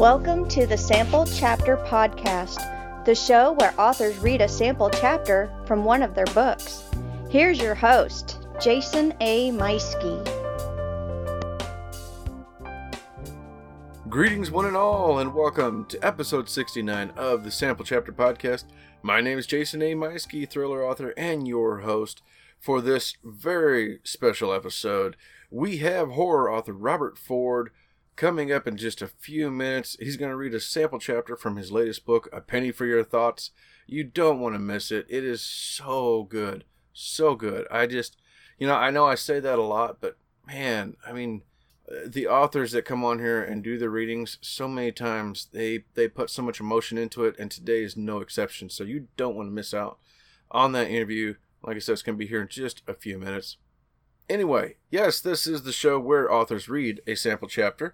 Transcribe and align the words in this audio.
Welcome 0.00 0.48
to 0.48 0.66
the 0.66 0.78
Sample 0.78 1.26
Chapter 1.26 1.76
Podcast, 1.76 3.04
the 3.04 3.14
show 3.14 3.52
where 3.52 3.78
authors 3.78 4.16
read 4.16 4.40
a 4.40 4.48
sample 4.48 4.88
chapter 4.88 5.52
from 5.66 5.84
one 5.84 6.02
of 6.02 6.14
their 6.14 6.24
books. 6.24 6.84
Here's 7.28 7.60
your 7.60 7.74
host, 7.74 8.38
Jason 8.62 9.12
A. 9.20 9.50
Meiske. 9.50 10.24
Greetings, 14.08 14.50
one 14.50 14.64
and 14.64 14.74
all, 14.74 15.18
and 15.18 15.34
welcome 15.34 15.84
to 15.84 16.02
episode 16.02 16.48
69 16.48 17.12
of 17.14 17.44
the 17.44 17.50
Sample 17.50 17.84
Chapter 17.84 18.10
Podcast. 18.10 18.64
My 19.02 19.20
name 19.20 19.38
is 19.38 19.46
Jason 19.46 19.82
A. 19.82 19.92
Meiske, 19.94 20.48
thriller 20.48 20.82
author 20.82 21.12
and 21.18 21.46
your 21.46 21.80
host. 21.80 22.22
For 22.58 22.80
this 22.80 23.18
very 23.22 24.00
special 24.04 24.50
episode, 24.54 25.18
we 25.50 25.76
have 25.78 26.12
horror 26.12 26.50
author 26.50 26.72
Robert 26.72 27.18
Ford 27.18 27.70
Coming 28.20 28.52
up 28.52 28.68
in 28.68 28.76
just 28.76 29.00
a 29.00 29.08
few 29.08 29.50
minutes, 29.50 29.96
he's 29.98 30.18
going 30.18 30.30
to 30.30 30.36
read 30.36 30.52
a 30.52 30.60
sample 30.60 30.98
chapter 30.98 31.36
from 31.36 31.56
his 31.56 31.72
latest 31.72 32.04
book, 32.04 32.28
A 32.34 32.42
Penny 32.42 32.70
for 32.70 32.84
Your 32.84 33.02
Thoughts. 33.02 33.50
You 33.86 34.04
don't 34.04 34.40
want 34.40 34.54
to 34.54 34.58
miss 34.58 34.92
it. 34.92 35.06
It 35.08 35.24
is 35.24 35.40
so 35.40 36.24
good. 36.24 36.64
So 36.92 37.34
good. 37.34 37.66
I 37.70 37.86
just, 37.86 38.18
you 38.58 38.66
know, 38.66 38.74
I 38.74 38.90
know 38.90 39.06
I 39.06 39.14
say 39.14 39.40
that 39.40 39.58
a 39.58 39.62
lot, 39.62 40.02
but 40.02 40.18
man, 40.46 40.98
I 41.06 41.14
mean, 41.14 41.44
the 42.06 42.26
authors 42.26 42.72
that 42.72 42.84
come 42.84 43.02
on 43.06 43.20
here 43.20 43.42
and 43.42 43.64
do 43.64 43.78
the 43.78 43.88
readings 43.88 44.36
so 44.42 44.68
many 44.68 44.92
times 44.92 45.48
they 45.54 45.84
they 45.94 46.06
put 46.06 46.28
so 46.28 46.42
much 46.42 46.60
emotion 46.60 46.98
into 46.98 47.24
it 47.24 47.34
and 47.38 47.50
today 47.50 47.82
is 47.82 47.96
no 47.96 48.20
exception 48.20 48.68
so 48.68 48.84
you 48.84 49.08
don't 49.16 49.34
want 49.34 49.48
to 49.48 49.52
miss 49.52 49.72
out 49.74 49.98
on 50.52 50.70
that 50.70 50.88
interview 50.88 51.34
like 51.64 51.74
i 51.74 51.80
said 51.80 51.94
it's 51.94 52.02
going 52.02 52.16
to 52.16 52.22
be 52.22 52.28
here 52.28 52.42
in 52.42 52.46
just 52.46 52.82
a 52.86 52.94
few 52.94 53.18
minutes 53.18 53.56
anyway 54.28 54.76
yes 54.88 55.20
this 55.20 55.48
is 55.48 55.64
the 55.64 55.72
show 55.72 55.98
where 55.98 56.32
authors 56.32 56.68
read 56.68 57.00
a 57.08 57.16
sample 57.16 57.48
chapter 57.48 57.92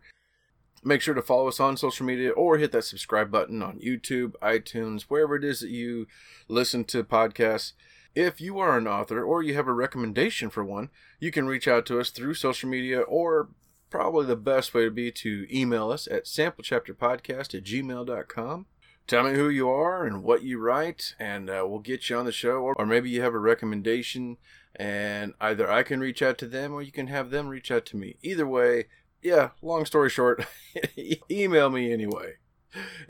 Make 0.84 1.00
sure 1.00 1.14
to 1.14 1.22
follow 1.22 1.48
us 1.48 1.58
on 1.58 1.76
social 1.76 2.06
media 2.06 2.30
or 2.30 2.58
hit 2.58 2.72
that 2.72 2.84
subscribe 2.84 3.30
button 3.30 3.62
on 3.62 3.80
YouTube, 3.80 4.34
iTunes, 4.42 5.02
wherever 5.02 5.36
it 5.36 5.44
is 5.44 5.60
that 5.60 5.70
you 5.70 6.06
listen 6.48 6.84
to 6.84 7.02
podcasts. 7.02 7.72
If 8.14 8.40
you 8.40 8.58
are 8.58 8.78
an 8.78 8.86
author 8.86 9.22
or 9.22 9.42
you 9.42 9.54
have 9.54 9.68
a 9.68 9.72
recommendation 9.72 10.48
for 10.48 10.64
one, 10.64 10.90
you 11.20 11.30
can 11.30 11.46
reach 11.46 11.68
out 11.68 11.86
to 11.86 12.00
us 12.00 12.10
through 12.10 12.34
social 12.34 12.68
media 12.68 13.00
or 13.00 13.48
probably 13.90 14.26
the 14.26 14.36
best 14.36 14.74
way 14.74 14.84
to 14.84 14.90
be 14.90 15.10
to 15.10 15.46
email 15.54 15.90
us 15.90 16.06
at 16.08 16.24
samplechapterpodcast 16.24 17.54
at 17.54 17.64
gmail.com. 17.64 18.66
Tell 19.06 19.22
me 19.22 19.34
who 19.34 19.48
you 19.48 19.68
are 19.68 20.04
and 20.04 20.24
what 20.24 20.42
you 20.42 20.58
write, 20.58 21.14
and 21.20 21.48
uh, 21.48 21.64
we'll 21.66 21.78
get 21.78 22.10
you 22.10 22.16
on 22.16 22.24
the 22.24 22.32
show. 22.32 22.56
Or, 22.56 22.74
or 22.76 22.86
maybe 22.86 23.08
you 23.08 23.22
have 23.22 23.34
a 23.34 23.38
recommendation, 23.38 24.36
and 24.74 25.34
either 25.40 25.70
I 25.70 25.84
can 25.84 26.00
reach 26.00 26.22
out 26.22 26.38
to 26.38 26.46
them 26.46 26.72
or 26.72 26.82
you 26.82 26.90
can 26.90 27.06
have 27.06 27.30
them 27.30 27.46
reach 27.48 27.70
out 27.70 27.86
to 27.86 27.96
me. 27.96 28.16
Either 28.22 28.46
way, 28.46 28.86
yeah, 29.26 29.50
long 29.60 29.84
story 29.84 30.08
short, 30.08 30.46
email 31.30 31.68
me 31.68 31.92
anyway. 31.92 32.34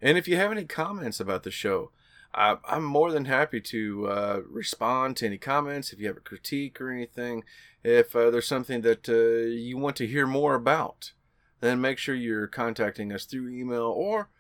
And 0.01 0.17
if 0.17 0.27
you 0.27 0.37
have 0.37 0.51
any 0.51 0.65
comments 0.65 1.21
about 1.21 1.43
the 1.43 1.51
show, 1.51 1.91
I, 2.35 2.57
am 2.69 2.85
more 2.85 3.13
than 3.13 3.27
happy 3.27 3.61
to 3.61 4.09
uh, 4.09 4.41
respond 4.49 5.19
to 5.19 5.27
any 5.27 5.37
comments. 5.37 5.93
If 5.93 6.01
you 6.01 6.07
have 6.07 6.17
a 6.17 6.21
critique 6.21 6.81
or 6.81 6.91
anything, 6.91 7.45
if 7.85 8.17
uh, 8.17 8.31
there's 8.31 8.47
something 8.47 8.81
that 8.81 9.09
uh, 9.09 9.49
you 9.49 9.77
want 9.77 9.97
to 9.97 10.07
hear 10.07 10.27
more 10.27 10.55
about, 10.55 11.13
then 11.61 11.81
make 11.81 11.99
sure 11.99 12.15
you're 12.15 12.47
contacting 12.47 13.13
us 13.13 13.27
through 13.27 13.51
email 13.51 13.93
or 13.95 14.31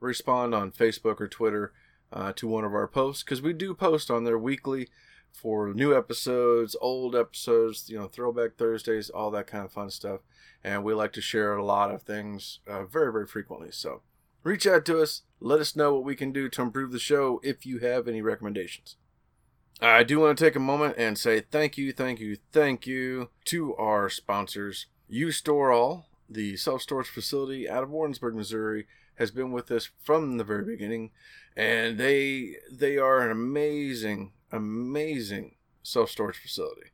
respond 0.00 0.54
on 0.54 0.70
Facebook 0.70 1.20
or 1.20 1.28
Twitter 1.28 1.72
uh, 2.12 2.32
to 2.36 2.46
one 2.46 2.64
of 2.64 2.74
our 2.74 2.86
posts 2.86 3.24
because 3.24 3.42
we 3.42 3.52
do 3.52 3.74
post 3.74 4.10
on 4.10 4.22
there 4.22 4.38
weekly 4.38 4.88
for 5.34 5.74
new 5.74 5.94
episodes, 5.94 6.76
old 6.80 7.14
episodes, 7.14 7.90
you 7.90 7.98
know, 7.98 8.06
throwback 8.06 8.56
Thursdays, 8.56 9.10
all 9.10 9.30
that 9.32 9.46
kind 9.48 9.64
of 9.64 9.72
fun 9.72 9.90
stuff. 9.90 10.20
And 10.62 10.84
we 10.84 10.94
like 10.94 11.12
to 11.14 11.20
share 11.20 11.54
a 11.54 11.64
lot 11.64 11.90
of 11.90 12.02
things 12.02 12.60
uh, 12.66 12.84
very, 12.84 13.12
very 13.12 13.26
frequently. 13.26 13.68
So 13.70 14.00
reach 14.44 14.66
out 14.66 14.84
to 14.86 15.02
us. 15.02 15.22
Let 15.40 15.60
us 15.60 15.76
know 15.76 15.92
what 15.92 16.04
we 16.04 16.16
can 16.16 16.32
do 16.32 16.48
to 16.48 16.62
improve 16.62 16.92
the 16.92 16.98
show 16.98 17.40
if 17.42 17.66
you 17.66 17.80
have 17.80 18.08
any 18.08 18.22
recommendations. 18.22 18.96
I 19.80 20.04
do 20.04 20.20
want 20.20 20.38
to 20.38 20.44
take 20.44 20.56
a 20.56 20.60
moment 20.60 20.94
and 20.96 21.18
say 21.18 21.40
thank 21.40 21.76
you, 21.76 21.92
thank 21.92 22.20
you, 22.20 22.38
thank 22.52 22.86
you 22.86 23.28
to 23.46 23.74
our 23.74 24.08
sponsors. 24.08 24.86
U 25.08 25.32
Store 25.32 25.72
All, 25.72 26.06
the 26.30 26.56
self 26.56 26.82
storage 26.82 27.08
facility 27.08 27.68
out 27.68 27.82
of 27.82 27.90
Warrensburg, 27.90 28.34
Missouri, 28.34 28.86
has 29.16 29.30
been 29.30 29.52
with 29.52 29.70
us 29.70 29.90
from 30.02 30.38
the 30.38 30.44
very 30.44 30.64
beginning, 30.64 31.10
and 31.56 31.98
they 31.98 32.56
they 32.70 32.96
are 32.96 33.20
an 33.20 33.30
amazing 33.30 34.32
amazing 34.52 35.56
self 35.82 36.10
storage 36.10 36.38
facility. 36.38 36.90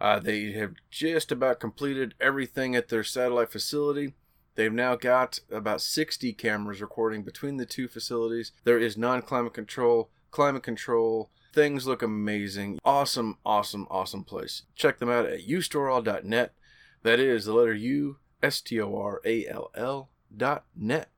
Uh, 0.00 0.18
they 0.18 0.52
have 0.52 0.74
just 0.90 1.32
about 1.32 1.60
completed 1.60 2.14
everything 2.20 2.74
at 2.74 2.88
their 2.88 3.04
satellite 3.04 3.50
facility. 3.50 4.14
They've 4.54 4.72
now 4.72 4.94
got 4.94 5.40
about 5.50 5.80
60 5.80 6.32
cameras 6.34 6.80
recording 6.80 7.22
between 7.22 7.56
the 7.56 7.66
two 7.66 7.88
facilities. 7.88 8.52
There 8.64 8.78
is 8.78 8.96
non 8.96 9.22
climate 9.22 9.54
control, 9.54 10.10
climate 10.30 10.62
control. 10.62 11.30
Things 11.52 11.86
look 11.86 12.02
amazing. 12.02 12.78
Awesome, 12.84 13.38
awesome, 13.44 13.86
awesome 13.90 14.24
place. 14.24 14.62
Check 14.74 14.98
them 14.98 15.08
out 15.08 15.26
at 15.26 15.46
ustoreall.net. 15.46 16.54
That 17.02 17.20
is 17.20 17.44
the 17.44 17.52
letter 17.52 17.74
U, 17.74 18.18
S 18.42 18.60
T 18.60 18.80
O 18.80 18.96
R 18.96 19.20
A 19.24 19.46
L 19.46 19.70
L 19.74 20.10
dot 20.36 20.64
net. 20.74 21.10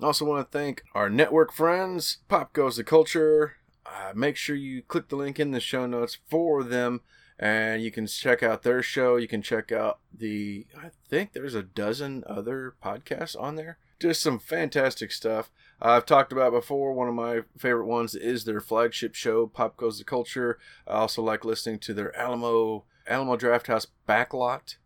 Also 0.00 0.24
want 0.24 0.50
to 0.50 0.58
thank 0.58 0.82
our 0.94 1.08
network 1.08 1.52
friends, 1.52 2.18
Pop 2.28 2.52
Goes 2.52 2.76
the 2.76 2.84
Culture, 2.84 3.56
uh, 3.86 4.12
make 4.14 4.36
sure 4.36 4.56
you 4.56 4.82
click 4.82 5.08
the 5.08 5.16
link 5.16 5.40
in 5.40 5.50
the 5.50 5.60
show 5.60 5.86
notes 5.86 6.18
for 6.28 6.62
them 6.62 7.00
and 7.38 7.82
you 7.82 7.90
can 7.90 8.06
check 8.06 8.42
out 8.42 8.62
their 8.62 8.82
show. 8.82 9.16
You 9.16 9.28
can 9.28 9.42
check 9.42 9.72
out 9.72 9.98
the, 10.16 10.66
I 10.76 10.90
think 11.08 11.32
there's 11.32 11.54
a 11.54 11.62
dozen 11.62 12.24
other 12.26 12.74
podcasts 12.82 13.40
on 13.40 13.56
there. 13.56 13.78
Just 13.98 14.22
some 14.22 14.38
fantastic 14.38 15.12
stuff. 15.12 15.50
I've 15.80 16.06
talked 16.06 16.32
about 16.32 16.52
before. 16.52 16.92
One 16.92 17.08
of 17.08 17.14
my 17.14 17.40
favorite 17.56 17.86
ones 17.86 18.14
is 18.14 18.44
their 18.44 18.60
flagship 18.60 19.14
show, 19.14 19.46
Pop 19.46 19.76
Goes 19.76 19.98
the 19.98 20.04
Culture. 20.04 20.58
I 20.86 20.92
also 20.92 21.22
like 21.22 21.44
listening 21.44 21.78
to 21.80 21.94
their 21.94 22.16
Alamo 22.16 22.84
Alamo 23.06 23.36
Drafthouse 23.36 23.86
Backlot 24.08 24.76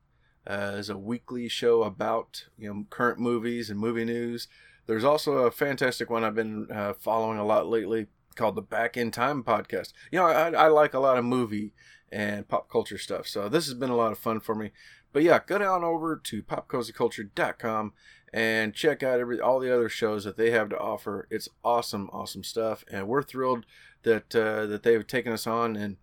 uh, 0.46 0.82
a 0.88 0.96
weekly 0.96 1.48
show 1.48 1.82
about 1.82 2.46
you 2.56 2.72
know 2.72 2.86
current 2.90 3.18
movies 3.18 3.70
and 3.70 3.78
movie 3.78 4.04
news. 4.04 4.48
There's 4.86 5.04
also 5.04 5.38
a 5.38 5.50
fantastic 5.50 6.08
one 6.08 6.22
I've 6.22 6.36
been 6.36 6.70
uh, 6.70 6.92
following 6.94 7.38
a 7.38 7.44
lot 7.44 7.66
lately 7.66 8.06
called 8.36 8.54
the 8.54 8.62
Back 8.62 8.96
in 8.96 9.10
Time 9.10 9.42
podcast. 9.42 9.92
You 10.10 10.20
know, 10.20 10.26
I, 10.26 10.50
I 10.50 10.68
like 10.68 10.94
a 10.94 11.00
lot 11.00 11.18
of 11.18 11.24
movie 11.24 11.72
and 12.10 12.46
pop 12.46 12.70
culture 12.70 12.98
stuff, 12.98 13.26
so 13.26 13.48
this 13.48 13.66
has 13.66 13.74
been 13.74 13.90
a 13.90 13.96
lot 13.96 14.12
of 14.12 14.18
fun 14.18 14.40
for 14.40 14.54
me. 14.54 14.70
But 15.12 15.22
yeah, 15.22 15.40
go 15.44 15.58
down 15.58 15.82
over 15.82 16.16
to 16.16 16.42
popgoestheculture.com 16.42 17.92
and 18.32 18.74
check 18.74 19.02
out 19.02 19.18
every 19.18 19.40
all 19.40 19.60
the 19.60 19.74
other 19.74 19.88
shows 19.88 20.24
that 20.24 20.36
they 20.36 20.50
have 20.50 20.68
to 20.68 20.78
offer. 20.78 21.26
It's 21.30 21.48
awesome, 21.64 22.10
awesome 22.12 22.44
stuff, 22.44 22.84
and 22.90 23.08
we're 23.08 23.22
thrilled 23.22 23.64
that 24.02 24.34
uh, 24.34 24.66
that 24.66 24.82
they've 24.82 25.06
taken 25.06 25.32
us 25.32 25.46
on 25.46 25.74
and 25.74 25.96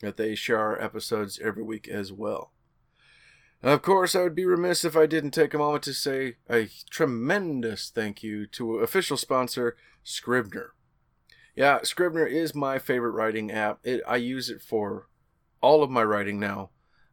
that 0.00 0.16
they 0.16 0.34
share 0.34 0.58
our 0.58 0.80
episodes 0.80 1.38
every 1.42 1.62
week 1.62 1.88
as 1.88 2.12
well. 2.12 2.52
Of 3.62 3.80
course, 3.80 4.14
I 4.14 4.22
would 4.22 4.34
be 4.34 4.44
remiss 4.44 4.84
if 4.84 4.94
I 4.94 5.06
didn't 5.06 5.30
take 5.30 5.54
a 5.54 5.58
moment 5.58 5.84
to 5.84 5.94
say 5.94 6.36
a 6.50 6.68
tremendous 6.90 7.88
thank 7.88 8.22
you 8.22 8.46
to 8.48 8.78
official 8.78 9.16
sponsor 9.16 9.76
Scrivener. 10.02 10.73
Yeah, 11.54 11.80
Scrivener 11.82 12.26
is 12.26 12.54
my 12.54 12.78
favorite 12.78 13.12
writing 13.12 13.50
app. 13.50 13.78
It, 13.84 14.02
I 14.06 14.16
use 14.16 14.50
it 14.50 14.60
for 14.60 15.08
all 15.60 15.82
of 15.82 15.90
my 15.90 16.02
writing 16.02 16.40
now. 16.40 16.70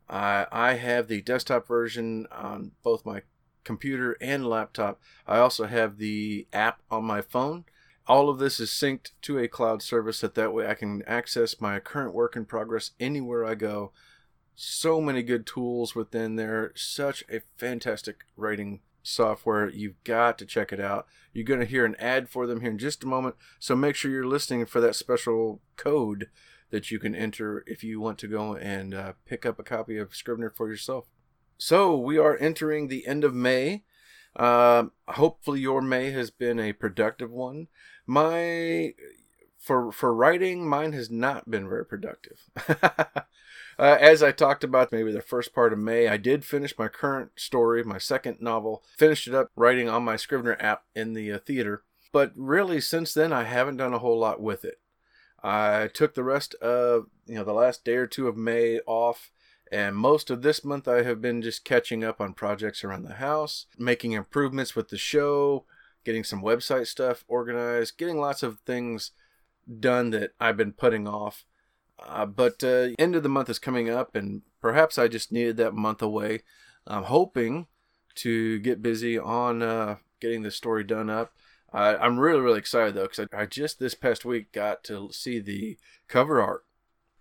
I 0.10 0.48
I 0.52 0.74
have 0.74 1.08
the 1.08 1.22
desktop 1.22 1.68
version 1.68 2.28
on 2.32 2.72
both 2.84 3.06
my 3.06 3.22
computer 3.64 4.18
and 4.20 4.48
laptop. 4.48 5.00
I 5.28 5.38
also 5.38 5.66
have 5.66 5.98
the 5.98 6.48
app 6.52 6.82
on 6.90 7.06
my 7.06 7.22
phone. 7.22 7.66
All 8.08 8.30
of 8.30 8.40
this 8.40 8.60
is 8.60 8.72
synced 8.72 9.12
to 9.22 9.38
a 9.38 9.48
cloud 9.48 9.84
service 9.84 10.22
that 10.22 10.34
that 10.36 10.54
way 10.54 10.68
I 10.68 10.74
can 10.74 11.04
access 11.06 11.62
my 11.62 11.80
current 11.80 12.16
work 12.16 12.36
in 12.36 12.46
progress 12.46 12.92
anywhere 13.00 13.46
I 13.46 13.54
go. 13.56 13.92
So 14.56 15.00
many 15.00 15.22
good 15.22 15.46
tools 15.46 15.96
within 15.96 16.36
there. 16.36 16.74
Such 16.76 17.24
a 17.30 17.42
fantastic 17.58 18.26
writing 18.36 18.82
software. 19.04 19.70
You've 19.70 20.04
got 20.04 20.38
to 20.40 20.46
check 20.46 20.72
it 20.72 20.80
out. 20.80 21.08
You're 21.34 21.46
going 21.46 21.60
to 21.60 21.66
hear 21.66 21.86
an 21.86 21.96
ad 21.96 22.30
for 22.30 22.46
them 22.46 22.62
here 22.62 22.72
in 22.72 22.78
just 22.78 23.04
a 23.04 23.08
moment. 23.08 23.36
So 23.60 23.76
make 23.76 23.96
sure 23.96 24.12
you're 24.12 24.26
listening 24.26 24.66
for 24.66 24.82
that 24.82 24.96
special 24.96 25.62
code 25.78 26.30
that 26.72 26.92
you 26.92 27.00
can 27.00 27.16
enter 27.16 27.64
if 27.68 27.84
you 27.84 28.00
want 28.00 28.18
to 28.20 28.28
go 28.28 28.56
and 28.56 28.94
uh, 28.94 29.14
pick 29.26 29.46
up 29.46 29.60
a 29.60 29.64
copy 29.64 29.98
of 29.98 30.16
Scrivener 30.16 30.50
for 30.50 30.70
yourself. 30.70 31.08
So 31.58 31.96
we 31.96 32.18
are 32.18 32.38
entering 32.38 32.88
the 32.88 33.06
end 33.06 33.24
of 33.24 33.36
May. 33.36 33.84
Uh, 34.36 34.86
hopefully 35.10 35.60
your 35.60 35.82
May 35.82 36.12
has 36.12 36.32
been 36.32 36.60
a 36.60 36.74
productive 36.74 37.32
one. 37.32 37.68
My 38.08 38.94
for 39.60 39.92
for 39.92 40.14
writing, 40.14 40.68
mine 40.68 40.94
has 40.94 41.12
not 41.12 41.52
been 41.52 41.70
very 41.70 41.86
productive. 41.86 42.50
Uh, 43.82 43.98
as 44.00 44.22
I 44.22 44.32
talked 44.32 44.64
about 44.64 44.92
maybe 44.92 45.12
the 45.12 45.24
first 45.24 45.56
part 45.56 45.74
of 45.74 45.80
May, 45.80 46.08
I 46.08 46.18
did 46.18 46.46
finish 46.46 46.78
my 46.78 46.88
current 46.88 47.32
story, 47.36 47.84
my 47.84 47.98
second 47.98 48.40
novel, 48.40 48.84
finished 48.96 49.28
it 49.28 49.34
up 49.34 49.50
writing 49.56 49.90
on 49.90 50.04
my 50.04 50.18
Scrivener 50.18 50.56
app 50.60 50.84
in 50.94 51.14
the 51.14 51.32
uh, 51.32 51.40
theater. 51.40 51.82
But 52.12 52.32
really, 52.36 52.80
since 52.80 53.12
then, 53.12 53.34
I 53.34 53.46
haven't 53.46 53.78
done 53.78 53.92
a 53.92 53.98
whole 53.98 54.20
lot 54.20 54.40
with 54.40 54.64
it. 54.64 54.76
I 55.42 55.90
took 55.92 56.14
the 56.14 56.24
rest 56.24 56.54
of, 56.62 57.08
you 57.26 57.34
know, 57.34 57.44
the 57.44 57.54
last 57.54 57.84
day 57.84 57.96
or 57.96 58.06
two 58.06 58.28
of 58.28 58.38
May 58.38 58.82
off, 58.86 59.32
and 59.72 59.96
most 59.96 60.30
of 60.30 60.44
this 60.44 60.64
month 60.64 60.88
I 60.88 61.02
have 61.02 61.20
been 61.20 61.42
just 61.42 61.66
catching 61.66 62.04
up 62.04 62.22
on 62.22 62.36
projects 62.36 62.84
around 62.84 63.06
the 63.06 63.16
house, 63.16 63.66
making 63.80 64.12
improvements 64.12 64.76
with 64.76 64.90
the 64.90 64.98
show, 65.00 65.66
getting 66.06 66.24
some 66.24 66.44
website 66.44 66.86
stuff 66.86 67.26
organized, 67.28 67.98
getting 67.98 68.20
lots 68.20 68.44
of 68.44 68.60
things 68.60 69.10
done 69.80 70.12
that 70.12 70.34
I've 70.40 70.58
been 70.58 70.74
putting 70.74 71.08
off. 71.08 71.46
Uh, 72.06 72.26
but 72.26 72.64
uh, 72.64 72.90
end 72.98 73.16
of 73.16 73.24
the 73.24 73.30
month 73.30 73.50
is 73.50 73.60
coming 73.60 73.90
up, 73.90 74.16
and 74.16 74.42
perhaps 74.60 74.98
I 74.98 75.08
just 75.08 75.32
needed 75.32 75.58
that 75.58 75.74
month 75.74 76.02
away. 76.02 76.42
I'm 76.88 77.04
hoping 77.04 77.68
to 78.16 78.60
get 78.60 78.82
busy 78.82 79.18
on 79.18 79.62
uh, 79.62 79.98
getting 80.20 80.42
the 80.42 80.52
story 80.52 80.84
done 80.84 81.10
up. 81.10 81.34
I'm 81.74 82.20
really, 82.20 82.42
really 82.42 82.60
excited 82.60 82.96
though, 82.96 83.08
because 83.08 83.28
I, 83.34 83.44
I 83.44 83.46
just 83.46 83.80
this 83.80 83.96
past 83.96 84.26
week 84.26 84.52
got 84.52 84.84
to 84.86 85.10
see 85.14 85.40
the 85.40 85.78
cover 86.08 86.42
art. 86.42 86.66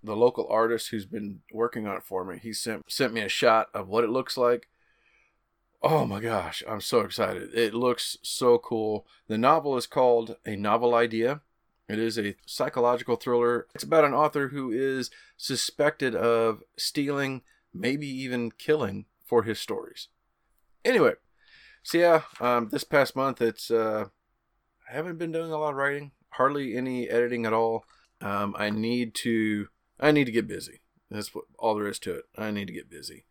The 0.03 0.17
local 0.17 0.49
artist 0.49 0.89
who's 0.89 1.07
been 1.07 1.41
working 1.53 1.87
on 1.87 1.99
it 1.99 2.03
for 2.03 2.25
me, 2.25 2.39
he 2.43 2.53
sent 2.53 2.91
sent 2.91 3.13
me 3.13 3.21
a 3.21 3.29
shot 3.29 3.69
of 3.75 3.87
what 3.87 4.03
it 4.03 4.11
looks 4.11 4.37
like. 4.37 4.69
Oh 5.83 6.05
my 6.05 6.21
gosh, 6.21 6.65
I'm 6.69 6.81
so 6.81 7.01
excited. 7.01 7.55
It 7.55 7.75
looks 7.75 8.17
so 8.23 8.59
cool. 8.59 9.07
The 9.29 9.39
novel 9.39 9.77
is 9.77 9.87
called 9.87 10.37
A 10.45 10.57
Novel 10.57 10.95
Idea. 10.95 11.43
It 11.91 11.99
is 11.99 12.19
a 12.19 12.37
psychological 12.47 13.17
thriller. 13.17 13.67
It's 13.75 13.85
about 13.85 14.05
an 14.05 14.15
author 14.15 14.49
who 14.49 14.71
is 14.71 15.11
suspected 15.37 16.15
of 16.15 16.63
stealing, 16.79 17.43
maybe 17.75 18.07
even 18.07 18.53
killing 18.53 19.07
for 19.27 19.43
his 19.43 19.59
stories. 19.59 20.09
Anyway, 20.85 21.15
so 21.83 21.99
yeah, 21.99 22.23
um, 22.41 22.69
this 22.71 22.85
past 22.85 23.17
month 23.17 23.43
it's 23.43 23.71
uh, 23.71 24.07
I 24.89 24.93
haven't 24.93 25.19
been 25.19 25.33
doing 25.33 25.51
a 25.51 25.59
lot 25.59 25.71
of 25.71 25.77
writing, 25.77 26.13
hardly 26.31 26.77
any 26.77 27.09
editing 27.09 27.45
at 27.45 27.53
all. 27.53 27.85
Um, 28.21 28.55
I 28.57 28.71
need 28.71 29.15
to 29.17 29.69
I 29.99 30.13
need 30.13 30.27
to 30.27 30.33
get 30.33 30.47
busy. 30.47 30.83
That's 31.11 31.35
what 31.35 31.47
all 31.59 31.75
there 31.75 31.89
is 31.89 31.99
to 32.01 32.13
it. 32.13 32.25
I 32.39 32.53
need 32.53 32.69
to 32.69 32.73
get 32.73 32.89
busy. 32.89 33.25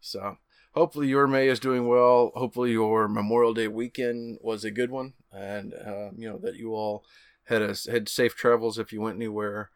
So 0.00 0.38
hopefully 0.72 1.08
your 1.08 1.26
May 1.26 1.48
is 1.48 1.60
doing 1.60 1.86
well. 1.86 2.32
Hopefully 2.34 2.72
your 2.72 3.06
Memorial 3.06 3.52
Day 3.52 3.68
weekend 3.68 4.38
was 4.40 4.64
a 4.64 4.70
good 4.70 4.90
one, 4.90 5.12
and 5.30 5.74
uh, 5.74 6.10
you 6.16 6.26
know 6.28 6.38
that 6.38 6.56
you 6.56 6.74
all 6.74 7.04
had 7.48 7.62
a 7.62 7.74
had 7.90 8.08
safe 8.08 8.34
travels 8.34 8.78
if 8.78 8.92
you 8.92 9.00
went 9.00 9.16
anywhere. 9.16 9.70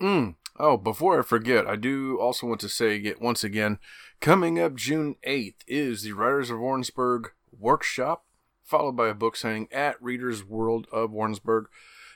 Mm. 0.00 0.36
Oh, 0.58 0.76
before 0.76 1.18
I 1.18 1.22
forget, 1.22 1.66
I 1.66 1.76
do 1.76 2.18
also 2.20 2.46
want 2.46 2.60
to 2.60 2.68
say 2.68 3.14
once 3.20 3.44
again, 3.44 3.78
coming 4.20 4.58
up 4.58 4.74
June 4.74 5.16
8th 5.26 5.60
is 5.66 6.02
the 6.02 6.12
Writers 6.12 6.50
of 6.50 6.58
Warrensburg 6.58 7.30
workshop, 7.58 8.24
followed 8.62 8.96
by 8.96 9.08
a 9.08 9.14
book 9.14 9.36
signing 9.36 9.68
at 9.72 10.02
Readers 10.02 10.44
World 10.44 10.86
of 10.92 11.10
Warrensburg. 11.10 11.66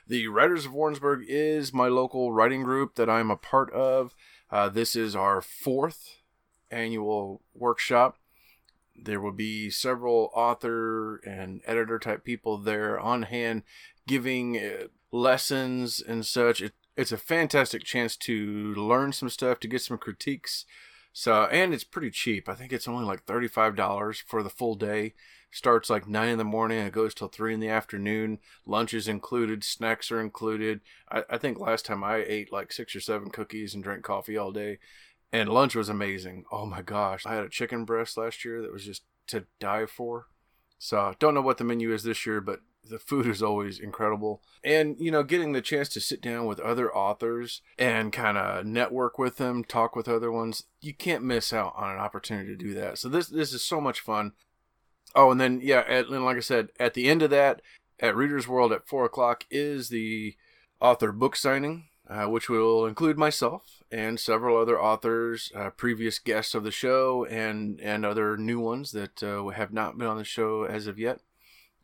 The 0.07 0.27
Writers 0.27 0.65
of 0.65 0.73
Warrensburg 0.73 1.25
is 1.27 1.73
my 1.73 1.87
local 1.87 2.31
writing 2.31 2.63
group 2.63 2.95
that 2.95 3.09
I'm 3.09 3.31
a 3.31 3.37
part 3.37 3.71
of. 3.73 4.13
Uh, 4.49 4.69
this 4.69 4.95
is 4.95 5.15
our 5.15 5.41
fourth 5.41 6.17
annual 6.71 7.41
workshop. 7.53 8.17
There 8.95 9.21
will 9.21 9.33
be 9.33 9.69
several 9.69 10.31
author 10.33 11.17
and 11.17 11.61
editor 11.65 11.99
type 11.99 12.23
people 12.23 12.57
there 12.57 12.99
on 12.99 13.23
hand 13.23 13.63
giving 14.07 14.59
lessons 15.11 16.01
and 16.01 16.25
such. 16.25 16.61
It, 16.61 16.73
it's 16.95 17.11
a 17.11 17.17
fantastic 17.17 17.83
chance 17.83 18.17
to 18.17 18.73
learn 18.73 19.13
some 19.13 19.29
stuff, 19.29 19.59
to 19.59 19.67
get 19.67 19.81
some 19.81 19.97
critiques. 19.97 20.65
So, 21.13 21.43
and 21.45 21.73
it's 21.73 21.83
pretty 21.83 22.11
cheap. 22.11 22.49
I 22.49 22.55
think 22.55 22.73
it's 22.73 22.87
only 22.87 23.05
like 23.05 23.25
$35 23.25 24.23
for 24.27 24.41
the 24.41 24.49
full 24.49 24.75
day. 24.75 25.13
Starts 25.49 25.89
like 25.89 26.07
9 26.07 26.29
in 26.29 26.37
the 26.37 26.43
morning 26.43 26.79
and 26.79 26.91
goes 26.91 27.13
till 27.13 27.27
3 27.27 27.53
in 27.53 27.59
the 27.59 27.69
afternoon. 27.69 28.39
Lunch 28.65 28.93
is 28.93 29.07
included, 29.07 29.63
snacks 29.63 30.11
are 30.11 30.21
included. 30.21 30.81
I, 31.09 31.23
I 31.29 31.37
think 31.37 31.59
last 31.59 31.85
time 31.85 32.03
I 32.03 32.17
ate 32.17 32.51
like 32.51 32.71
six 32.71 32.95
or 32.95 32.99
seven 32.99 33.29
cookies 33.29 33.73
and 33.73 33.83
drank 33.83 34.03
coffee 34.03 34.37
all 34.37 34.51
day. 34.51 34.79
And 35.31 35.49
lunch 35.49 35.75
was 35.75 35.89
amazing. 35.89 36.45
Oh 36.51 36.65
my 36.65 36.81
gosh. 36.81 37.25
I 37.25 37.33
had 37.33 37.45
a 37.45 37.49
chicken 37.49 37.85
breast 37.85 38.17
last 38.17 38.45
year 38.45 38.61
that 38.61 38.71
was 38.71 38.85
just 38.85 39.03
to 39.27 39.45
die 39.59 39.85
for. 39.85 40.27
So, 40.79 41.15
don't 41.17 41.33
know 41.33 41.41
what 41.41 41.57
the 41.57 41.63
menu 41.63 41.91
is 41.91 42.03
this 42.03 42.25
year, 42.25 42.39
but 42.39 42.59
the 42.89 42.99
food 42.99 43.27
is 43.27 43.43
always 43.43 43.79
incredible. 43.79 44.41
And, 44.63 44.95
you 44.99 45.11
know, 45.11 45.23
getting 45.23 45.53
the 45.53 45.61
chance 45.61 45.89
to 45.89 46.01
sit 46.01 46.21
down 46.21 46.45
with 46.45 46.59
other 46.59 46.93
authors 46.93 47.61
and 47.77 48.13
kind 48.13 48.37
of 48.37 48.65
network 48.65 49.17
with 49.17 49.37
them, 49.37 49.63
talk 49.63 49.95
with 49.95 50.07
other 50.07 50.31
ones, 50.31 50.63
you 50.81 50.93
can't 50.93 51.23
miss 51.23 51.53
out 51.53 51.73
on 51.75 51.91
an 51.91 51.99
opportunity 51.99 52.49
to 52.49 52.55
do 52.55 52.73
that. 52.73 52.97
So 52.97 53.09
this 53.09 53.27
this 53.27 53.53
is 53.53 53.63
so 53.63 53.79
much 53.79 53.99
fun. 53.99 54.33
Oh, 55.15 55.31
and 55.31 55.39
then 55.39 55.59
yeah, 55.61 55.83
at, 55.87 56.07
and 56.07 56.25
like 56.25 56.37
I 56.37 56.41
said, 56.41 56.69
at 56.79 56.93
the 56.93 57.09
end 57.09 57.21
of 57.21 57.29
that, 57.31 57.61
at 57.99 58.15
Readers 58.15 58.47
World 58.47 58.71
at 58.71 58.87
four 58.87 59.05
o'clock 59.05 59.45
is 59.49 59.89
the 59.89 60.35
author 60.79 61.11
book 61.11 61.35
signing, 61.35 61.85
uh, 62.07 62.25
which 62.25 62.49
will 62.49 62.85
include 62.85 63.17
myself 63.17 63.83
and 63.91 64.19
several 64.19 64.57
other 64.57 64.79
authors, 64.79 65.51
uh, 65.55 65.69
previous 65.69 66.19
guests 66.19 66.53
of 66.53 66.63
the 66.63 66.71
show, 66.71 67.25
and 67.25 67.79
and 67.81 68.05
other 68.05 68.37
new 68.37 68.59
ones 68.59 68.91
that 68.91 69.23
uh, 69.23 69.47
have 69.47 69.71
not 69.71 69.97
been 69.97 70.07
on 70.07 70.17
the 70.17 70.23
show 70.23 70.63
as 70.63 70.87
of 70.87 70.99
yet. 70.99 71.21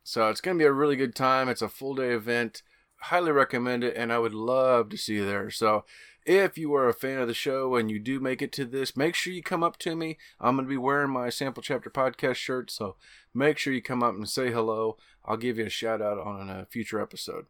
So 0.03 0.29
it's 0.29 0.41
going 0.41 0.57
to 0.57 0.61
be 0.61 0.67
a 0.67 0.73
really 0.73 0.95
good 0.95 1.15
time. 1.15 1.49
It's 1.49 1.61
a 1.61 1.69
full 1.69 1.95
day 1.95 2.11
event. 2.11 2.61
Highly 2.97 3.31
recommend 3.31 3.83
it, 3.83 3.97
and 3.97 4.13
I 4.13 4.19
would 4.19 4.33
love 4.33 4.89
to 4.89 4.97
see 4.97 5.15
you 5.15 5.25
there. 5.25 5.49
So 5.49 5.83
if 6.25 6.57
you 6.57 6.73
are 6.73 6.87
a 6.87 6.93
fan 6.93 7.19
of 7.19 7.27
the 7.27 7.33
show 7.33 7.75
and 7.75 7.91
you 7.91 7.99
do 7.99 8.19
make 8.19 8.41
it 8.41 8.51
to 8.53 8.65
this, 8.65 8.95
make 8.95 9.15
sure 9.15 9.33
you 9.33 9.43
come 9.43 9.63
up 9.63 9.77
to 9.79 9.95
me. 9.95 10.17
I'm 10.39 10.55
going 10.55 10.65
to 10.65 10.69
be 10.69 10.77
wearing 10.77 11.11
my 11.11 11.29
Sample 11.29 11.63
Chapter 11.63 11.89
Podcast 11.89 12.35
shirt, 12.35 12.71
so 12.71 12.95
make 13.33 13.57
sure 13.57 13.73
you 13.73 13.81
come 13.81 14.03
up 14.03 14.15
and 14.15 14.29
say 14.29 14.51
hello. 14.51 14.97
I'll 15.25 15.37
give 15.37 15.57
you 15.57 15.65
a 15.65 15.69
shout 15.69 16.01
out 16.01 16.17
on 16.19 16.49
a 16.49 16.65
future 16.65 17.01
episode. 17.01 17.47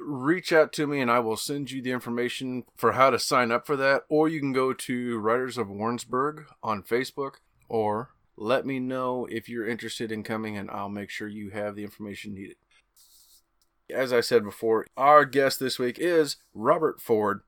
Reach 0.00 0.52
out 0.52 0.72
to 0.72 0.88
me 0.88 1.00
and 1.00 1.10
I 1.10 1.20
will 1.20 1.36
send 1.36 1.70
you 1.70 1.80
the 1.80 1.92
information 1.92 2.64
for 2.76 2.92
how 2.92 3.10
to 3.10 3.18
sign 3.18 3.52
up 3.52 3.64
for 3.64 3.76
that. 3.76 4.04
Or 4.08 4.28
you 4.28 4.40
can 4.40 4.52
go 4.52 4.72
to 4.72 5.18
Writers 5.18 5.56
of 5.56 5.68
Warrensburg 5.68 6.46
on 6.62 6.82
Facebook 6.82 7.34
or 7.68 8.10
let 8.36 8.66
me 8.66 8.80
know 8.80 9.26
if 9.30 9.48
you're 9.48 9.68
interested 9.68 10.10
in 10.10 10.22
coming, 10.22 10.56
and 10.56 10.70
I'll 10.70 10.88
make 10.88 11.10
sure 11.10 11.28
you 11.28 11.50
have 11.50 11.76
the 11.76 11.84
information 11.84 12.34
needed. 12.34 12.56
As 13.90 14.12
I 14.12 14.20
said 14.20 14.44
before, 14.44 14.86
our 14.96 15.24
guest 15.24 15.60
this 15.60 15.78
week 15.78 15.98
is 15.98 16.36
Robert 16.54 17.00
Ford. 17.00 17.42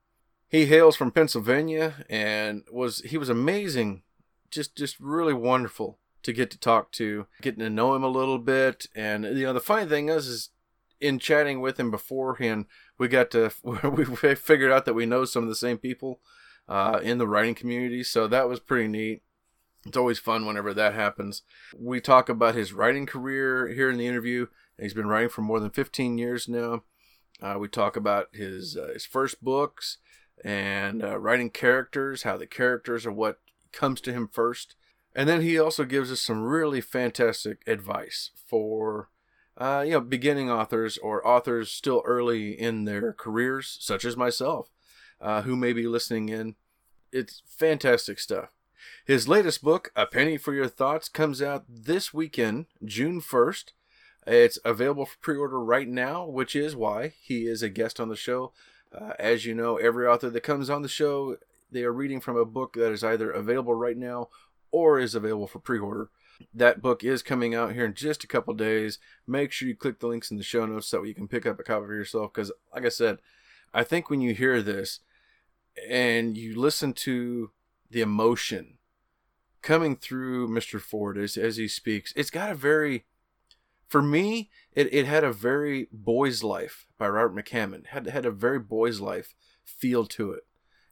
He 0.48 0.66
hails 0.66 0.94
from 0.94 1.10
Pennsylvania 1.10 2.04
and 2.08 2.62
was 2.70 3.00
he 3.00 3.16
was 3.16 3.28
amazing, 3.28 4.02
just 4.50 4.76
just 4.76 5.00
really 5.00 5.32
wonderful 5.32 5.98
to 6.22 6.32
get 6.32 6.50
to 6.50 6.58
talk 6.58 6.92
to, 6.92 7.26
getting 7.40 7.60
to 7.60 7.70
know 7.70 7.94
him 7.94 8.04
a 8.04 8.08
little 8.08 8.38
bit. 8.38 8.86
And 8.94 9.24
you 9.24 9.44
know, 9.44 9.52
the 9.52 9.60
funny 9.60 9.86
thing 9.86 10.08
is, 10.08 10.26
is 10.26 10.50
in 11.00 11.18
chatting 11.18 11.60
with 11.60 11.80
him 11.80 11.90
beforehand, 11.90 12.66
we 12.98 13.08
got 13.08 13.30
to 13.32 13.50
we 13.64 14.04
figured 14.34 14.72
out 14.72 14.84
that 14.84 14.94
we 14.94 15.06
know 15.06 15.24
some 15.24 15.42
of 15.42 15.48
the 15.48 15.56
same 15.56 15.78
people 15.78 16.20
uh, 16.68 17.00
in 17.02 17.18
the 17.18 17.26
writing 17.28 17.54
community, 17.54 18.02
so 18.02 18.26
that 18.28 18.48
was 18.48 18.60
pretty 18.60 18.88
neat. 18.88 19.22
It's 19.86 19.96
always 19.96 20.18
fun 20.18 20.46
whenever 20.46 20.74
that 20.74 20.94
happens. 20.94 21.42
We 21.76 22.00
talk 22.00 22.28
about 22.28 22.56
his 22.56 22.72
writing 22.72 23.06
career 23.06 23.68
here 23.68 23.88
in 23.88 23.98
the 23.98 24.06
interview. 24.06 24.46
He's 24.80 24.94
been 24.94 25.06
writing 25.06 25.28
for 25.28 25.42
more 25.42 25.60
than 25.60 25.70
15 25.70 26.18
years 26.18 26.48
now. 26.48 26.82
Uh, 27.40 27.56
we 27.58 27.68
talk 27.68 27.96
about 27.96 28.28
his 28.32 28.76
uh, 28.76 28.88
his 28.92 29.06
first 29.06 29.44
books 29.44 29.98
and 30.44 31.04
uh, 31.04 31.18
writing 31.18 31.50
characters, 31.50 32.22
how 32.22 32.36
the 32.36 32.46
characters 32.46 33.06
are 33.06 33.12
what 33.12 33.40
comes 33.72 34.00
to 34.02 34.12
him 34.12 34.28
first. 34.28 34.74
And 35.14 35.28
then 35.28 35.42
he 35.42 35.58
also 35.58 35.84
gives 35.84 36.10
us 36.10 36.20
some 36.20 36.42
really 36.42 36.80
fantastic 36.80 37.62
advice 37.66 38.30
for 38.46 39.10
uh, 39.56 39.84
you 39.86 39.92
know 39.92 40.00
beginning 40.00 40.50
authors 40.50 40.98
or 40.98 41.26
authors 41.26 41.70
still 41.70 42.02
early 42.04 42.58
in 42.58 42.84
their 42.86 43.12
careers, 43.12 43.76
such 43.80 44.04
as 44.04 44.16
myself, 44.16 44.70
uh, 45.20 45.42
who 45.42 45.54
may 45.54 45.72
be 45.72 45.86
listening 45.86 46.28
in. 46.28 46.56
It's 47.12 47.42
fantastic 47.46 48.18
stuff. 48.18 48.55
His 49.04 49.28
latest 49.28 49.62
book, 49.62 49.92
A 49.94 50.06
Penny 50.06 50.36
for 50.36 50.54
Your 50.54 50.68
Thoughts, 50.68 51.08
comes 51.08 51.40
out 51.40 51.64
this 51.68 52.12
weekend, 52.12 52.66
June 52.84 53.20
1st. 53.20 53.72
It's 54.26 54.58
available 54.64 55.06
for 55.06 55.18
pre 55.18 55.36
order 55.36 55.60
right 55.60 55.88
now, 55.88 56.26
which 56.26 56.56
is 56.56 56.74
why 56.74 57.14
he 57.22 57.46
is 57.46 57.62
a 57.62 57.68
guest 57.68 58.00
on 58.00 58.08
the 58.08 58.16
show. 58.16 58.52
Uh, 58.92 59.12
as 59.18 59.44
you 59.44 59.54
know, 59.54 59.76
every 59.76 60.06
author 60.06 60.30
that 60.30 60.40
comes 60.42 60.68
on 60.68 60.82
the 60.82 60.88
show, 60.88 61.36
they 61.70 61.84
are 61.84 61.92
reading 61.92 62.20
from 62.20 62.36
a 62.36 62.44
book 62.44 62.72
that 62.74 62.90
is 62.90 63.04
either 63.04 63.30
available 63.30 63.74
right 63.74 63.96
now 63.96 64.28
or 64.72 64.98
is 64.98 65.14
available 65.14 65.46
for 65.46 65.60
pre 65.60 65.78
order. 65.78 66.10
That 66.52 66.82
book 66.82 67.04
is 67.04 67.22
coming 67.22 67.54
out 67.54 67.72
here 67.72 67.86
in 67.86 67.94
just 67.94 68.24
a 68.24 68.26
couple 68.26 68.52
days. 68.54 68.98
Make 69.26 69.52
sure 69.52 69.68
you 69.68 69.76
click 69.76 70.00
the 70.00 70.06
links 70.06 70.30
in 70.30 70.36
the 70.36 70.42
show 70.42 70.66
notes 70.66 70.88
so 70.88 71.00
that 71.00 71.08
you 71.08 71.14
can 71.14 71.28
pick 71.28 71.46
up 71.46 71.58
a 71.58 71.62
copy 71.62 71.86
for 71.86 71.94
yourself. 71.94 72.32
Because, 72.32 72.52
like 72.74 72.84
I 72.84 72.90
said, 72.90 73.18
I 73.72 73.84
think 73.84 74.10
when 74.10 74.20
you 74.20 74.34
hear 74.34 74.60
this 74.62 75.00
and 75.88 76.36
you 76.36 76.58
listen 76.58 76.92
to 76.94 77.50
the 77.90 78.00
emotion 78.00 78.75
coming 79.66 79.96
through 79.96 80.46
Mr. 80.46 80.80
Ford 80.80 81.18
as 81.18 81.36
as 81.36 81.56
he 81.56 81.66
speaks. 81.66 82.12
It's 82.14 82.30
got 82.30 82.50
a 82.50 82.54
very 82.54 83.04
for 83.88 84.00
me, 84.00 84.48
it, 84.72 84.92
it 84.94 85.06
had 85.06 85.24
a 85.24 85.32
very 85.32 85.88
boy's 85.92 86.42
life 86.44 86.86
by 86.98 87.08
Robert 87.08 87.44
McCammon. 87.44 87.88
Had 87.88 88.06
had 88.06 88.24
a 88.24 88.30
very 88.30 88.60
boy's 88.60 89.00
life 89.00 89.34
feel 89.64 90.06
to 90.06 90.30
it 90.32 90.44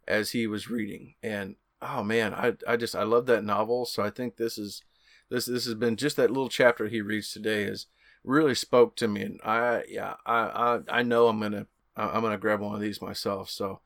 as 0.08 0.32
he 0.32 0.48
was 0.48 0.68
reading. 0.68 1.14
And 1.22 1.54
oh 1.80 2.02
man, 2.02 2.34
I 2.34 2.54
I 2.66 2.76
just 2.76 2.96
I 2.96 3.04
love 3.04 3.26
that 3.26 3.44
novel. 3.44 3.84
So 3.86 4.02
I 4.02 4.10
think 4.10 4.36
this 4.36 4.58
is 4.58 4.82
this 5.30 5.46
this 5.46 5.66
has 5.66 5.74
been 5.74 5.96
just 5.96 6.16
that 6.16 6.30
little 6.30 6.48
chapter 6.48 6.88
he 6.88 7.00
reads 7.00 7.32
today 7.32 7.66
has 7.66 7.86
really 8.24 8.56
spoke 8.56 8.96
to 8.96 9.06
me. 9.06 9.22
And 9.22 9.40
I 9.44 9.84
yeah 9.88 10.14
I 10.26 10.80
I, 10.88 10.98
I 10.98 11.02
know 11.04 11.28
I'm 11.28 11.40
gonna 11.40 11.68
I'm 11.96 12.22
gonna 12.22 12.38
grab 12.38 12.60
one 12.60 12.74
of 12.74 12.80
these 12.80 13.00
myself. 13.00 13.50
So 13.50 13.82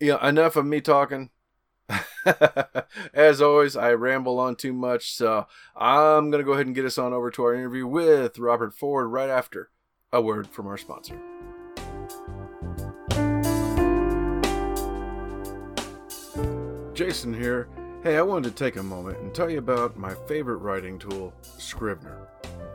yeah, 0.00 0.28
enough 0.28 0.56
of 0.56 0.66
me 0.66 0.80
talking 0.80 1.30
As 3.14 3.40
always, 3.40 3.76
I 3.76 3.92
ramble 3.92 4.38
on 4.38 4.56
too 4.56 4.72
much, 4.72 5.12
so 5.12 5.46
I'm 5.76 6.30
going 6.30 6.42
to 6.42 6.46
go 6.46 6.52
ahead 6.52 6.66
and 6.66 6.74
get 6.74 6.84
us 6.84 6.98
on 6.98 7.12
over 7.12 7.30
to 7.30 7.42
our 7.44 7.54
interview 7.54 7.86
with 7.86 8.38
Robert 8.38 8.74
Ford 8.74 9.10
right 9.10 9.30
after 9.30 9.70
a 10.12 10.20
word 10.20 10.46
from 10.48 10.66
our 10.66 10.78
sponsor. 10.78 11.18
Jason 16.94 17.32
here. 17.32 17.68
Hey, 18.02 18.16
I 18.16 18.22
wanted 18.22 18.56
to 18.56 18.64
take 18.64 18.76
a 18.76 18.82
moment 18.82 19.18
and 19.18 19.34
tell 19.34 19.50
you 19.50 19.58
about 19.58 19.96
my 19.96 20.14
favorite 20.26 20.56
writing 20.56 20.98
tool, 20.98 21.32
Scrivener. 21.42 22.28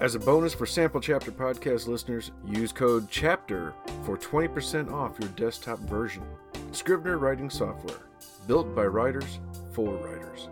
As 0.00 0.14
a 0.14 0.18
bonus 0.18 0.52
for 0.52 0.66
Sample 0.66 1.00
Chapter 1.00 1.30
podcast 1.30 1.86
listeners, 1.86 2.32
use 2.46 2.72
code 2.72 3.08
CHAPTER 3.10 3.72
for 4.04 4.16
20% 4.16 4.92
off 4.92 5.18
your 5.20 5.28
desktop 5.30 5.78
version. 5.80 6.24
Scrivener 6.72 7.18
writing 7.18 7.48
software, 7.48 8.00
built 8.46 8.74
by 8.74 8.84
writers 8.84 9.38
for 9.72 9.94
writers. 9.94 10.48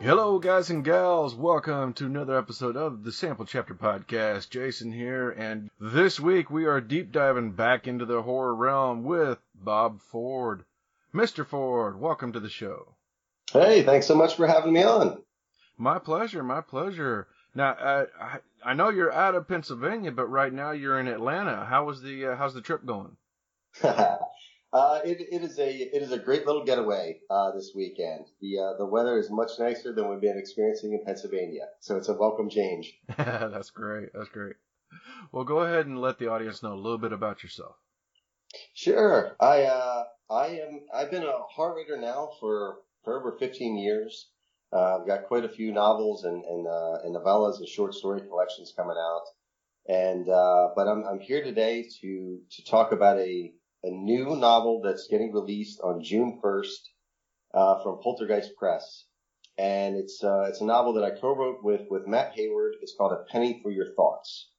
Hello, 0.00 0.38
guys 0.38 0.70
and 0.70 0.84
gals. 0.84 1.34
Welcome 1.34 1.92
to 1.94 2.06
another 2.06 2.38
episode 2.38 2.76
of 2.76 3.04
the 3.04 3.12
Sample 3.12 3.44
Chapter 3.44 3.74
Podcast. 3.74 4.48
Jason 4.48 4.92
here, 4.92 5.30
and 5.30 5.70
this 5.78 6.18
week 6.18 6.50
we 6.50 6.64
are 6.64 6.80
deep 6.80 7.12
diving 7.12 7.52
back 7.52 7.86
into 7.86 8.06
the 8.06 8.22
horror 8.22 8.54
realm 8.54 9.02
with 9.02 9.38
Bob 9.54 10.00
Ford. 10.00 10.64
Mr. 11.14 11.44
Ford, 11.44 12.00
welcome 12.00 12.32
to 12.32 12.40
the 12.40 12.48
show. 12.48 12.94
Hey, 13.52 13.82
thanks 13.82 14.06
so 14.06 14.14
much 14.14 14.36
for 14.36 14.46
having 14.46 14.72
me 14.72 14.84
on. 14.84 15.22
My 15.80 15.98
pleasure, 15.98 16.42
my 16.42 16.60
pleasure. 16.60 17.26
Now, 17.54 17.70
uh, 17.70 18.04
I 18.20 18.38
I 18.62 18.74
know 18.74 18.90
you're 18.90 19.10
out 19.10 19.34
of 19.34 19.48
Pennsylvania, 19.48 20.12
but 20.12 20.26
right 20.26 20.52
now 20.52 20.72
you're 20.72 21.00
in 21.00 21.08
Atlanta. 21.08 21.64
How 21.64 21.86
was 21.86 22.02
the 22.02 22.26
uh, 22.26 22.36
how's 22.36 22.52
the 22.52 22.60
trip 22.60 22.84
going? 22.84 23.16
uh, 23.82 24.18
it, 24.74 25.26
it 25.32 25.42
is 25.42 25.58
a 25.58 25.70
it 25.70 26.02
is 26.02 26.12
a 26.12 26.18
great 26.18 26.46
little 26.46 26.66
getaway 26.66 27.20
uh, 27.30 27.52
this 27.52 27.72
weekend. 27.74 28.26
The 28.42 28.58
uh, 28.58 28.76
the 28.76 28.84
weather 28.84 29.18
is 29.18 29.30
much 29.30 29.52
nicer 29.58 29.94
than 29.94 30.10
we've 30.10 30.20
been 30.20 30.36
experiencing 30.36 30.92
in 30.92 31.02
Pennsylvania, 31.02 31.64
so 31.80 31.96
it's 31.96 32.10
a 32.10 32.14
welcome 32.14 32.50
change. 32.50 32.92
That's 33.16 33.70
great. 33.70 34.10
That's 34.12 34.28
great. 34.28 34.56
Well, 35.32 35.44
go 35.44 35.60
ahead 35.60 35.86
and 35.86 35.98
let 35.98 36.18
the 36.18 36.30
audience 36.30 36.62
know 36.62 36.74
a 36.74 36.82
little 36.84 36.98
bit 36.98 37.14
about 37.14 37.42
yourself. 37.42 37.76
Sure. 38.74 39.34
I 39.40 39.62
uh, 39.62 40.04
I 40.28 40.46
am 40.48 40.80
I've 40.94 41.10
been 41.10 41.24
a 41.24 41.38
heart 41.48 41.76
reader 41.76 41.98
now 41.98 42.32
for 42.38 42.80
for 43.02 43.18
over 43.18 43.38
15 43.38 43.78
years. 43.78 44.28
Uh, 44.72 44.98
I've 45.00 45.06
got 45.06 45.24
quite 45.24 45.44
a 45.44 45.48
few 45.48 45.72
novels 45.72 46.24
and 46.24 46.44
and, 46.44 46.66
uh, 46.66 46.98
and 47.04 47.14
novellas 47.14 47.58
and 47.58 47.68
short 47.68 47.94
story 47.94 48.20
collections 48.20 48.72
coming 48.76 48.96
out, 48.96 49.24
and 49.88 50.28
uh, 50.28 50.68
but 50.76 50.86
I'm 50.86 51.04
I'm 51.04 51.18
here 51.18 51.42
today 51.42 51.88
to 52.00 52.38
to 52.50 52.64
talk 52.64 52.92
about 52.92 53.18
a 53.18 53.52
a 53.82 53.90
new 53.90 54.36
novel 54.36 54.80
that's 54.84 55.08
getting 55.08 55.32
released 55.32 55.80
on 55.82 56.02
June 56.02 56.38
1st 56.44 56.78
uh, 57.54 57.82
from 57.82 57.98
Poltergeist 58.00 58.54
Press, 58.56 59.06
and 59.58 59.96
it's 59.96 60.22
uh, 60.22 60.42
it's 60.48 60.60
a 60.60 60.66
novel 60.66 60.92
that 60.92 61.04
I 61.04 61.18
co-wrote 61.18 61.64
with 61.64 61.82
with 61.90 62.06
Matt 62.06 62.32
Hayward. 62.36 62.74
It's 62.80 62.94
called 62.96 63.12
A 63.12 63.24
Penny 63.32 63.58
for 63.62 63.72
Your 63.72 63.92
Thoughts. 63.96 64.50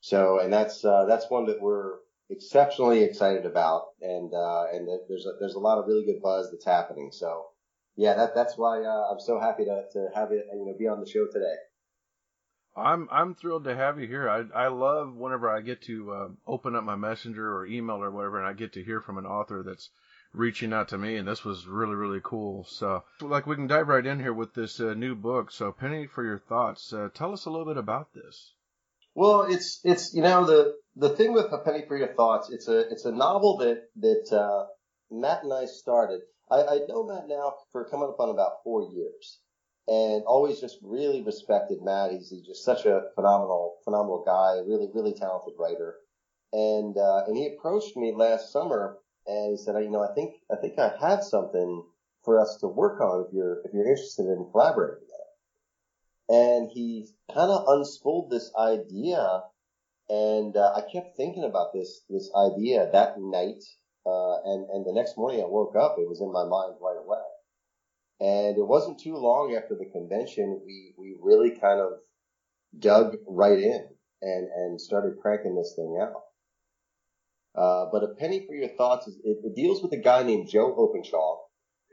So, 0.00 0.40
and 0.40 0.52
that's 0.52 0.84
uh, 0.84 1.04
that's 1.04 1.30
one 1.30 1.46
that 1.46 1.60
we're 1.60 1.98
exceptionally 2.28 3.04
excited 3.04 3.46
about, 3.46 3.82
and 4.00 4.32
and 4.32 4.88
there's 5.08 5.26
a, 5.26 5.38
there's 5.38 5.54
a 5.54 5.60
lot 5.60 5.78
of 5.78 5.86
really 5.86 6.04
good 6.04 6.20
buzz 6.20 6.50
that's 6.50 6.64
happening. 6.64 7.10
So 7.12 7.46
yeah, 7.98 8.14
that 8.14 8.32
that's 8.32 8.56
why 8.56 8.80
uh, 8.84 9.10
I'm 9.10 9.18
so 9.18 9.40
happy 9.40 9.64
to 9.64 9.82
to 9.92 10.08
have 10.14 10.30
it 10.30 10.46
you 10.52 10.64
know 10.64 10.74
be 10.78 10.86
on 10.86 11.00
the 11.00 11.10
show 11.10 11.26
today. 11.26 11.56
I'm 12.76 13.08
I'm 13.10 13.34
thrilled 13.34 13.64
to 13.64 13.74
have 13.74 13.98
you 13.98 14.06
here. 14.06 14.30
I 14.30 14.44
I 14.54 14.68
love 14.68 15.16
whenever 15.16 15.50
I 15.50 15.62
get 15.62 15.82
to 15.82 16.12
uh, 16.12 16.28
open 16.46 16.76
up 16.76 16.84
my 16.84 16.94
messenger 16.94 17.56
or 17.56 17.66
email 17.66 17.96
or 17.96 18.12
whatever, 18.12 18.38
and 18.38 18.46
I 18.46 18.52
get 18.52 18.74
to 18.74 18.84
hear 18.84 19.00
from 19.00 19.18
an 19.18 19.26
author 19.26 19.64
that's 19.66 19.90
reaching 20.32 20.72
out 20.72 20.88
to 20.90 20.98
me, 20.98 21.16
and 21.16 21.26
this 21.26 21.44
was 21.44 21.66
really 21.66 21.96
really 21.96 22.20
cool. 22.22 22.64
So 22.68 23.02
like 23.20 23.48
we 23.48 23.56
can 23.56 23.66
dive 23.66 23.88
right 23.88 24.06
in 24.06 24.20
here 24.20 24.32
with 24.32 24.54
this 24.54 24.78
uh, 24.78 24.94
new 24.94 25.16
book. 25.16 25.50
So 25.50 25.72
Penny 25.72 26.06
for 26.06 26.24
your 26.24 26.38
thoughts. 26.38 26.92
Uh, 26.92 27.08
tell 27.12 27.32
us 27.32 27.46
a 27.46 27.50
little 27.50 27.66
bit 27.66 27.78
about 27.78 28.14
this. 28.14 28.52
Well, 29.16 29.42
it's 29.42 29.80
it's 29.82 30.14
you 30.14 30.22
know 30.22 30.46
the 30.46 30.76
the 30.94 31.08
thing 31.08 31.32
with 31.32 31.52
a 31.52 31.58
penny 31.58 31.82
for 31.88 31.96
your 31.96 32.14
thoughts. 32.14 32.48
It's 32.48 32.68
a 32.68 32.78
it's 32.90 33.06
a 33.06 33.10
novel 33.10 33.56
that 33.56 33.88
that 33.96 34.32
uh, 34.32 34.66
Matt 35.10 35.42
and 35.42 35.52
I 35.52 35.64
started. 35.64 36.20
I, 36.50 36.62
I 36.62 36.78
know 36.88 37.04
Matt 37.04 37.28
now 37.28 37.54
for 37.72 37.84
coming 37.88 38.08
up 38.08 38.20
on 38.20 38.30
about 38.30 38.62
four 38.64 38.90
years, 38.92 39.40
and 39.86 40.22
always 40.24 40.60
just 40.60 40.78
really 40.82 41.22
respected 41.22 41.78
Matt. 41.82 42.12
He's, 42.12 42.30
he's 42.30 42.46
just 42.46 42.64
such 42.64 42.86
a 42.86 43.02
phenomenal, 43.14 43.76
phenomenal 43.84 44.22
guy, 44.24 44.60
really, 44.66 44.88
really 44.94 45.14
talented 45.14 45.54
writer. 45.58 45.96
And 46.52 46.96
uh, 46.96 47.24
and 47.26 47.36
he 47.36 47.46
approached 47.46 47.96
me 47.96 48.12
last 48.16 48.52
summer 48.52 48.98
and 49.26 49.50
he 49.50 49.56
said, 49.62 49.76
you 49.82 49.90
know, 49.90 50.02
I 50.02 50.14
think 50.14 50.36
I 50.50 50.56
think 50.56 50.78
I 50.78 50.92
have 51.00 51.22
something 51.22 51.84
for 52.24 52.40
us 52.40 52.56
to 52.60 52.66
work 52.66 53.00
on 53.00 53.26
if 53.26 53.32
you're 53.32 53.60
if 53.64 53.72
you're 53.72 53.88
interested 53.88 54.26
in 54.26 54.48
collaborating. 54.50 55.04
And 56.30 56.68
he 56.70 57.06
kind 57.32 57.50
of 57.50 57.66
unspooled 57.66 58.30
this 58.30 58.52
idea, 58.58 59.44
and 60.10 60.54
uh, 60.54 60.72
I 60.76 60.82
kept 60.92 61.16
thinking 61.16 61.44
about 61.44 61.72
this 61.72 62.02
this 62.10 62.30
idea 62.36 62.90
that 62.92 63.18
night 63.18 63.64
uh, 64.08 64.40
and, 64.44 64.70
and 64.70 64.86
the 64.86 64.92
next 64.94 65.18
morning 65.18 65.40
I 65.40 65.46
woke 65.46 65.76
up, 65.76 65.96
it 65.98 66.08
was 66.08 66.20
in 66.20 66.32
my 66.32 66.44
mind 66.44 66.74
right 66.80 66.96
away. 66.96 67.24
And 68.20 68.56
it 68.56 68.66
wasn't 68.66 68.98
too 68.98 69.14
long 69.14 69.54
after 69.54 69.76
the 69.76 69.90
convention, 69.92 70.60
we, 70.64 70.94
we 70.96 71.14
really 71.20 71.50
kind 71.50 71.80
of 71.80 71.92
dug 72.78 73.16
right 73.28 73.58
in 73.58 73.86
and, 74.22 74.48
and 74.48 74.80
started 74.80 75.20
cranking 75.20 75.56
this 75.56 75.74
thing 75.76 75.98
out. 76.00 76.22
Uh, 77.54 77.86
but 77.92 78.04
a 78.04 78.14
penny 78.18 78.44
for 78.46 78.54
your 78.54 78.68
thoughts 78.76 79.06
is 79.06 79.16
it, 79.24 79.38
it, 79.44 79.54
deals 79.54 79.82
with 79.82 79.92
a 79.92 80.02
guy 80.02 80.22
named 80.22 80.48
Joe 80.48 80.74
Openshaw 80.76 81.38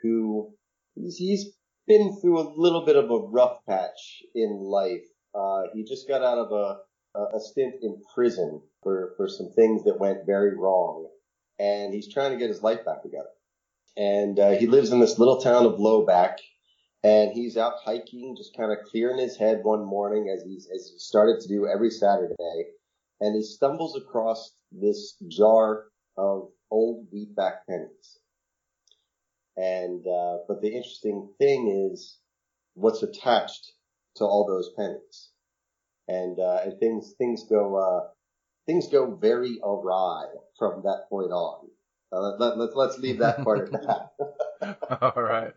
who 0.01 0.53
he's, 0.95 1.17
he's 1.17 1.53
been 1.87 2.19
through 2.21 2.39
a 2.39 2.53
little 2.55 2.85
bit 2.85 2.95
of 2.95 3.09
a 3.09 3.27
rough 3.27 3.57
patch 3.67 4.23
in 4.33 4.59
life. 4.61 5.05
Uh, 5.33 5.63
he 5.73 5.83
just 5.83 6.07
got 6.07 6.23
out 6.23 6.37
of 6.37 6.51
a, 6.51 7.19
a 7.19 7.39
stint 7.39 7.75
in 7.81 8.01
prison 8.13 8.61
for, 8.83 9.13
for 9.17 9.27
some 9.27 9.51
things 9.55 9.83
that 9.83 9.99
went 9.99 10.25
very 10.25 10.55
wrong 10.55 11.07
and 11.59 11.93
he's 11.93 12.13
trying 12.13 12.31
to 12.31 12.37
get 12.37 12.49
his 12.49 12.63
life 12.63 12.85
back 12.85 13.01
together. 13.01 13.29
And 13.97 14.39
uh, 14.39 14.51
he 14.51 14.67
lives 14.67 14.91
in 14.91 14.99
this 14.99 15.19
little 15.19 15.39
town 15.39 15.65
of 15.65 15.79
Lowback, 15.79 16.37
and 17.03 17.31
he's 17.31 17.55
out 17.55 17.75
hiking, 17.83 18.35
just 18.37 18.55
kind 18.57 18.71
of 18.71 18.79
clearing 18.89 19.19
his 19.19 19.37
head 19.37 19.59
one 19.63 19.85
morning 19.85 20.29
as 20.29 20.43
he's 20.43 20.67
as 20.73 20.89
he 20.91 20.99
started 20.99 21.39
to 21.41 21.47
do 21.47 21.67
every 21.67 21.91
Saturday, 21.91 22.65
and 23.21 23.35
he 23.35 23.43
stumbles 23.43 23.95
across 23.95 24.53
this 24.71 25.15
jar 25.27 25.85
of 26.17 26.49
old 26.71 27.07
wheatback 27.13 27.59
pennies. 27.69 28.19
And 29.55 30.05
uh, 30.05 30.39
but 30.47 30.61
the 30.61 30.73
interesting 30.75 31.29
thing 31.37 31.89
is 31.91 32.17
what's 32.73 33.03
attached 33.03 33.71
to 34.17 34.25
all 34.25 34.45
those 34.45 34.71
pennies, 34.77 35.29
and 36.09 36.37
uh, 36.39 36.59
and 36.65 36.77
things 36.79 37.13
things 37.17 37.45
go 37.49 37.75
uh, 37.77 38.07
things 38.65 38.87
go 38.87 39.15
very 39.15 39.59
awry 39.63 40.25
from 40.57 40.83
that 40.83 41.05
point 41.09 41.31
on. 41.31 41.67
Uh, 42.11 42.37
let, 42.37 42.57
let, 42.57 42.75
let's 42.75 42.97
leave 42.97 43.19
that 43.19 43.43
part 43.43 43.73
at 43.73 43.81
that. 44.61 44.77
All 45.01 45.21
right. 45.21 45.53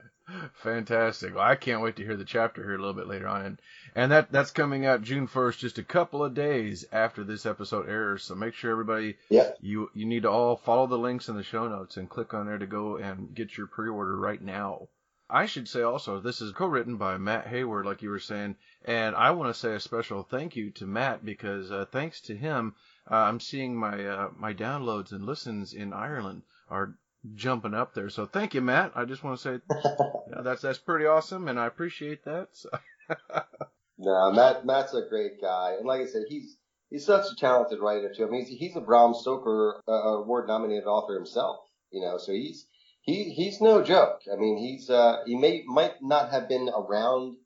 Fantastic. 0.62 1.34
Well, 1.34 1.44
I 1.44 1.54
can't 1.54 1.82
wait 1.82 1.96
to 1.96 2.04
hear 2.04 2.16
the 2.16 2.24
chapter 2.24 2.62
here 2.62 2.74
a 2.74 2.78
little 2.78 2.94
bit 2.94 3.06
later 3.06 3.26
on. 3.26 3.44
And, 3.44 3.62
and 3.94 4.12
that, 4.12 4.30
that's 4.30 4.50
coming 4.50 4.84
out 4.84 5.02
June 5.02 5.26
1st, 5.26 5.58
just 5.58 5.78
a 5.78 5.82
couple 5.82 6.22
of 6.22 6.34
days 6.34 6.84
after 6.92 7.24
this 7.24 7.46
episode 7.46 7.88
airs. 7.88 8.24
So 8.24 8.34
make 8.34 8.54
sure 8.54 8.70
everybody, 8.70 9.16
yeah. 9.30 9.52
you, 9.60 9.90
you 9.94 10.04
need 10.04 10.24
to 10.24 10.30
all 10.30 10.56
follow 10.56 10.86
the 10.86 10.98
links 10.98 11.28
in 11.28 11.36
the 11.36 11.42
show 11.42 11.68
notes 11.68 11.96
and 11.96 12.10
click 12.10 12.34
on 12.34 12.46
there 12.46 12.58
to 12.58 12.66
go 12.66 12.96
and 12.96 13.34
get 13.34 13.56
your 13.56 13.68
pre-order 13.68 14.16
right 14.16 14.42
now. 14.42 14.88
I 15.30 15.44
should 15.44 15.68
say 15.68 15.82
also, 15.82 16.20
this 16.20 16.40
is 16.40 16.52
co-written 16.52 16.96
by 16.96 17.18
Matt 17.18 17.46
Hayward, 17.48 17.84
like 17.84 18.00
you 18.00 18.08
were 18.08 18.18
saying, 18.18 18.56
and 18.84 19.14
I 19.14 19.32
want 19.32 19.52
to 19.54 19.60
say 19.60 19.74
a 19.74 19.80
special 19.80 20.22
thank 20.22 20.56
you 20.56 20.70
to 20.72 20.86
Matt 20.86 21.22
because 21.22 21.70
uh, 21.70 21.84
thanks 21.90 22.22
to 22.22 22.36
him, 22.36 22.74
uh, 23.10 23.14
I'm 23.14 23.40
seeing 23.40 23.74
my 23.74 24.04
uh, 24.04 24.28
my 24.36 24.52
downloads 24.54 25.12
and 25.12 25.24
listens 25.24 25.72
in 25.72 25.92
Ireland 25.92 26.42
are 26.68 26.94
jumping 27.34 27.74
up 27.74 27.94
there. 27.94 28.10
So 28.10 28.26
thank 28.26 28.54
you, 28.54 28.60
Matt. 28.60 28.92
I 28.94 29.04
just 29.04 29.24
want 29.24 29.38
to 29.38 29.42
say 29.42 29.52
you 29.84 30.34
know, 30.34 30.42
that's 30.42 30.62
that's 30.62 30.78
pretty 30.78 31.06
awesome, 31.06 31.48
and 31.48 31.58
I 31.58 31.66
appreciate 31.66 32.24
that. 32.24 32.48
So. 32.52 32.70
no, 33.98 34.32
Matt 34.32 34.66
Matt's 34.66 34.94
a 34.94 35.08
great 35.08 35.40
guy, 35.40 35.74
and 35.78 35.86
like 35.86 36.00
I 36.00 36.06
said, 36.06 36.24
he's 36.28 36.56
he's 36.90 37.06
such 37.06 37.26
a 37.32 37.36
talented 37.36 37.80
writer 37.80 38.12
too. 38.14 38.26
I 38.26 38.30
mean, 38.30 38.44
he's, 38.44 38.58
he's 38.58 38.76
a 38.76 38.80
Bram 38.80 39.14
Stoker 39.14 39.82
uh, 39.88 39.92
award 39.92 40.48
nominated 40.48 40.84
author 40.84 41.14
himself. 41.14 41.58
You 41.90 42.02
know, 42.02 42.18
so 42.18 42.32
he's 42.32 42.66
he 43.00 43.30
he's 43.30 43.60
no 43.60 43.82
joke. 43.82 44.20
I 44.30 44.36
mean, 44.36 44.58
he's 44.58 44.90
uh, 44.90 45.22
he 45.26 45.36
may 45.36 45.64
might 45.66 46.02
not 46.02 46.30
have 46.30 46.48
been 46.48 46.68
around 46.68 47.36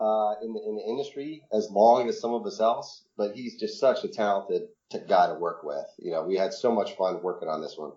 uh, 0.00 0.34
in 0.42 0.52
the 0.52 0.60
in 0.64 0.76
the 0.76 0.84
industry 0.88 1.42
as 1.52 1.68
long 1.70 2.08
as 2.08 2.20
some 2.20 2.32
of 2.32 2.46
us 2.46 2.60
else, 2.60 3.04
but 3.16 3.34
he's 3.34 3.58
just 3.58 3.80
such 3.80 4.04
a 4.04 4.08
talented 4.08 4.68
guy 5.08 5.26
to 5.26 5.34
work 5.34 5.62
with. 5.62 5.86
You 5.98 6.12
know, 6.12 6.22
we 6.22 6.36
had 6.36 6.52
so 6.52 6.72
much 6.72 6.96
fun 6.96 7.22
working 7.22 7.48
on 7.48 7.60
this 7.60 7.76
one. 7.76 7.92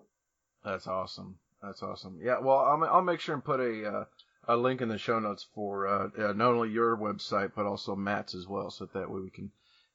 That's 0.64 0.86
awesome. 0.86 1.38
That's 1.62 1.82
awesome. 1.82 2.18
Yeah. 2.22 2.38
Well, 2.40 2.58
I'll 2.58 2.84
I'll 2.84 3.02
make 3.02 3.20
sure 3.20 3.34
and 3.34 3.44
put 3.44 3.60
a 3.60 3.88
uh, 3.88 4.04
a 4.48 4.56
link 4.56 4.80
in 4.80 4.88
the 4.88 4.98
show 4.98 5.18
notes 5.18 5.46
for 5.54 5.86
uh, 5.86 6.08
uh, 6.18 6.32
not 6.32 6.52
only 6.52 6.70
your 6.70 6.96
website 6.96 7.52
but 7.54 7.66
also 7.66 7.94
Matt's 7.94 8.34
as 8.34 8.46
well, 8.46 8.70
so 8.70 8.86
that 8.86 9.10
way 9.10 9.20
we 9.20 9.30
can 9.30 9.50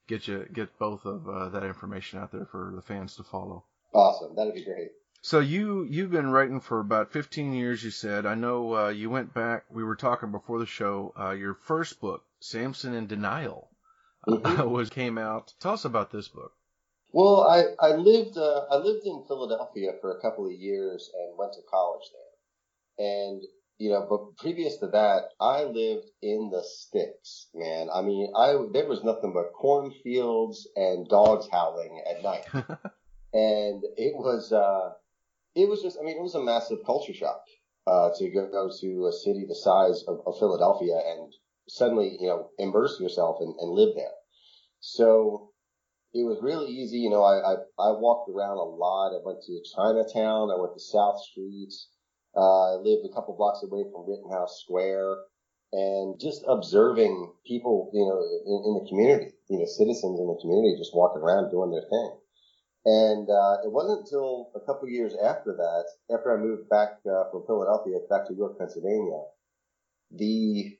get 0.07 0.27
you 0.27 0.47
get 0.51 0.79
both 0.79 1.05
of 1.05 1.27
uh, 1.27 1.49
that 1.49 1.63
information 1.63 2.19
out 2.19 2.31
there 2.31 2.45
for 2.45 2.71
the 2.75 2.81
fans 2.81 3.15
to 3.17 3.23
follow. 3.23 3.65
Awesome. 3.93 4.35
That'd 4.35 4.55
be 4.55 4.63
great. 4.63 4.91
So 5.21 5.39
you 5.39 5.83
you've 5.83 6.11
been 6.11 6.31
writing 6.31 6.61
for 6.61 6.79
about 6.79 7.11
15 7.11 7.53
years. 7.53 7.83
You 7.83 7.91
said 7.91 8.25
I 8.25 8.35
know 8.35 8.75
uh, 8.75 8.89
you 8.89 9.09
went 9.09 9.33
back. 9.33 9.65
We 9.69 9.83
were 9.83 9.95
talking 9.95 10.31
before 10.31 10.59
the 10.59 10.65
show. 10.65 11.13
Uh, 11.19 11.31
your 11.31 11.53
first 11.53 11.99
book, 11.99 12.23
Samson 12.39 12.93
and 12.93 13.07
Denial, 13.09 13.69
mm-hmm. 14.27 14.69
was 14.69 14.89
came 14.89 15.17
out. 15.17 15.53
Tell 15.59 15.73
us 15.73 15.85
about 15.85 16.11
this 16.11 16.29
book. 16.29 16.53
Well, 17.17 17.41
I 17.41 17.63
I 17.79 17.95
lived 17.95 18.37
uh, 18.37 18.65
I 18.69 18.75
lived 18.75 19.07
in 19.07 19.23
Philadelphia 19.27 19.93
for 19.99 20.11
a 20.11 20.21
couple 20.21 20.45
of 20.45 20.51
years 20.51 21.09
and 21.17 21.35
went 21.35 21.53
to 21.53 21.61
college 21.67 22.05
there, 22.13 23.07
and 23.07 23.41
you 23.79 23.89
know, 23.89 24.05
but 24.07 24.37
previous 24.37 24.77
to 24.77 24.87
that, 24.89 25.29
I 25.41 25.63
lived 25.63 26.05
in 26.21 26.51
the 26.51 26.61
sticks, 26.61 27.47
man. 27.55 27.87
I 27.91 28.03
mean, 28.03 28.31
I 28.37 28.55
there 28.71 28.87
was 28.87 29.03
nothing 29.03 29.33
but 29.33 29.51
cornfields 29.59 30.67
and 30.75 31.09
dogs 31.09 31.47
howling 31.51 32.03
at 32.07 32.21
night, 32.21 32.45
and 33.33 33.81
it 33.97 34.13
was 34.15 34.53
uh, 34.53 34.91
it 35.55 35.67
was 35.67 35.81
just, 35.81 35.97
I 35.99 36.03
mean, 36.03 36.17
it 36.17 36.21
was 36.21 36.35
a 36.35 36.43
massive 36.43 36.85
culture 36.85 37.15
shock 37.15 37.41
uh, 37.87 38.11
to 38.15 38.29
go, 38.29 38.47
go 38.51 38.69
to 38.81 39.07
a 39.07 39.11
city 39.11 39.43
the 39.49 39.55
size 39.55 40.03
of, 40.07 40.19
of 40.27 40.37
Philadelphia 40.37 41.01
and 41.03 41.33
suddenly, 41.67 42.15
you 42.19 42.27
know, 42.27 42.51
immerse 42.59 42.99
yourself 42.99 43.37
and, 43.39 43.55
and 43.59 43.71
live 43.71 43.95
there. 43.95 44.13
So 44.81 45.46
it 46.13 46.23
was 46.23 46.39
really 46.41 46.71
easy. 46.71 46.99
You 46.99 47.09
know, 47.09 47.23
I, 47.23 47.39
I, 47.39 47.53
I 47.79 47.91
walked 47.97 48.29
around 48.29 48.57
a 48.57 48.63
lot. 48.63 49.15
I 49.15 49.19
went 49.23 49.41
to 49.43 49.61
Chinatown. 49.75 50.51
I 50.51 50.59
went 50.59 50.73
to 50.73 50.79
South 50.79 51.19
Street. 51.31 51.73
Uh, 52.35 52.75
I 52.75 52.81
lived 52.81 53.05
a 53.05 53.13
couple 53.13 53.35
blocks 53.35 53.63
away 53.63 53.83
from 53.91 54.07
Rittenhouse 54.07 54.61
Square 54.63 55.17
and 55.73 56.19
just 56.19 56.43
observing 56.47 57.33
people, 57.45 57.91
you 57.93 58.05
know, 58.05 58.19
in, 58.21 58.57
in 58.65 58.73
the 58.79 58.87
community, 58.87 59.33
you 59.49 59.59
know, 59.59 59.65
citizens 59.65 60.19
in 60.19 60.27
the 60.27 60.39
community 60.39 60.77
just 60.77 60.95
walking 60.95 61.21
around 61.21 61.51
doing 61.51 61.71
their 61.71 61.83
thing. 61.89 62.11
And 62.85 63.27
uh, 63.29 63.67
it 63.67 63.71
wasn't 63.71 64.07
until 64.07 64.51
a 64.55 64.61
couple 64.61 64.87
years 64.87 65.13
after 65.21 65.51
that, 65.51 66.15
after 66.15 66.31
I 66.31 66.39
moved 66.39 66.69
back 66.69 67.03
uh, 67.03 67.27
from 67.31 67.43
Philadelphia 67.45 67.99
back 68.09 68.27
to 68.27 68.33
York, 68.33 68.57
Pennsylvania, 68.57 69.23
the 70.11 70.77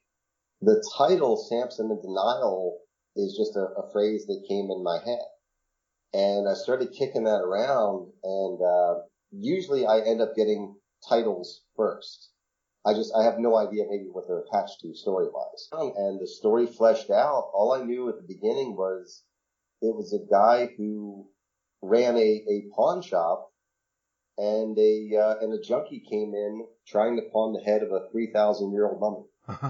the 0.62 0.82
title 0.98 1.36
"Samson 1.36 1.92
and 1.92 2.02
Denial" 2.02 2.80
is 3.18 3.36
just 3.38 3.56
a, 3.56 3.68
a 3.82 3.92
phrase 3.92 4.26
that 4.28 4.46
came 4.48 4.70
in 4.72 4.84
my 4.84 5.00
head, 5.04 5.26
and 6.14 6.48
I 6.48 6.54
started 6.54 6.94
kicking 6.98 7.24
that 7.26 7.42
around. 7.42 8.12
And 8.24 8.60
uh, 8.62 9.02
usually, 9.32 9.86
I 9.86 10.00
end 10.00 10.22
up 10.22 10.36
getting 10.36 10.76
titles 11.08 11.62
first. 11.76 12.32
I 12.86 12.94
just 12.94 13.14
I 13.16 13.24
have 13.24 13.40
no 13.40 13.58
idea 13.58 13.84
maybe 13.90 14.08
what 14.12 14.28
they're 14.28 14.44
attached 14.48 14.80
to 14.82 14.96
story 14.96 15.28
wise. 15.34 15.68
And 15.98 16.22
the 16.22 16.28
story 16.28 16.66
fleshed 16.68 17.10
out. 17.10 17.52
All 17.54 17.74
I 17.74 17.84
knew 17.84 18.08
at 18.08 18.16
the 18.16 18.34
beginning 18.34 18.78
was 18.78 19.24
it 19.82 19.94
was 19.94 20.14
a 20.14 20.32
guy 20.32 20.70
who 20.78 21.28
ran 21.82 22.16
a, 22.16 22.20
a 22.20 22.64
pawn 22.74 23.02
shop 23.02 23.52
and 24.38 24.78
a 24.78 25.18
uh, 25.18 25.36
and 25.42 25.54
a 25.54 25.62
junkie 25.62 26.04
came 26.10 26.34
in 26.34 26.66
trying 26.88 27.16
to 27.16 27.24
pawn 27.32 27.54
the 27.54 27.64
head 27.64 27.84
of 27.84 27.92
a 27.92 28.08
three 28.12 28.32
thousand 28.32 28.72
year 28.72 28.88
old 28.88 29.00
mummy, 29.02 29.26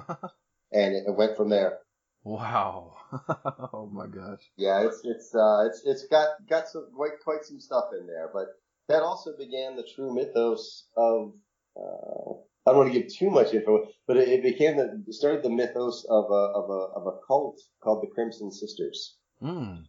and 0.71 0.95
it, 0.95 1.03
it, 1.07 1.15
went 1.15 1.37
from 1.37 1.49
there. 1.49 1.79
Wow! 2.27 2.93
oh 3.73 3.89
my 3.89 4.05
gosh! 4.05 4.41
Yeah, 4.57 4.85
it's 4.85 4.99
it's 5.05 5.33
uh, 5.33 5.63
it's 5.65 5.81
it's 5.85 6.07
got 6.07 6.27
got 6.49 6.67
some 6.67 6.89
quite 6.93 7.21
quite 7.23 7.45
some 7.45 7.61
stuff 7.61 7.85
in 7.97 8.05
there, 8.05 8.29
but 8.33 8.47
that 8.89 9.01
also 9.01 9.31
began 9.37 9.77
the 9.77 9.87
true 9.95 10.13
mythos 10.13 10.87
of. 10.97 11.31
Uh, 11.79 12.33
I 12.65 12.71
don't 12.71 12.79
want 12.79 12.91
to 12.91 12.99
give 12.99 13.15
too 13.15 13.29
much 13.29 13.53
info, 13.53 13.87
but 14.07 14.17
it, 14.17 14.27
it 14.27 14.43
became 14.43 14.75
the 14.75 15.13
started 15.13 15.41
the 15.41 15.49
mythos 15.49 16.05
of 16.09 16.25
a 16.29 16.51
of 16.53 16.69
a 16.69 16.99
of 16.99 17.07
a 17.07 17.17
cult 17.25 17.61
called 17.81 18.03
the 18.03 18.13
Crimson 18.13 18.51
Sisters, 18.51 19.15
mm. 19.41 19.85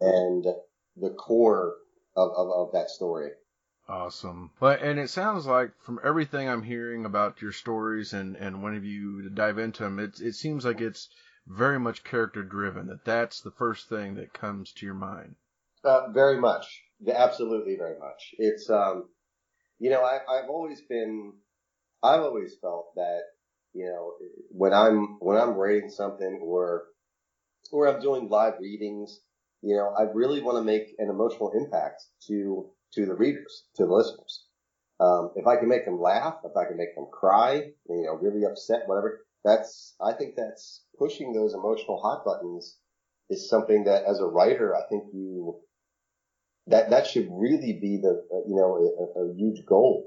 and 0.00 0.44
the 0.96 1.10
core 1.10 1.74
of, 2.14 2.30
of, 2.36 2.50
of 2.52 2.72
that 2.72 2.88
story. 2.90 3.30
Awesome. 3.88 4.52
But 4.60 4.80
and 4.80 5.00
it 5.00 5.10
sounds 5.10 5.44
like 5.44 5.72
from 5.80 5.98
everything 6.04 6.48
I'm 6.48 6.62
hearing 6.62 7.04
about 7.04 7.42
your 7.42 7.50
stories 7.50 8.12
and 8.12 8.36
and 8.36 8.62
when 8.62 8.80
you 8.84 9.28
dive 9.30 9.58
into 9.58 9.82
them, 9.82 9.98
it 9.98 10.20
it 10.20 10.34
seems 10.34 10.64
like 10.64 10.80
it's 10.80 11.08
very 11.50 11.78
much 11.78 12.04
character 12.04 12.42
driven. 12.42 12.86
That 12.86 13.04
that's 13.04 13.40
the 13.40 13.50
first 13.50 13.88
thing 13.88 14.14
that 14.14 14.32
comes 14.32 14.72
to 14.74 14.86
your 14.86 14.94
mind. 14.94 15.36
Uh, 15.84 16.08
very 16.10 16.38
much, 16.38 16.82
absolutely, 17.08 17.76
very 17.76 17.98
much. 17.98 18.34
It's 18.38 18.68
um, 18.70 19.08
you 19.78 19.90
know, 19.90 20.02
I 20.02 20.18
I've 20.28 20.50
always 20.50 20.80
been, 20.82 21.34
I've 22.02 22.20
always 22.20 22.54
felt 22.60 22.94
that 22.96 23.22
you 23.72 23.86
know 23.86 24.14
when 24.50 24.72
I'm 24.72 25.18
when 25.20 25.36
I'm 25.36 25.54
writing 25.54 25.90
something 25.90 26.40
or 26.42 26.84
or 27.72 27.88
I'm 27.88 28.00
doing 28.00 28.28
live 28.28 28.54
readings 28.60 29.20
you 29.62 29.76
know, 29.76 29.94
I 29.98 30.10
really 30.14 30.40
want 30.42 30.56
to 30.58 30.64
make 30.64 30.94
an 30.98 31.10
emotional 31.10 31.52
impact 31.52 32.02
to 32.28 32.70
to 32.94 33.06
the 33.06 33.14
readers, 33.14 33.64
to 33.76 33.86
the 33.86 33.92
listeners. 33.92 34.44
Um, 34.98 35.30
if 35.36 35.46
I 35.46 35.56
can 35.56 35.68
make 35.68 35.84
them 35.84 36.00
laugh, 36.00 36.38
if 36.44 36.56
I 36.56 36.66
can 36.66 36.76
make 36.76 36.94
them 36.94 37.06
cry, 37.12 37.54
you 37.88 38.02
know, 38.02 38.14
really 38.14 38.44
upset, 38.44 38.82
whatever, 38.86 39.20
that's 39.44 39.94
I 40.00 40.12
think 40.12 40.34
that's 40.36 40.84
pushing 40.98 41.32
those 41.32 41.54
emotional 41.54 42.00
hot 42.00 42.24
buttons 42.24 42.76
is 43.28 43.48
something 43.48 43.84
that 43.84 44.04
as 44.04 44.20
a 44.20 44.26
writer, 44.26 44.76
I 44.76 44.82
think 44.88 45.04
you 45.12 45.60
that 46.66 46.90
that 46.90 47.06
should 47.06 47.28
really 47.30 47.78
be 47.80 47.98
the 48.02 48.22
you 48.46 48.56
know 48.56 48.76
a, 48.76 49.20
a 49.20 49.34
huge 49.34 49.64
goal. 49.66 50.06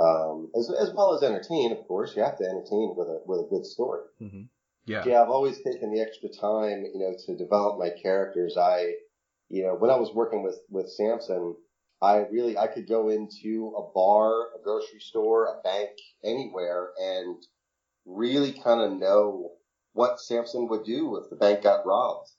Um, 0.00 0.50
as 0.56 0.70
as 0.80 0.92
well 0.94 1.14
as 1.14 1.22
entertain, 1.22 1.72
of 1.72 1.86
course, 1.86 2.14
you 2.16 2.22
have 2.22 2.38
to 2.38 2.44
entertain 2.44 2.94
with 2.96 3.08
a 3.08 3.20
with 3.26 3.40
a 3.40 3.48
good 3.48 3.66
story. 3.66 4.02
Mm-hmm. 4.20 4.42
Yeah. 4.88 5.04
Yeah, 5.04 5.22
I've 5.22 5.28
always 5.28 5.58
taken 5.58 5.92
the 5.92 6.00
extra 6.00 6.30
time, 6.30 6.84
you 6.94 6.98
know, 6.98 7.14
to 7.26 7.36
develop 7.36 7.78
my 7.78 7.90
characters. 7.90 8.56
I, 8.56 8.94
you 9.50 9.62
know, 9.62 9.74
when 9.74 9.90
I 9.90 9.96
was 9.96 10.14
working 10.14 10.42
with, 10.42 10.58
with 10.70 10.88
Samson, 10.88 11.56
I 12.00 12.24
really, 12.32 12.56
I 12.56 12.68
could 12.68 12.88
go 12.88 13.10
into 13.10 13.74
a 13.76 13.92
bar, 13.92 14.46
a 14.58 14.62
grocery 14.64 15.00
store, 15.00 15.46
a 15.46 15.60
bank, 15.62 15.90
anywhere 16.24 16.88
and 16.98 17.36
really 18.08 18.52
kind 18.52 18.80
of 18.80 18.98
know 18.98 19.52
what 19.92 20.20
Samson 20.20 20.68
would 20.68 20.84
do 20.84 21.16
if 21.16 21.30
the 21.30 21.36
bank 21.36 21.62
got 21.62 21.86
robbed. 21.86 22.30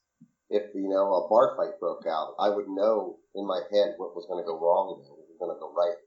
If, 0.49 0.73
you 0.73 0.89
know, 0.89 1.13
a 1.13 1.29
bar 1.29 1.55
fight 1.55 1.79
broke 1.79 2.07
out, 2.07 2.33
I 2.39 2.49
would 2.49 2.67
know 2.67 3.17
in 3.35 3.45
my 3.45 3.61
head 3.71 3.93
what 3.97 4.15
was 4.15 4.25
going 4.27 4.43
to 4.43 4.47
go 4.47 4.59
wrong 4.59 4.95
and 4.97 5.07
what 5.07 5.19
was 5.19 5.37
going 5.39 5.55
to 5.55 5.59
go 5.59 5.71
right. 5.73 5.97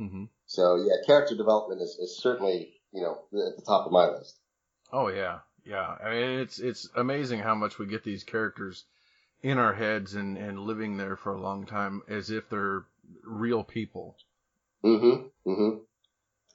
Mm-hmm. 0.00 0.24
So 0.46 0.76
yeah, 0.76 1.04
character 1.06 1.34
development 1.34 1.80
is, 1.80 1.96
is 1.98 2.18
certainly, 2.18 2.74
you 2.92 3.00
know, 3.02 3.22
at 3.46 3.56
the 3.56 3.62
top 3.66 3.86
of 3.86 3.92
my 3.92 4.06
list. 4.06 4.38
Oh 4.92 5.08
yeah. 5.08 5.38
Yeah, 5.64 5.96
I 6.04 6.10
mean 6.10 6.38
it's 6.40 6.60
it's 6.60 6.88
amazing 6.94 7.40
how 7.40 7.54
much 7.54 7.78
we 7.78 7.86
get 7.86 8.04
these 8.04 8.22
characters 8.22 8.84
in 9.42 9.58
our 9.58 9.72
heads 9.72 10.14
and 10.14 10.36
and 10.36 10.60
living 10.60 10.96
there 10.96 11.16
for 11.16 11.32
a 11.32 11.40
long 11.40 11.66
time 11.66 12.02
as 12.08 12.30
if 12.30 12.48
they're 12.48 12.84
real 13.24 13.64
people. 13.64 14.16
Mhm. 14.84 15.30
Mhm. 15.46 15.80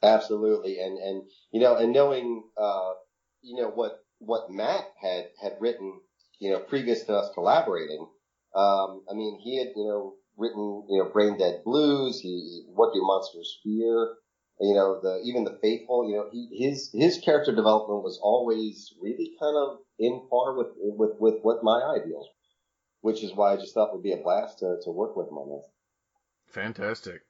Absolutely. 0.04 0.80
And 0.80 0.98
and 0.98 1.24
you 1.52 1.60
know, 1.62 1.76
and 1.76 1.94
knowing 1.94 2.44
uh 2.58 2.94
you 3.42 3.62
know 3.62 3.70
what 3.70 4.00
what 4.20 4.52
Matt 4.52 4.86
had 5.02 5.26
had 5.42 5.54
written, 5.60 6.00
you 6.40 6.52
know, 6.52 6.60
previous 6.60 7.04
to 7.04 7.14
us 7.16 7.34
collaborating, 7.34 8.08
um 8.56 9.04
I 9.10 9.14
mean, 9.14 9.40
he 9.44 9.58
had, 9.58 9.70
you 9.76 9.86
know, 9.86 10.14
written, 10.38 10.86
you 10.90 11.04
know, 11.04 11.10
Brain 11.10 11.38
Dead 11.38 11.64
Blues, 11.64 12.20
he 12.20 12.64
What 12.68 12.94
Do 12.94 13.02
Monsters 13.02 13.60
Fear? 13.64 14.16
you 14.62 14.76
know, 14.76 15.00
the 15.02 15.22
even 15.24 15.44
the 15.44 15.58
faithful, 15.60 16.08
you 16.08 16.16
know, 16.16 16.30
he, 16.32 16.48
his 16.52 16.92
his 16.94 17.18
character 17.18 17.54
development 17.54 18.04
was 18.04 18.20
always 18.22 18.94
really 19.02 19.32
kind 19.42 19.58
of 19.58 19.80
in 19.98 20.22
par 20.30 20.56
with 20.56 20.68
with 20.78 21.20
with 21.20 21.42
what 21.42 21.64
my 21.64 21.82
ideals, 21.82 22.28
which 23.02 23.24
is 23.24 23.34
why 23.34 23.54
I 23.54 23.58
just 23.58 23.74
thought 23.74 23.90
it 23.90 23.94
would 23.94 24.04
be 24.04 24.14
a 24.14 24.18
blast 24.18 24.60
to 24.60 24.78
to 24.84 24.92
work 24.92 25.16
with 25.16 25.28
him 25.28 25.38
on 25.38 25.58
this. 25.58 25.66
Fantastic, 26.54 27.22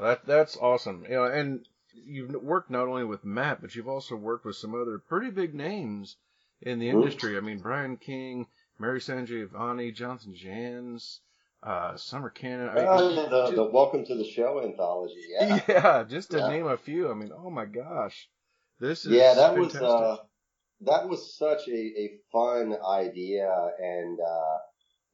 that 0.00 0.26
that's 0.26 0.56
awesome. 0.56 1.04
You 1.04 1.14
know, 1.14 1.24
and 1.24 1.64
you've 1.94 2.34
worked 2.42 2.70
not 2.70 2.88
only 2.88 3.04
with 3.04 3.24
Matt, 3.24 3.60
but 3.60 3.74
you've 3.74 3.88
also 3.88 4.16
worked 4.16 4.44
with 4.44 4.56
some 4.56 4.74
other 4.74 4.98
pretty 4.98 5.30
big 5.30 5.54
names 5.54 6.16
in 6.60 6.78
the 6.78 6.88
industry. 6.88 7.36
I 7.36 7.40
mean, 7.40 7.58
Brian 7.58 7.96
Keene, 7.96 8.46
Mary 8.78 9.00
Sangiovanni, 9.00 9.94
Jonathan 9.94 10.34
Janz, 10.34 11.20
uh, 11.62 11.96
Somer 11.96 12.30
Canon. 12.30 12.68
I 12.68 12.74
mean, 12.74 12.86
uh, 12.86 12.98
the, 12.98 13.42
just, 13.44 13.56
the 13.56 13.64
Welcome 13.64 14.04
to 14.06 14.14
the 14.14 14.24
Show 14.24 14.62
anthology. 14.62 15.22
Yeah, 15.28 15.60
yeah 15.68 16.04
just 16.04 16.30
to 16.32 16.38
yeah. 16.38 16.48
name 16.48 16.66
a 16.66 16.76
few. 16.76 17.10
I 17.10 17.14
mean, 17.14 17.30
oh 17.36 17.50
my 17.50 17.64
gosh, 17.64 18.28
this 18.80 19.04
is 19.04 19.12
yeah. 19.12 19.34
That 19.34 19.54
fantastic. 19.54 19.80
was 19.80 19.90
uh, 19.90 20.16
that 20.82 21.08
was 21.08 21.36
such 21.36 21.68
a, 21.68 21.72
a 21.72 22.10
fun 22.32 22.76
idea, 22.86 23.50
and 23.80 24.18
uh, 24.20 24.58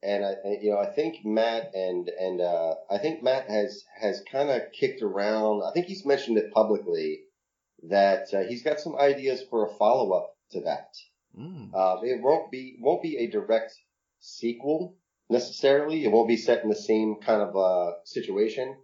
and 0.03 0.25
I, 0.25 0.35
you 0.61 0.71
know, 0.71 0.79
I 0.79 0.87
think 0.87 1.25
Matt 1.25 1.75
and 1.75 2.09
and 2.09 2.41
uh, 2.41 2.75
I 2.91 2.99
think 2.99 3.23
Matt 3.23 3.49
has 3.51 3.85
has 4.01 4.23
kind 4.31 4.51
of 4.51 4.73
kicked 4.73 5.03
around. 5.03 5.63
I 5.63 5.73
think 5.73 5.87
he's 5.87 6.07
mentioned 6.07 6.39
it 6.39 6.53
publicly 6.53 7.21
that 7.89 8.33
uh, 8.33 8.41
he's 8.41 8.63
got 8.63 8.81
some 8.81 8.97
ideas 8.97 9.43
for 9.51 9.67
a 9.67 9.75
follow 9.75 10.13
up 10.13 10.37
to 10.53 10.63
that. 10.63 10.95
Mm. 11.39 11.71
Uh, 11.75 12.01
it 12.03 12.23
won't 12.23 12.51
be 12.51 12.79
won't 12.81 13.03
be 13.03 13.19
a 13.19 13.31
direct 13.31 13.75
sequel 14.21 14.97
necessarily. 15.29 16.05
It 16.05 16.13
won't 16.13 16.29
be 16.29 16.37
set 16.37 16.63
in 16.63 16.71
the 16.71 16.77
same 16.77 17.17
kind 17.17 17.43
of 17.43 17.57
uh, 17.57 17.93
situation. 18.05 18.77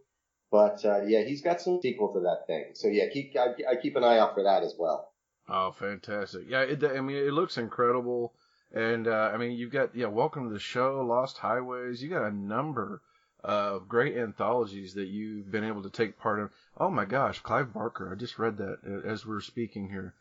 But 0.51 0.85
uh, 0.85 1.03
yeah, 1.07 1.23
he's 1.23 1.43
got 1.43 1.61
some 1.61 1.81
sequel 1.83 2.13
to 2.13 2.21
that 2.21 2.47
thing. 2.47 2.71
So 2.75 2.89
yeah, 2.89 3.09
keep 3.13 3.35
I, 3.37 3.55
I 3.71 3.77
keep 3.77 3.97
an 3.97 4.05
eye 4.05 4.19
out 4.19 4.35
for 4.35 4.45
that 4.45 4.63
as 4.63 4.75
well. 4.79 5.13
Oh, 5.49 5.71
fantastic! 5.71 6.43
Yeah, 6.49 6.63
it, 6.63 6.83
I 6.85 7.01
mean, 7.01 7.17
it 7.17 7.33
looks 7.33 7.57
incredible. 7.57 8.35
And 8.77 9.09
uh, 9.09 9.31
I 9.33 9.39
mean, 9.39 9.53
you've 9.53 9.73
got 9.73 9.97
yeah, 9.97 10.09
Welcome 10.09 10.49
to 10.49 10.53
the 10.53 10.61
Show, 10.61 11.01
Lost 11.01 11.39
Highways. 11.39 12.03
You 12.03 12.11
got 12.11 12.31
a 12.31 12.31
number 12.31 13.01
of 13.43 13.89
great 13.89 14.19
anthologies 14.19 14.93
that 14.95 15.07
you've 15.07 15.51
been 15.51 15.65
able 15.65 15.83
to 15.85 15.89
take 15.89 16.19
part 16.19 16.41
in. 16.41 16.51
Oh 16.77 16.91
my 16.91 17.07
gosh, 17.07 17.41
Clive 17.41 17.73
Barker! 17.73 18.13
I 18.13 18.17
just 18.17 18.39
read 18.39 18.59
that 18.59 18.81
uh, 18.87 19.09
as 19.09 19.25
we're 19.25 19.41
speaking 19.41 19.89
here 19.89 20.13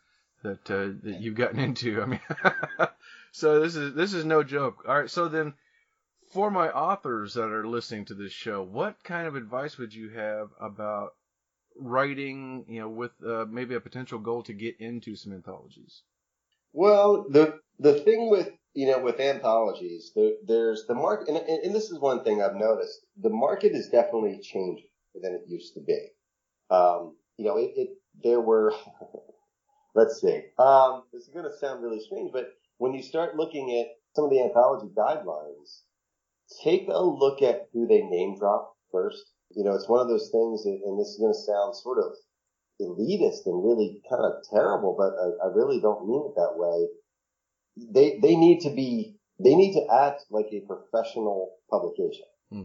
that 0.42 0.70
uh, 0.70 0.88
that 1.02 1.20
you've 1.20 1.34
gotten 1.34 1.58
into. 1.58 2.00
I 2.00 2.06
mean, 2.06 2.20
so 3.30 3.60
this 3.60 3.76
is 3.76 3.92
this 3.92 4.14
is 4.14 4.24
no 4.24 4.42
joke. 4.42 4.84
All 4.88 5.00
right, 5.00 5.10
so 5.10 5.28
then 5.28 5.52
for 6.32 6.50
my 6.50 6.70
authors 6.70 7.34
that 7.34 7.52
are 7.52 7.66
listening 7.66 8.06
to 8.06 8.14
this 8.14 8.32
show, 8.32 8.62
what 8.62 9.04
kind 9.04 9.26
of 9.26 9.36
advice 9.36 9.76
would 9.76 9.92
you 9.92 10.08
have 10.08 10.48
about 10.58 11.12
writing? 11.78 12.64
You 12.68 12.80
know, 12.80 12.88
with 12.88 13.12
uh, 13.22 13.44
maybe 13.50 13.74
a 13.74 13.80
potential 13.80 14.18
goal 14.18 14.44
to 14.44 14.54
get 14.54 14.80
into 14.80 15.14
some 15.14 15.34
anthologies. 15.34 16.00
Well, 16.76 17.24
the 17.30 17.58
the 17.78 17.94
thing 17.94 18.28
with 18.28 18.50
you 18.74 18.86
know 18.86 18.98
with 18.98 19.18
anthologies, 19.18 20.12
there, 20.14 20.32
there's 20.46 20.84
the 20.86 20.94
market, 20.94 21.28
and, 21.28 21.38
and, 21.38 21.74
this 21.74 21.90
is 21.90 21.98
one 21.98 22.22
thing 22.22 22.42
I've 22.42 22.54
noticed. 22.54 23.00
The 23.16 23.30
market 23.30 23.72
is 23.72 23.88
definitely 23.88 24.40
changing 24.42 24.90
than 25.14 25.32
it 25.32 25.48
used 25.48 25.72
to 25.72 25.80
be. 25.80 25.98
Um, 26.68 27.16
you 27.38 27.46
know, 27.46 27.56
it, 27.56 27.72
it 27.76 27.88
there 28.22 28.42
were. 28.42 28.74
let's 29.94 30.20
see. 30.20 30.42
Um, 30.58 31.04
this 31.14 31.22
is 31.22 31.30
going 31.32 31.46
to 31.46 31.58
sound 31.58 31.82
really 31.82 32.00
strange, 32.00 32.30
but 32.30 32.50
when 32.76 32.92
you 32.92 33.02
start 33.02 33.36
looking 33.36 33.80
at 33.80 33.86
some 34.14 34.26
of 34.26 34.30
the 34.30 34.42
anthology 34.42 34.92
guidelines, 34.94 35.80
take 36.62 36.88
a 36.88 37.02
look 37.02 37.40
at 37.40 37.68
who 37.72 37.86
they 37.86 38.02
name 38.02 38.36
drop 38.38 38.76
first. 38.92 39.24
You 39.56 39.64
know, 39.64 39.72
it's 39.72 39.88
one 39.88 40.00
of 40.00 40.08
those 40.08 40.28
things, 40.30 40.66
and 40.66 41.00
this 41.00 41.08
is 41.08 41.18
going 41.18 41.32
to 41.32 41.38
sound 41.38 41.74
sort 41.74 42.04
of 42.04 42.12
elitist 42.80 43.46
and 43.46 43.64
really 43.64 44.02
kind 44.08 44.24
of 44.24 44.42
terrible, 44.50 44.94
but 44.96 45.14
I, 45.18 45.48
I 45.48 45.54
really 45.54 45.80
don't 45.80 46.06
mean 46.06 46.24
it 46.26 46.34
that 46.36 46.56
way. 46.56 46.88
They 47.76 48.18
they 48.20 48.36
need 48.36 48.60
to 48.60 48.70
be 48.70 49.16
they 49.38 49.54
need 49.54 49.74
to 49.74 49.86
act 49.92 50.24
like 50.30 50.46
a 50.52 50.60
professional 50.60 51.52
publication. 51.70 52.26
Hmm. 52.50 52.62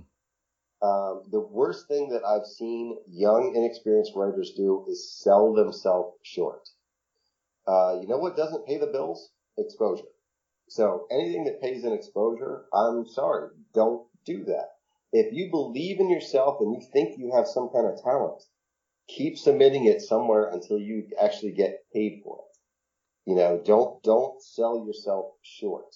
Um, 0.81 1.23
the 1.31 1.39
worst 1.39 1.87
thing 1.87 2.09
that 2.09 2.23
I've 2.25 2.47
seen 2.47 2.97
young, 3.07 3.53
inexperienced 3.55 4.13
writers 4.15 4.53
do 4.55 4.85
is 4.89 5.13
sell 5.21 5.53
themselves 5.53 6.17
short. 6.23 6.67
Uh, 7.67 7.99
you 8.01 8.07
know 8.07 8.17
what 8.17 8.35
doesn't 8.35 8.65
pay 8.65 8.77
the 8.79 8.87
bills? 8.87 9.29
Exposure. 9.57 10.05
So 10.69 11.05
anything 11.11 11.43
that 11.45 11.61
pays 11.61 11.83
an 11.83 11.93
exposure, 11.93 12.65
I'm 12.73 13.05
sorry, 13.05 13.49
don't 13.73 14.07
do 14.25 14.45
that. 14.45 14.69
If 15.11 15.33
you 15.33 15.51
believe 15.51 15.99
in 15.99 16.09
yourself 16.09 16.57
and 16.61 16.73
you 16.73 16.81
think 16.93 17.17
you 17.17 17.33
have 17.35 17.45
some 17.45 17.69
kind 17.73 17.85
of 17.85 18.01
talent, 18.01 18.41
keep 19.15 19.37
submitting 19.37 19.85
it 19.85 20.01
somewhere 20.01 20.49
until 20.49 20.79
you 20.79 21.07
actually 21.21 21.51
get 21.51 21.83
paid 21.93 22.21
for 22.23 22.37
it. 22.37 23.29
You 23.29 23.35
know, 23.35 23.61
don't, 23.63 24.01
don't 24.03 24.41
sell 24.41 24.83
yourself 24.85 25.25
short 25.43 25.95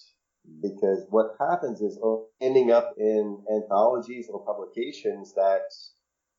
because 0.62 1.06
what 1.10 1.34
happens 1.40 1.80
is 1.80 1.98
oh, 2.02 2.28
ending 2.40 2.70
up 2.70 2.94
in 2.98 3.42
anthologies 3.52 4.28
or 4.30 4.44
publications 4.44 5.34
that 5.34 5.62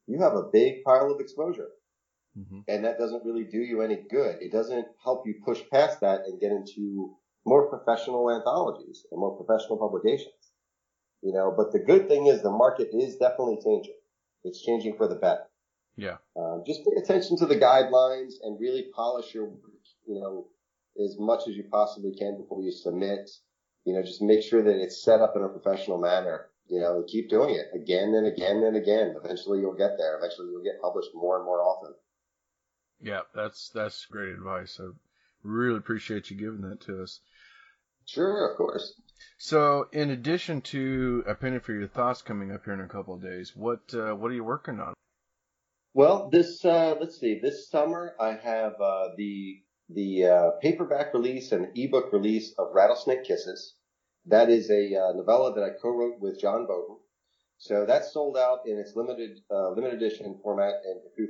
you 0.08 0.22
have 0.22 0.34
a 0.34 0.50
big 0.52 0.84
pile 0.84 1.12
of 1.12 1.20
exposure. 1.20 1.68
Mm-hmm. 2.38 2.60
And 2.68 2.86
that 2.86 3.00
doesn't 3.00 3.26
really 3.26 3.44
do 3.44 3.60
you 3.60 3.82
any 3.82 4.04
good. 4.10 4.38
It 4.42 4.52
doesn't 4.52 4.86
help 5.04 5.24
you 5.26 5.36
push 5.44 5.62
past 5.72 6.02
that 6.02 6.22
and 6.26 6.40
get 6.40 6.52
into 6.52 7.16
more 7.46 7.68
professional 7.68 8.32
anthologies 8.32 9.06
and 9.12 9.20
more 9.20 9.36
professional 9.36 9.78
publications. 9.78 10.34
You 11.22 11.34
know, 11.34 11.54
but 11.56 11.72
the 11.72 11.80
good 11.80 12.08
thing 12.08 12.28
is 12.28 12.42
the 12.42 12.52
market 12.52 12.90
is 12.94 13.18
definitely 13.18 13.58
changing. 13.64 13.96
It's 14.44 14.64
changing 14.64 14.96
for 14.98 15.08
the 15.08 15.16
better. 15.16 15.44
Yeah. 15.98 16.18
Um, 16.36 16.64
just 16.66 16.86
pay 16.86 17.02
attention 17.02 17.38
to 17.38 17.48
the 17.48 17.56
guidelines 17.58 18.34
and 18.44 18.60
really 18.60 18.86
polish 18.96 19.34
your 19.34 19.46
work, 19.46 19.62
you 20.08 20.20
know, 20.20 20.48
as 21.04 21.18
much 21.20 21.48
as 21.48 21.56
you 21.56 21.64
possibly 21.70 22.16
can 22.16 22.38
before 22.38 22.62
you 22.62 22.72
submit. 22.72 23.30
You 23.84 23.94
know, 23.94 24.04
just 24.04 24.22
make 24.22 24.44
sure 24.44 24.62
that 24.62 24.82
it's 24.82 25.04
set 25.04 25.22
up 25.22 25.36
in 25.36 25.44
a 25.44 25.50
professional 25.50 25.98
manner. 25.98 26.50
You 26.70 26.82
know, 26.82 26.98
and 26.98 27.08
keep 27.08 27.30
doing 27.30 27.56
it 27.56 27.68
again 27.74 28.14
and 28.14 28.28
again 28.28 28.58
and 28.58 28.76
again. 28.76 29.16
Eventually 29.24 29.60
you'll 29.60 29.78
get 29.78 29.98
there. 29.98 30.18
Eventually 30.18 30.50
you'll 30.52 30.64
get 30.64 30.82
published 30.82 31.12
more 31.14 31.38
and 31.38 31.46
more 31.46 31.62
often. 31.62 31.94
Yeah, 33.02 33.22
that's 33.34 33.70
that's 33.70 34.06
great 34.06 34.34
advice. 34.34 34.78
I 34.82 34.90
really 35.44 35.78
appreciate 35.78 36.30
you 36.30 36.38
giving 36.38 36.62
that 36.62 36.82
to 36.82 37.04
us. 37.04 37.22
Sure, 38.06 38.52
of 38.52 38.58
course. 38.58 39.00
So, 39.38 39.88
in 39.92 40.10
addition 40.10 40.62
to 40.62 41.24
a 41.28 41.36
penny 41.36 41.60
for 41.60 41.74
your 41.74 41.88
thoughts 41.88 42.22
coming 42.22 42.52
up 42.52 42.66
here 42.66 42.74
in 42.74 42.82
a 42.82 42.88
couple 42.88 43.14
of 43.14 43.22
days, 43.22 43.56
what 43.56 43.94
uh, 43.94 44.14
what 44.14 44.32
are 44.32 44.36
you 44.36 44.44
working 44.44 44.80
on? 44.80 44.94
Well, 45.98 46.30
this 46.30 46.64
uh, 46.64 46.94
let's 47.00 47.20
see. 47.20 47.40
This 47.42 47.72
summer 47.72 48.14
I 48.20 48.34
have 48.34 48.74
uh, 48.80 49.16
the 49.18 49.64
the 49.90 50.26
uh, 50.26 50.52
paperback 50.62 51.12
release 51.12 51.52
and 51.52 51.76
ebook 51.76 52.14
release 52.14 52.54
of 52.60 52.68
Rattlesnake 52.72 53.24
Kisses. 53.24 53.74
That 54.28 54.52
is 54.52 54.70
a 54.70 54.94
uh, 54.96 55.14
novella 55.14 55.56
that 55.56 55.64
I 55.64 55.70
co-wrote 55.82 56.20
with 56.20 56.40
John 56.40 56.68
Boden. 56.68 56.98
So 57.58 57.84
that's 57.88 58.14
sold 58.14 58.38
out 58.38 58.60
in 58.68 58.78
its 58.78 58.96
limited 58.96 59.40
uh, 59.50 59.72
limited 59.72 59.96
edition 59.96 60.40
format 60.44 60.76
and 60.86 61.02
through 61.16 61.30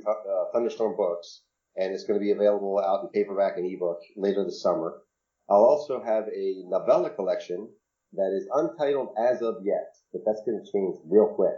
Thunderstorm 0.52 0.98
Books, 0.98 1.44
and 1.78 1.94
it's 1.94 2.04
going 2.04 2.20
to 2.20 2.22
be 2.22 2.32
available 2.32 2.78
out 2.78 3.04
in 3.04 3.08
paperback 3.08 3.56
and 3.56 3.64
ebook 3.64 4.00
later 4.18 4.44
this 4.44 4.60
summer. 4.60 5.00
I'll 5.48 5.64
also 5.64 6.04
have 6.04 6.24
a 6.24 6.64
novella 6.66 7.08
collection 7.08 7.70
that 8.12 8.36
is 8.36 8.46
untitled 8.52 9.14
as 9.16 9.40
of 9.40 9.64
yet, 9.64 9.94
but 10.12 10.20
that's 10.26 10.42
going 10.44 10.62
to 10.62 10.70
change 10.70 10.98
real 11.08 11.32
quick. 11.34 11.56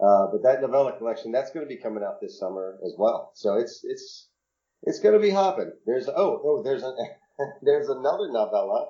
Uh, 0.00 0.26
but 0.30 0.42
that 0.42 0.60
novella 0.60 0.96
collection, 0.98 1.32
that's 1.32 1.50
going 1.52 1.64
to 1.64 1.74
be 1.74 1.80
coming 1.80 2.02
out 2.02 2.20
this 2.20 2.38
summer 2.38 2.78
as 2.84 2.94
well. 2.98 3.32
So 3.34 3.54
it's, 3.54 3.80
it's, 3.84 4.28
it's 4.82 5.00
going 5.00 5.14
to 5.14 5.20
be 5.20 5.30
hopping. 5.30 5.72
There's, 5.86 6.08
oh, 6.08 6.40
oh, 6.44 6.62
there's 6.62 6.82
a, 6.82 6.92
there's 7.62 7.88
another 7.88 8.30
novella 8.30 8.86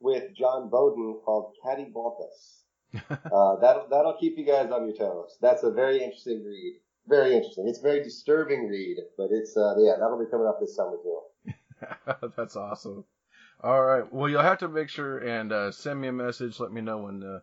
with 0.00 0.34
John 0.36 0.68
Boden 0.68 1.20
called 1.24 1.54
Caddy 1.64 1.90
Bumpus. 1.92 2.64
uh, 3.10 3.56
that'll, 3.60 3.88
that'll 3.88 4.18
keep 4.20 4.36
you 4.36 4.44
guys 4.44 4.70
on 4.70 4.86
your 4.86 4.96
toes. 4.96 5.38
That's 5.40 5.62
a 5.62 5.70
very 5.70 6.02
interesting 6.02 6.44
read. 6.44 6.80
Very 7.08 7.34
interesting. 7.34 7.66
It's 7.66 7.78
a 7.78 7.82
very 7.82 8.02
disturbing 8.02 8.68
read, 8.68 8.98
but 9.16 9.28
it's, 9.30 9.56
uh, 9.56 9.74
yeah, 9.78 9.94
that'll 9.98 10.18
be 10.18 10.30
coming 10.30 10.46
out 10.46 10.60
this 10.60 10.76
summer 10.76 10.96
too. 11.02 12.30
that's 12.36 12.56
awesome. 12.56 13.04
All 13.62 13.82
right. 13.82 14.12
Well, 14.12 14.28
you'll 14.28 14.42
have 14.42 14.58
to 14.58 14.68
make 14.68 14.88
sure 14.88 15.18
and 15.18 15.52
uh, 15.52 15.72
send 15.72 16.00
me 16.00 16.08
a 16.08 16.12
message. 16.12 16.60
Let 16.60 16.72
me 16.72 16.80
know 16.80 16.98
when 16.98 17.22
uh, 17.22 17.40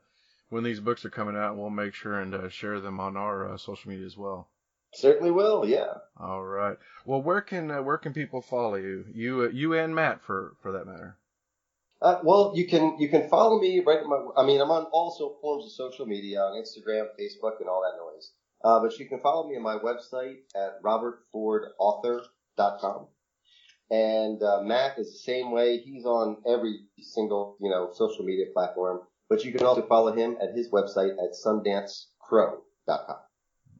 when 0.49 0.63
these 0.63 0.79
books 0.79 1.05
are 1.05 1.09
coming 1.09 1.35
out, 1.35 1.57
we'll 1.57 1.69
make 1.69 1.93
sure 1.93 2.19
and 2.19 2.33
uh, 2.33 2.49
share 2.49 2.79
them 2.79 2.99
on 2.99 3.15
our 3.15 3.53
uh, 3.53 3.57
social 3.57 3.89
media 3.89 4.05
as 4.05 4.17
well. 4.17 4.49
Certainly 4.93 5.31
will. 5.31 5.67
Yeah. 5.67 5.93
All 6.19 6.43
right. 6.43 6.77
Well, 7.05 7.21
where 7.21 7.41
can 7.41 7.69
uh, 7.69 7.83
where 7.83 7.97
can 7.97 8.13
people 8.13 8.41
follow 8.41 8.75
you? 8.75 9.05
You 9.13 9.43
uh, 9.43 9.49
you 9.49 9.73
and 9.73 9.93
Matt 9.93 10.23
for 10.23 10.55
for 10.61 10.71
that 10.71 10.87
matter. 10.87 11.17
Uh, 12.01 12.19
well, 12.23 12.53
you 12.55 12.65
can 12.67 12.97
you 12.97 13.09
can 13.09 13.29
follow 13.29 13.59
me 13.59 13.83
right. 13.85 14.03
My, 14.05 14.25
I 14.35 14.45
mean, 14.45 14.61
I'm 14.61 14.71
on 14.71 14.85
all 14.91 15.11
forms 15.41 15.65
of 15.65 15.71
social 15.71 16.05
media 16.05 16.39
on 16.39 16.53
Instagram, 16.53 17.07
Facebook, 17.19 17.59
and 17.59 17.69
all 17.69 17.83
that 17.83 17.97
noise. 18.01 18.31
Uh, 18.63 18.79
but 18.79 18.97
you 18.97 19.07
can 19.07 19.19
follow 19.21 19.47
me 19.47 19.55
on 19.55 19.63
my 19.63 19.75
website 19.75 20.37
at 20.55 20.81
robertfordauthor.com. 20.83 23.07
And 23.91 24.43
uh, 24.43 24.61
Matt 24.63 24.99
is 24.99 25.11
the 25.11 25.19
same 25.19 25.51
way. 25.51 25.77
He's 25.77 26.05
on 26.05 26.37
every 26.47 26.79
single 26.99 27.57
you 27.59 27.69
know 27.69 27.91
social 27.93 28.25
media 28.25 28.45
platform. 28.53 29.01
But 29.29 29.45
you 29.45 29.51
can 29.51 29.63
also 29.65 29.83
follow 29.83 30.11
him 30.11 30.37
at 30.41 30.55
his 30.55 30.69
website 30.69 31.13
at 31.23 31.33
sundancecrow.com. 31.45 33.17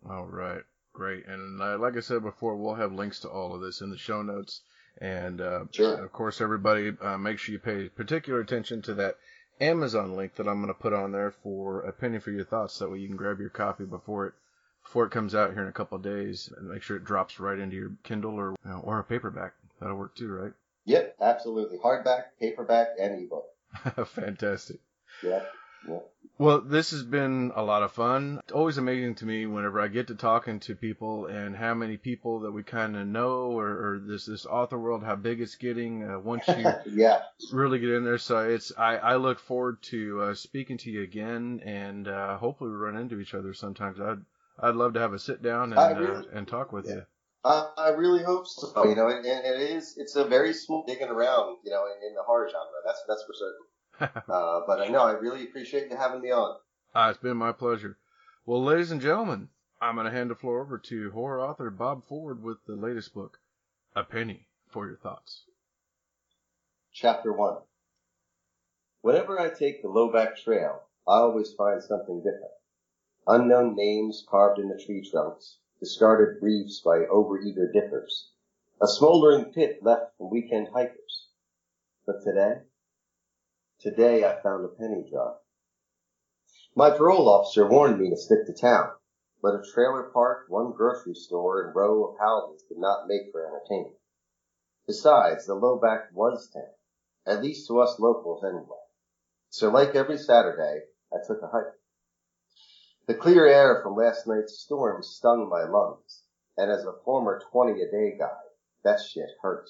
All 0.10 0.28
right. 0.28 0.62
Great. 0.94 1.26
And 1.28 1.62
uh, 1.62 1.78
like 1.78 1.98
I 1.98 2.02
said 2.02 2.22
before, 2.24 2.56
we'll 2.56 2.76
have 2.76 2.94
links 2.94 3.22
to 3.22 3.30
all 3.30 3.56
of 3.56 3.62
this 3.62 3.82
in 3.82 3.90
the 3.90 3.98
show 3.98 4.22
notes. 4.22 4.62
And, 5.02 5.42
uh, 5.42 5.66
sure. 5.72 6.04
of 6.04 6.12
course, 6.12 6.42
everybody, 6.42 6.92
uh, 7.02 7.18
make 7.18 7.40
sure 7.40 7.54
you 7.54 7.60
pay 7.60 7.90
particular 7.90 8.42
attention 8.42 8.82
to 8.84 8.94
that 8.96 9.18
Amazon 9.62 10.16
link 10.16 10.36
that 10.36 10.48
I'm 10.48 10.62
going 10.62 10.74
to 10.74 10.80
put 10.80 10.94
on 10.94 11.12
there 11.12 11.32
for 11.32 11.82
a 11.82 11.92
penny 11.92 12.20
for 12.20 12.32
your 12.32 12.46
thoughts. 12.46 12.80
That 12.80 12.90
way 12.90 13.00
you 13.00 13.08
can 13.08 13.18
grab 13.18 13.40
your 13.40 13.50
copy 13.50 13.86
before 13.86 14.28
it 14.28 14.34
before 14.84 15.06
it 15.06 15.12
comes 15.12 15.36
out 15.36 15.54
here 15.54 15.62
in 15.62 15.68
a 15.68 15.74
couple 15.74 15.98
of 15.98 16.04
days 16.04 16.52
and 16.58 16.70
make 16.70 16.82
sure 16.82 16.98
it 16.98 17.04
drops 17.04 17.40
right 17.40 17.60
into 17.60 17.76
your 17.76 17.92
Kindle 18.04 18.36
or 18.36 18.56
you 18.64 18.72
know, 18.72 18.80
or 18.84 19.00
a 19.00 19.04
paperback. 19.04 19.54
That'll 19.80 19.98
work 19.98 20.16
too, 20.16 20.32
right? 20.32 20.54
Yep, 20.86 21.18
absolutely. 21.22 21.78
Hardback, 21.78 22.24
paperback, 22.40 22.88
and 23.00 23.24
ebook. 23.24 23.46
Fantastic. 24.08 24.80
Yeah. 25.24 25.44
Yeah. 25.88 26.00
Well, 26.38 26.62
this 26.62 26.92
has 26.92 27.04
been 27.04 27.52
a 27.54 27.64
lot 27.64 27.84
of 27.84 27.92
fun. 27.92 28.40
It's 28.44 28.54
always 28.54 28.78
amazing 28.78 29.16
to 29.16 29.26
me 29.26 29.46
whenever 29.46 29.82
I 29.82 29.90
get 29.90 30.08
to 30.08 30.16
talking 30.16 30.62
to 30.62 30.76
people 30.76 31.26
and 31.26 31.54
how 31.54 31.74
many 31.74 31.98
people 31.98 32.42
that 32.42 32.52
we 32.52 32.64
kind 32.64 32.96
of 32.96 33.08
know 33.08 33.52
or, 33.52 33.68
or, 33.68 34.02
this 34.02 34.26
this 34.26 34.46
author 34.46 34.80
world, 34.80 35.04
how 35.04 35.18
big 35.18 35.42
it's 35.42 35.56
getting 35.56 36.10
uh, 36.10 36.20
once 36.20 36.48
you 36.48 36.66
yeah. 36.94 37.24
really 37.52 37.80
get 37.80 37.90
in 37.90 38.06
there. 38.06 38.18
So 38.18 38.50
it's 38.50 38.72
I, 38.78 38.96
I 38.98 39.16
look 39.18 39.40
forward 39.40 39.82
to 39.84 40.22
uh, 40.22 40.34
speaking 40.34 40.78
to 40.80 40.90
you 40.90 41.04
again 41.04 41.62
and 41.66 42.08
uh, 42.08 42.38
hopefully 42.38 42.72
we 42.72 42.78
run 42.78 42.96
into 42.96 43.20
each 43.20 43.34
other 43.34 43.54
sometimes. 43.54 44.00
I'd 44.00 44.24
I'd 44.62 44.76
love 44.76 44.94
to 44.94 45.00
have 45.00 45.14
a 45.14 45.20
sit 45.20 45.42
down 45.42 45.74
and 45.74 45.80
uh, 45.80 46.00
really, 46.00 46.28
and 46.34 46.48
talk 46.48 46.72
with 46.72 46.86
yeah. 46.88 46.96
you. 46.96 47.06
I, 47.44 47.70
I 47.78 47.90
really 47.90 48.24
hope 48.24 48.48
so. 48.48 48.86
You 48.86 48.96
know, 48.96 49.08
and, 49.08 49.26
and, 49.26 49.46
it 49.46 49.72
is 49.72 49.96
it's 49.98 50.16
a 50.16 50.26
very 50.26 50.54
small 50.54 50.86
digging 50.86 51.08
around. 51.08 51.58
You 51.64 51.72
know, 51.72 51.86
in, 51.86 52.08
in 52.08 52.16
the 52.16 52.24
horror 52.24 52.50
genre. 52.50 52.80
That's 52.86 53.02
that's 53.08 53.24
for 53.24 53.34
certain. 53.34 53.66
uh, 54.30 54.62
but 54.66 54.80
I 54.80 54.88
know 54.88 55.02
I 55.02 55.12
really 55.12 55.44
appreciate 55.44 55.90
you 55.90 55.98
having 55.98 56.22
me 56.22 56.32
on. 56.32 56.58
Ah, 56.96 57.10
it's 57.10 57.20
been 57.20 57.38
my 57.38 57.52
pleasure. 57.52 57.98
Well, 58.46 58.64
ladies 58.64 58.92
and 58.92 59.02
gentlemen, 59.02 59.50
I'm 59.82 59.96
going 59.96 60.06
to 60.06 60.12
hand 60.12 60.30
the 60.30 60.36
floor 60.36 60.62
over 60.62 60.78
to 60.78 61.12
horror 61.12 61.42
author 61.42 61.70
Bob 61.70 62.06
Ford 62.06 62.42
with 62.42 62.58
the 62.66 62.76
latest 62.76 63.14
book, 63.14 63.40
A 63.96 64.04
Penny 64.04 64.48
for 64.70 64.88
Your 64.88 64.98
Thoughts. 64.98 65.44
Chapter 66.94 67.34
1 67.34 67.58
Whenever 69.02 69.40
I 69.40 69.50
take 69.50 69.82
the 69.82 69.88
Lowback 69.90 70.38
Trail, 70.38 70.82
I 71.08 71.20
always 71.20 71.54
find 71.54 71.82
something 71.84 72.20
different. 72.20 72.52
Unknown 73.28 73.76
names 73.76 74.26
carved 74.30 74.60
in 74.60 74.70
the 74.70 74.82
tree 74.84 75.08
trunks, 75.10 75.58
discarded 75.80 76.40
briefs 76.40 76.82
by 76.82 77.06
overeager 77.06 77.72
dippers, 77.72 78.32
a 78.82 78.88
smoldering 78.88 79.54
pit 79.54 79.80
left 79.82 80.18
from 80.18 80.30
weekend 80.30 80.70
hikers. 80.74 81.28
But 82.06 82.24
today, 82.24 82.62
Today 83.80 84.26
I 84.26 84.42
found 84.42 84.66
a 84.66 84.68
penny 84.68 85.10
jar. 85.10 85.38
My 86.76 86.90
parole 86.90 87.30
officer 87.30 87.66
warned 87.66 87.98
me 87.98 88.10
to 88.10 88.18
stick 88.18 88.46
to 88.46 88.54
town, 88.54 88.90
but 89.42 89.56
a 89.56 89.64
trailer 89.74 90.12
park, 90.14 90.48
one 90.50 90.74
grocery 90.74 91.16
store, 91.16 91.66
and 91.66 91.74
row 91.74 92.04
of 92.04 92.20
houses 92.20 92.62
did 92.68 92.78
not 92.78 93.08
make 93.08 93.32
for 93.32 93.48
entertainment. 93.48 93.96
Besides, 94.86 95.46
the 95.46 95.56
lowback 95.56 96.12
was 96.14 96.50
town, 96.50 96.74
at 97.26 97.42
least 97.42 97.68
to 97.68 97.80
us 97.80 97.98
locals 98.00 98.44
anyway. 98.44 98.84
So 99.50 99.70
like 99.70 99.96
every 99.96 100.18
Saturday, 100.18 100.82
I 101.14 101.26
took 101.26 101.42
a 101.42 101.48
hike. 101.48 101.80
The 103.08 103.16
clear 103.16 103.46
air 103.46 103.82
from 103.82 103.96
last 103.96 104.28
night's 104.28 104.60
storm 104.60 105.04
stung 105.04 105.48
my 105.48 105.64
lungs, 105.64 106.24
and 106.58 106.70
as 106.70 106.84
a 106.84 107.00
former 107.06 107.42
20 107.50 107.82
a 107.82 107.90
day 107.90 108.18
guy, 108.20 108.42
that 108.84 109.00
shit 109.00 109.30
hurt. 109.42 109.70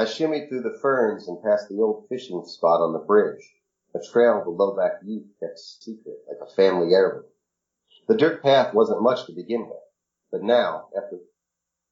I 0.00 0.04
shimmied 0.04 0.48
through 0.48 0.62
the 0.62 0.78
ferns 0.78 1.28
and 1.28 1.42
past 1.42 1.68
the 1.68 1.82
old 1.82 2.08
fishing 2.08 2.42
spot 2.46 2.80
on 2.80 2.94
the 2.94 3.00
bridge, 3.00 3.52
a 3.94 4.00
trail 4.00 4.42
the 4.42 4.50
Lowback 4.50 5.00
youth 5.02 5.28
kept 5.38 5.58
secret 5.58 6.24
like 6.26 6.38
a 6.40 6.50
family 6.54 6.94
heirloom. 6.94 7.26
The 8.08 8.16
dirt 8.16 8.42
path 8.42 8.72
wasn't 8.72 9.02
much 9.02 9.26
to 9.26 9.34
begin 9.34 9.68
with, 9.68 9.82
but 10.30 10.42
now, 10.42 10.88
after 10.96 11.18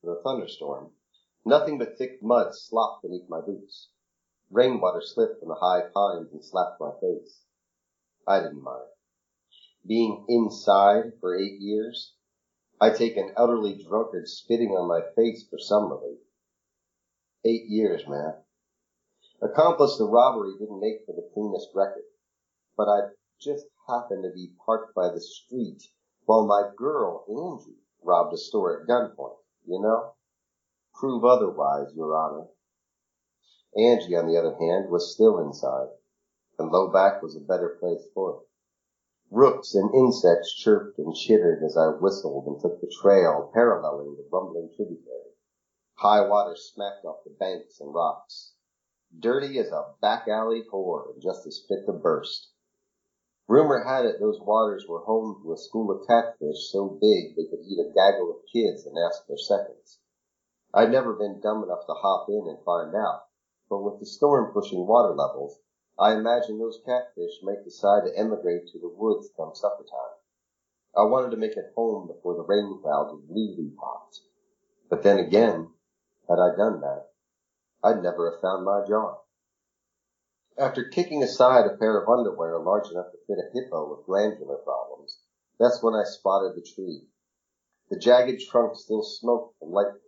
the 0.02 0.22
thunderstorm, 0.24 0.94
nothing 1.44 1.76
but 1.76 1.98
thick 1.98 2.22
mud 2.22 2.54
slopped 2.54 3.02
beneath 3.02 3.28
my 3.28 3.42
boots. 3.42 3.90
Rainwater 4.50 5.02
slipped 5.02 5.40
from 5.40 5.50
the 5.50 5.56
high 5.56 5.82
pines 5.92 6.32
and 6.32 6.42
slapped 6.42 6.80
my 6.80 6.92
face. 7.02 7.42
I 8.26 8.40
didn't 8.40 8.62
mind. 8.62 8.88
Being 9.86 10.24
inside 10.30 11.12
for 11.20 11.36
eight 11.36 11.60
years, 11.60 12.14
I 12.80 12.88
take 12.88 13.18
an 13.18 13.34
elderly 13.36 13.84
drunkard 13.84 14.28
spitting 14.28 14.70
on 14.70 14.88
my 14.88 15.02
face 15.14 15.46
for 15.46 15.58
some 15.58 15.90
relief. 15.92 16.20
Eight 17.44 17.66
years, 17.66 18.02
man. 18.08 18.34
Accomplished 19.40 19.98
the 19.98 20.04
robbery 20.04 20.58
didn't 20.58 20.80
make 20.80 21.06
for 21.06 21.14
the 21.14 21.30
cleanest 21.32 21.68
record, 21.72 22.02
but 22.76 22.88
I 22.88 23.10
just 23.40 23.66
happened 23.88 24.24
to 24.24 24.30
be 24.34 24.50
parked 24.66 24.94
by 24.94 25.08
the 25.08 25.20
street 25.20 25.82
while 26.24 26.46
my 26.46 26.70
girl, 26.76 27.24
Angie, 27.28 27.78
robbed 28.02 28.34
a 28.34 28.36
store 28.36 28.80
at 28.80 28.88
gunpoint, 28.88 29.38
you 29.64 29.80
know? 29.80 30.14
Prove 30.94 31.24
otherwise, 31.24 31.94
Your 31.94 32.16
Honor. 32.16 32.48
Angie, 33.76 34.16
on 34.16 34.26
the 34.26 34.36
other 34.36 34.56
hand, 34.56 34.90
was 34.90 35.14
still 35.14 35.38
inside, 35.38 35.90
and 36.58 36.72
Lowback 36.72 37.22
was 37.22 37.36
a 37.36 37.40
better 37.40 37.76
place 37.78 38.04
for 38.14 38.32
it. 38.32 38.48
Rooks 39.30 39.74
and 39.74 39.94
insects 39.94 40.54
chirped 40.54 40.98
and 40.98 41.14
chittered 41.14 41.62
as 41.62 41.76
I 41.76 41.86
whistled 41.88 42.46
and 42.46 42.60
took 42.60 42.80
the 42.80 42.92
trail 43.00 43.50
paralleling 43.54 44.16
the 44.16 44.26
rumbling 44.32 44.70
tributary. 44.74 45.27
High 46.00 46.28
water 46.28 46.54
smacked 46.54 47.04
off 47.04 47.24
the 47.24 47.30
banks 47.40 47.80
and 47.80 47.92
rocks. 47.92 48.52
Dirty 49.18 49.58
as 49.58 49.72
a 49.72 49.94
back 50.00 50.28
alley 50.28 50.62
whore 50.72 51.12
and 51.12 51.20
just 51.20 51.44
as 51.44 51.64
fit 51.66 51.86
to 51.86 51.92
burst. 51.92 52.52
Rumor 53.48 53.82
had 53.82 54.06
it 54.06 54.20
those 54.20 54.38
waters 54.40 54.86
were 54.88 55.00
home 55.00 55.40
to 55.42 55.52
a 55.52 55.56
school 55.56 55.90
of 55.90 56.06
catfish 56.06 56.70
so 56.70 57.00
big 57.00 57.34
they 57.34 57.46
could 57.50 57.64
eat 57.66 57.80
a 57.80 57.92
gaggle 57.92 58.30
of 58.30 58.46
kids 58.46 58.86
and 58.86 58.96
ask 58.96 59.26
for 59.26 59.36
seconds. 59.36 59.98
I'd 60.72 60.92
never 60.92 61.14
been 61.14 61.40
dumb 61.40 61.64
enough 61.64 61.84
to 61.86 61.94
hop 61.94 62.28
in 62.28 62.46
and 62.46 62.64
find 62.64 62.94
out, 62.94 63.22
but 63.68 63.82
with 63.82 63.98
the 63.98 64.06
storm 64.06 64.52
pushing 64.52 64.86
water 64.86 65.16
levels, 65.16 65.58
I 65.98 66.14
imagine 66.14 66.60
those 66.60 66.80
catfish 66.86 67.42
might 67.42 67.64
decide 67.64 68.04
to 68.04 68.16
emigrate 68.16 68.68
to 68.68 68.78
the 68.78 68.88
woods 68.88 69.32
come 69.36 69.52
supper 69.52 69.82
time. 69.82 70.14
I 70.96 71.10
wanted 71.10 71.32
to 71.32 71.38
make 71.38 71.56
it 71.56 71.72
home 71.74 72.06
before 72.06 72.36
the 72.36 72.44
rain 72.44 72.78
clouds 72.80 73.20
really 73.28 73.72
popped. 73.76 74.20
But 74.88 75.02
then 75.02 75.18
again, 75.18 75.72
had 76.28 76.38
I 76.38 76.54
done 76.54 76.80
that, 76.80 77.10
I'd 77.82 78.02
never 78.02 78.30
have 78.30 78.40
found 78.40 78.64
my 78.64 78.84
jar. 78.86 79.20
After 80.58 80.84
kicking 80.84 81.22
aside 81.22 81.66
a 81.66 81.76
pair 81.76 81.96
of 82.02 82.08
underwear 82.08 82.58
large 82.58 82.90
enough 82.90 83.12
to 83.12 83.18
fit 83.26 83.38
a 83.38 83.50
hippo 83.52 83.88
with 83.88 84.06
glandular 84.06 84.56
problems, 84.56 85.20
that's 85.58 85.82
when 85.82 85.94
I 85.94 86.04
spotted 86.04 86.54
the 86.54 86.62
tree. 86.62 87.08
The 87.90 87.98
jagged 87.98 88.40
trunk 88.40 88.76
still 88.76 89.02
smoked 89.02 89.62
lightning, 89.62 90.02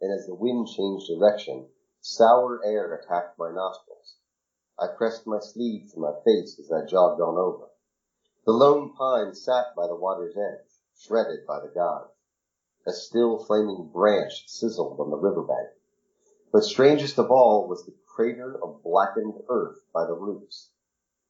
and 0.00 0.12
as 0.12 0.26
the 0.26 0.34
wind 0.34 0.68
changed 0.68 1.08
direction, 1.08 1.68
sour 2.00 2.60
air 2.64 2.92
attacked 2.94 3.38
my 3.38 3.50
nostrils. 3.50 4.16
I 4.78 4.88
pressed 4.88 5.26
my 5.26 5.38
sleeve 5.38 5.92
to 5.92 6.00
my 6.00 6.12
face 6.24 6.58
as 6.58 6.72
I 6.72 6.84
jogged 6.84 7.20
on 7.20 7.38
over. 7.38 7.70
The 8.44 8.52
lone 8.52 8.92
pine 8.94 9.34
sat 9.34 9.74
by 9.76 9.86
the 9.86 9.94
water's 9.94 10.36
edge, 10.36 10.82
shredded 10.96 11.46
by 11.46 11.60
the 11.60 11.68
gods. 11.68 12.12
A 12.84 12.92
still 12.92 13.38
flaming 13.38 13.90
branch 13.92 14.48
sizzled 14.48 14.98
on 14.98 15.10
the 15.10 15.16
riverbank. 15.16 15.68
But 16.50 16.64
strangest 16.64 17.16
of 17.16 17.30
all 17.30 17.68
was 17.68 17.86
the 17.86 17.94
crater 18.06 18.62
of 18.62 18.82
blackened 18.82 19.40
earth 19.48 19.84
by 19.94 20.04
the 20.04 20.14
roots. 20.14 20.70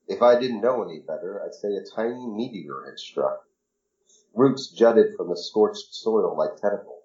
If 0.09 0.23
I 0.23 0.41
didn't 0.41 0.62
know 0.62 0.83
any 0.83 1.01
better, 1.01 1.43
I'd 1.43 1.55
say 1.55 1.77
a 1.77 1.85
tiny 1.85 2.27
meteor 2.27 2.85
had 2.87 2.99
struck. 2.99 3.47
Roots 4.35 4.71
jutted 4.71 5.15
from 5.15 5.29
the 5.29 5.37
scorched 5.37 5.95
soil 5.95 6.35
like 6.37 6.57
tentacles, 6.57 7.05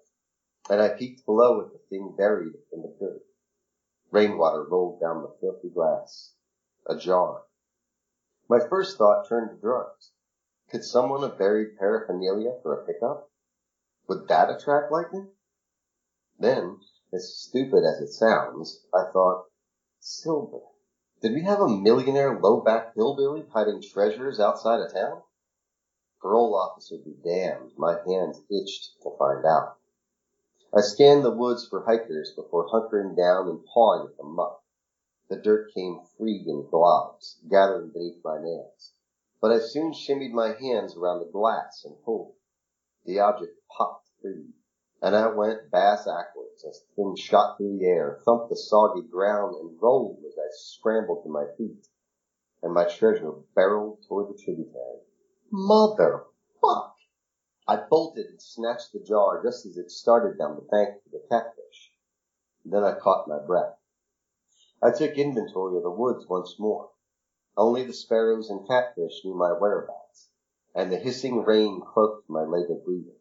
and 0.70 0.80
I 0.80 0.96
peeked 0.96 1.26
below 1.26 1.60
at 1.60 1.72
the 1.72 1.78
thing 1.90 2.14
buried 2.16 2.54
in 2.72 2.80
the 2.80 2.96
dirt. 2.98 3.24
Rainwater 4.10 4.64
rolled 4.64 4.98
down 4.98 5.22
the 5.22 5.36
filthy 5.40 5.68
glass. 5.68 6.32
A 6.86 6.96
jar. 6.96 7.44
My 8.48 8.60
first 8.60 8.96
thought 8.96 9.28
turned 9.28 9.50
to 9.50 9.56
drugs. 9.60 10.12
Could 10.70 10.84
someone 10.84 11.20
have 11.20 11.36
buried 11.36 11.76
paraphernalia 11.78 12.58
for 12.62 12.72
a 12.72 12.86
pickup? 12.86 13.27
Would 14.08 14.26
that 14.28 14.48
attract 14.48 14.90
lightning? 14.90 15.32
Then, 16.38 16.80
as 17.12 17.36
stupid 17.36 17.84
as 17.84 18.00
it 18.00 18.08
sounds, 18.08 18.86
I 18.94 19.10
thought, 19.12 19.50
silver. 20.00 20.60
Did 21.20 21.34
we 21.34 21.42
have 21.42 21.60
a 21.60 21.68
millionaire 21.68 22.40
low-back 22.40 22.94
hillbilly 22.94 23.46
hiding 23.52 23.82
treasures 23.82 24.40
outside 24.40 24.80
of 24.80 24.94
town? 24.94 25.22
Parole 26.22 26.54
officer 26.54 26.96
would 26.96 27.04
be 27.04 27.22
damned, 27.22 27.72
my 27.76 28.00
hands 28.06 28.40
itched 28.50 29.00
to 29.02 29.10
find 29.18 29.44
out. 29.44 29.76
I 30.74 30.80
scanned 30.80 31.24
the 31.24 31.30
woods 31.30 31.68
for 31.68 31.84
hikers 31.84 32.32
before 32.34 32.68
hunkering 32.68 33.14
down 33.14 33.46
and 33.48 33.64
pawing 33.66 34.08
at 34.08 34.16
the 34.16 34.24
muck. 34.24 34.62
The 35.28 35.36
dirt 35.36 35.74
came 35.74 36.00
free 36.16 36.44
in 36.46 36.66
globs, 36.70 37.36
gathering 37.50 37.90
beneath 37.90 38.24
my 38.24 38.40
nails. 38.40 38.94
But 39.40 39.52
I 39.52 39.58
soon 39.58 39.92
shimmied 39.92 40.32
my 40.32 40.54
hands 40.54 40.96
around 40.96 41.20
the 41.20 41.30
glass 41.30 41.84
and 41.84 42.02
pulled. 42.04 42.37
The 43.08 43.20
object 43.20 43.56
popped 43.70 44.06
free, 44.20 44.52
and 45.00 45.16
I 45.16 45.28
went 45.28 45.70
bass 45.70 46.04
backwards 46.04 46.62
as 46.62 46.82
the 46.82 46.94
thing 46.94 47.16
shot 47.16 47.56
through 47.56 47.78
the 47.78 47.86
air, 47.86 48.20
thumped 48.22 48.50
the 48.50 48.56
soggy 48.56 49.00
ground, 49.00 49.56
and 49.56 49.80
rolled 49.80 50.22
as 50.26 50.36
I 50.36 50.48
scrambled 50.50 51.22
to 51.22 51.30
my 51.30 51.46
feet, 51.56 51.88
and 52.62 52.74
my 52.74 52.84
treasure 52.84 53.32
barreled 53.54 54.02
toward 54.02 54.28
the 54.28 54.36
tributary. 54.36 55.00
Mother 55.50 56.26
fuck! 56.60 56.96
I 57.66 57.76
bolted 57.76 58.26
and 58.26 58.42
snatched 58.42 58.92
the 58.92 59.00
jar 59.00 59.42
just 59.42 59.64
as 59.64 59.78
it 59.78 59.90
started 59.90 60.36
down 60.36 60.56
the 60.56 60.68
bank 60.70 61.02
for 61.02 61.08
the 61.08 61.24
catfish. 61.30 61.94
Then 62.62 62.84
I 62.84 62.98
caught 62.98 63.26
my 63.26 63.38
breath. 63.38 63.78
I 64.82 64.90
took 64.90 65.16
inventory 65.16 65.78
of 65.78 65.82
the 65.82 65.90
woods 65.90 66.28
once 66.28 66.58
more. 66.58 66.90
Only 67.56 67.84
the 67.84 67.94
sparrows 67.94 68.50
and 68.50 68.68
catfish 68.68 69.24
knew 69.24 69.32
my 69.32 69.54
whereabouts 69.54 70.27
and 70.74 70.92
the 70.92 70.98
hissing 70.98 71.42
rain 71.44 71.80
cloaked 71.80 72.28
my 72.28 72.42
labored 72.42 72.84
breathing. 72.84 73.18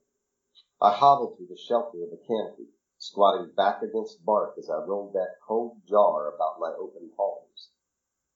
I 0.82 0.92
hobbled 0.92 1.38
through 1.38 1.48
the 1.48 1.58
shelter 1.58 2.04
of 2.04 2.12
the 2.12 2.22
canopy, 2.28 2.70
squatting 2.98 3.52
back 3.56 3.82
against 3.82 4.24
bark 4.26 4.56
as 4.58 4.70
I 4.70 4.78
rolled 4.78 5.14
that 5.14 5.38
cold 5.48 5.78
jar 5.88 6.34
about 6.34 6.60
my 6.60 6.72
open 6.78 7.10
palms. 7.16 7.70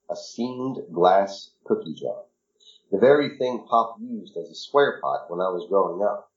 A 0.09 0.15
seamed 0.15 0.79
glass 0.91 1.51
cookie 1.65 1.93
jar. 1.93 2.25
The 2.91 2.97
very 2.97 3.37
thing 3.37 3.65
Pop 3.69 3.97
used 3.99 4.35
as 4.35 4.49
a 4.49 4.55
swear 4.55 4.99
pot 5.01 5.29
when 5.29 5.39
I 5.39 5.49
was 5.49 5.69
growing 5.69 6.03
up. 6.03 6.31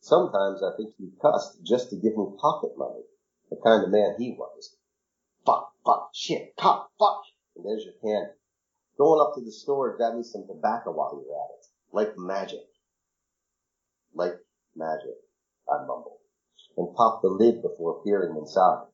Sometimes 0.00 0.62
I 0.62 0.76
think 0.76 0.94
he 0.96 1.12
cussed 1.20 1.62
just 1.62 1.90
to 1.90 1.96
give 1.96 2.16
me 2.16 2.36
pocket 2.38 2.76
money, 2.76 3.02
the 3.50 3.56
kind 3.56 3.84
of 3.84 3.90
man 3.90 4.16
he 4.18 4.36
was. 4.38 4.76
Fuck, 5.44 5.72
fuck, 5.84 6.10
shit, 6.14 6.54
cop, 6.56 6.90
fuck, 6.98 7.22
and 7.56 7.64
there's 7.64 7.84
your 7.84 7.94
candy. 7.94 8.34
Going 8.96 9.20
up 9.20 9.34
to 9.34 9.40
the 9.40 9.50
store 9.50 9.92
to 9.92 9.96
grab 9.96 10.14
me 10.14 10.22
some 10.22 10.46
tobacco 10.46 10.92
while 10.92 11.12
you're 11.14 11.34
at 11.34 11.50
it. 11.58 11.61
Like 11.92 12.16
magic. 12.16 12.66
Like 14.14 14.38
magic, 14.74 15.16
I 15.68 15.84
mumbled, 15.84 16.20
and 16.76 16.94
popped 16.94 17.20
the 17.20 17.28
lid 17.28 17.60
before 17.60 18.02
peering 18.02 18.36
inside. 18.36 18.86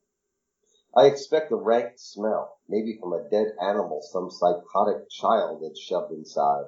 I 0.96 1.06
expect 1.06 1.52
a 1.52 1.56
rank 1.56 1.92
smell, 1.96 2.58
maybe 2.68 2.98
from 2.98 3.12
a 3.12 3.28
dead 3.30 3.54
animal 3.60 4.02
some 4.02 4.30
psychotic 4.30 5.08
child 5.10 5.62
had 5.62 5.78
shoved 5.78 6.12
inside. 6.12 6.64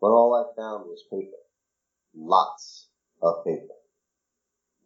But 0.00 0.08
all 0.08 0.34
I 0.34 0.52
found 0.56 0.86
was 0.86 1.04
paper. 1.08 1.38
Lots 2.12 2.88
of 3.22 3.44
paper. 3.44 3.74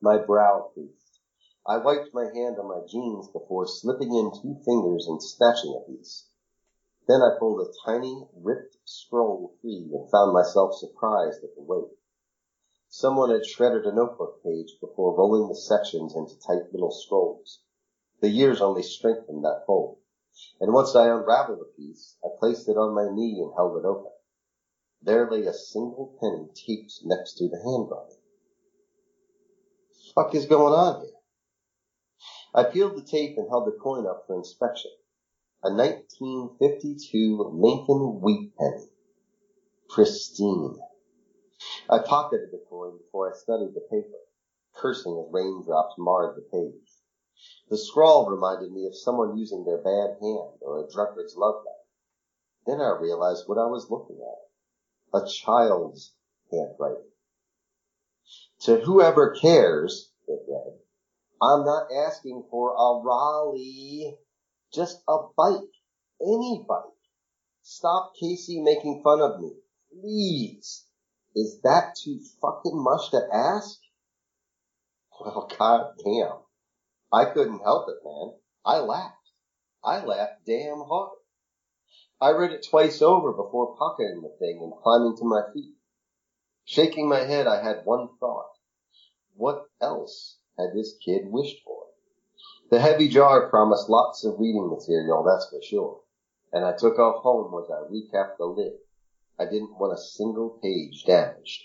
My 0.03 0.19
brow 0.19 0.73
creased. 0.75 1.21
I 1.67 1.79
wiped 1.79 2.13
my 2.13 2.25
hand 2.25 2.59
on 2.59 2.69
my 2.69 2.87
jeans 2.87 3.29
before 3.29 3.67
slipping 3.67 4.15
in 4.15 4.31
two 4.43 4.61
fingers 4.63 5.07
and 5.09 5.23
snatching 5.23 5.75
a 5.75 5.91
piece. 5.91 6.27
Then 7.09 7.23
I 7.23 7.39
pulled 7.39 7.61
a 7.61 7.73
tiny, 7.85 8.29
ripped 8.35 8.79
scroll 8.85 9.55
free 9.61 9.91
and 9.93 10.11
found 10.11 10.33
myself 10.33 10.75
surprised 10.75 11.45
at 11.45 11.55
the 11.55 11.63
weight. 11.63 11.97
Someone 12.89 13.31
had 13.31 13.47
shredded 13.47 13.85
a 13.85 13.95
notebook 13.95 14.43
page 14.43 14.79
before 14.81 15.17
rolling 15.17 15.49
the 15.49 15.55
sections 15.55 16.17
into 16.17 16.39
tight 16.41 16.73
little 16.73 16.91
scrolls. 16.91 17.61
The 18.21 18.29
years 18.29 18.61
only 18.61 18.83
strengthened 18.83 19.45
that 19.45 19.65
fold. 19.67 19.99
And 20.61 20.73
once 20.73 20.97
I 20.97 21.09
unraveled 21.09 21.61
the 21.61 21.73
piece, 21.77 22.17
I 22.25 22.29
placed 22.39 22.69
it 22.69 22.77
on 22.77 22.95
my 22.95 23.09
knee 23.09 23.41
and 23.41 23.53
held 23.55 23.77
it 23.77 23.87
open. 23.87 24.13
There 25.01 25.31
lay 25.31 25.47
a 25.47 25.53
single 25.53 26.17
penny 26.21 26.49
taped 26.55 27.05
next 27.05 27.35
to 27.35 27.49
the 27.49 27.59
handwriting. 27.59 28.19
Fuck 30.15 30.35
is 30.35 30.47
going 30.47 30.75
on 30.75 31.03
here? 31.03 31.15
I 32.55 32.65
peeled 32.65 32.97
the 32.97 33.03
tape 33.03 33.37
and 33.37 33.49
held 33.49 33.67
the 33.67 33.79
coin 33.79 34.07
up 34.07 34.25
for 34.27 34.35
inspection. 34.35 34.91
A 35.67 35.69
1952 35.69 37.51
Lincoln 37.53 38.21
wheat 38.21 38.57
penny. 38.57 38.89
Pristine. 39.89 40.79
I 41.91 41.99
pocketed 41.99 42.53
the 42.53 42.63
coin 42.71 42.99
before 42.99 43.33
I 43.33 43.37
studied 43.37 43.75
the 43.75 43.81
paper, 43.81 44.21
cursing 44.77 45.19
as 45.19 45.33
raindrops 45.33 45.97
marred 45.99 46.37
the 46.37 46.43
page. 46.43 47.03
The 47.69 47.77
scrawl 47.77 48.31
reminded 48.31 48.71
me 48.71 48.87
of 48.87 48.97
someone 48.97 49.37
using 49.37 49.65
their 49.65 49.79
bad 49.79 50.21
hand 50.23 50.61
or 50.61 50.85
a 50.85 50.89
drunkard's 50.89 51.35
love 51.37 51.57
letter. 51.57 51.77
Then 52.69 52.81
I 52.81 52.97
realized 53.01 53.49
what 53.49 53.59
I 53.59 53.67
was 53.67 53.91
looking 53.91 54.21
at. 54.23 55.21
A 55.21 55.27
child's 55.27 56.15
handwriting. 56.49 57.11
To 58.61 58.77
whoever 58.83 59.35
cares, 59.35 60.13
it 60.29 60.47
read, 60.49 60.79
I'm 61.43 61.65
not 61.65 61.89
asking 61.91 62.45
for 62.53 62.71
a 62.71 63.03
Raleigh, 63.03 64.17
just 64.73 65.03
a 65.09 65.19
bike, 65.37 65.71
any 66.21 66.65
bike. 66.69 66.85
Stop 67.63 68.13
Casey 68.21 68.61
making 68.61 69.03
fun 69.03 69.21
of 69.21 69.41
me, 69.41 69.53
please. 69.91 70.85
Is 71.35 71.61
that 71.63 71.97
too 72.03 72.21
fucking 72.41 72.83
much 72.83 73.11
to 73.11 73.27
ask? 73.33 73.81
Well, 75.19 75.49
god 75.59 75.95
damn. 76.05 76.43
I 77.11 77.33
couldn't 77.33 77.61
help 77.61 77.89
it, 77.89 77.97
man. 78.05 78.35
I 78.67 78.81
laughed. 78.81 79.31
I 79.83 80.05
laughed 80.05 80.45
damn 80.45 80.81
hard. 80.81 81.19
I 82.21 82.31
read 82.31 82.53
it 82.53 82.67
twice 82.69 83.01
over 83.01 83.33
before 83.33 83.77
pocketing 83.77 84.23
the 84.23 84.37
thing 84.39 84.61
and 84.63 84.73
climbing 84.83 85.17
to 85.19 85.25
my 85.25 85.43
feet. 85.53 85.75
Shaking 86.65 87.09
my 87.09 87.21
head, 87.21 87.47
I 87.47 87.63
had 87.63 87.85
one 87.85 88.09
thought. 88.19 88.51
What 89.35 89.67
else 89.81 90.39
had 90.59 90.75
this 90.75 90.97
kid 91.05 91.23
wished 91.27 91.63
for? 91.65 91.76
The 92.69 92.81
heavy 92.81 93.09
jar 93.09 93.49
promised 93.49 93.89
lots 93.89 94.25
of 94.25 94.41
reading 94.41 94.69
material, 94.69 95.23
that's 95.23 95.49
for 95.49 95.63
sure. 95.63 96.01
And 96.53 96.65
I 96.65 96.73
took 96.77 96.99
off 96.99 97.23
home 97.23 97.55
as 97.63 97.71
I 97.71 97.89
recapped 97.89 98.39
the 98.39 98.47
lid. 98.47 98.79
I 99.39 99.45
didn't 99.45 99.79
want 99.79 99.93
a 99.93 100.03
single 100.03 100.59
page 100.61 101.05
damaged. 101.05 101.63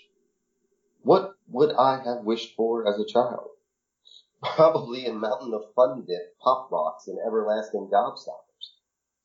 What 1.02 1.34
would 1.48 1.74
I 1.74 2.04
have 2.04 2.24
wished 2.24 2.54
for 2.54 2.86
as 2.86 3.00
a 3.00 3.04
child? 3.04 3.50
Probably 4.42 5.06
a 5.06 5.12
mountain 5.12 5.52
of 5.54 5.74
fun 5.74 6.04
dip, 6.06 6.38
pop 6.38 6.70
rocks, 6.70 7.08
and 7.08 7.18
everlasting 7.18 7.90
gobstoppers. 7.92 8.76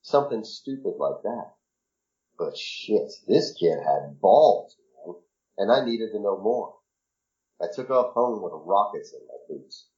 Something 0.02 0.44
stupid 0.44 0.96
like 0.98 1.22
that. 1.22 1.54
But 2.40 2.58
shit, 2.58 3.12
this 3.28 3.54
kid 3.54 3.78
had 3.84 4.20
balls, 4.20 4.76
man, 5.06 5.16
and 5.58 5.72
I 5.72 5.86
needed 5.86 6.12
to 6.14 6.20
know 6.20 6.40
more. 6.40 6.78
I 7.62 7.68
took 7.72 7.92
off 7.92 8.14
home 8.14 8.42
with 8.42 8.54
rockets 8.66 9.14
in 9.14 9.20
my 9.28 9.38
boots. 9.48 9.90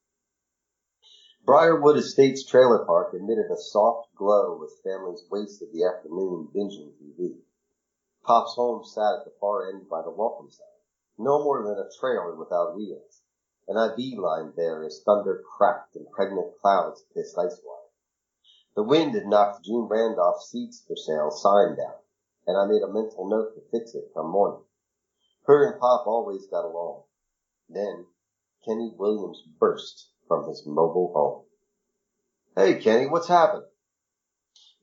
Briarwood 1.46 1.96
Estates 1.96 2.44
trailer 2.44 2.84
park 2.84 3.14
emitted 3.14 3.50
a 3.50 3.56
soft 3.56 4.14
glow 4.14 4.62
as 4.62 4.78
families 4.84 5.24
wasted 5.30 5.72
the 5.72 5.84
afternoon 5.84 6.48
binging 6.54 6.92
TV. 7.00 7.40
Pop's 8.22 8.54
home 8.56 8.84
sat 8.84 9.20
at 9.20 9.24
the 9.24 9.32
far 9.40 9.70
end 9.70 9.88
by 9.88 10.02
the 10.02 10.10
welcome 10.10 10.50
sign, 10.50 10.66
no 11.16 11.42
more 11.42 11.62
than 11.62 11.78
a 11.78 11.88
trailer 11.98 12.36
without 12.36 12.76
wheels 12.76 13.22
An 13.66 13.78
I 13.78 13.88
beelined 13.96 14.54
there 14.54 14.84
as 14.84 15.02
thunder 15.02 15.42
cracked 15.56 15.96
and 15.96 16.10
pregnant 16.10 16.58
clouds 16.60 17.06
pissed 17.14 17.38
ice 17.38 17.58
water. 17.64 17.88
The 18.76 18.82
wind 18.82 19.14
had 19.14 19.26
knocked 19.26 19.64
June 19.64 19.88
Randolph's 19.88 20.50
seats 20.50 20.84
for 20.86 20.94
sale 20.94 21.30
sign 21.30 21.74
down, 21.74 22.00
and 22.46 22.58
I 22.58 22.66
made 22.66 22.82
a 22.82 22.92
mental 22.92 23.26
note 23.26 23.54
to 23.54 23.62
fix 23.70 23.94
it 23.94 24.12
come 24.12 24.28
morning. 24.30 24.64
Her 25.44 25.72
and 25.72 25.80
Pop 25.80 26.06
always 26.06 26.46
got 26.48 26.66
along. 26.66 27.04
Then 27.66 28.08
Kenny 28.62 28.94
Williams 28.94 29.42
burst 29.58 30.09
from 30.30 30.48
his 30.48 30.62
mobile 30.64 31.10
home. 31.12 31.44
Hey, 32.54 32.80
Kenny, 32.80 33.08
what's 33.08 33.26
happened? 33.26 33.64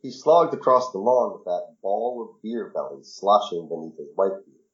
He 0.01 0.11
slogged 0.11 0.53
across 0.53 0.91
the 0.91 0.97
lawn 0.97 1.31
with 1.31 1.45
that 1.45 1.77
ball 1.81 2.21
of 2.21 2.41
beer 2.41 2.69
belly 2.75 3.01
sloshing 3.03 3.69
beneath 3.69 3.97
his 3.97 4.09
white 4.15 4.43
beard. 4.45 4.67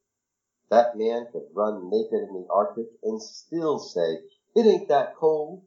That 0.70 0.98
man 0.98 1.28
could 1.30 1.44
run 1.54 1.90
naked 1.90 2.28
in 2.28 2.34
the 2.34 2.48
Arctic 2.52 2.86
and 3.04 3.22
still 3.22 3.78
say, 3.78 4.18
it 4.56 4.66
ain't 4.66 4.88
that 4.88 5.14
cold. 5.14 5.62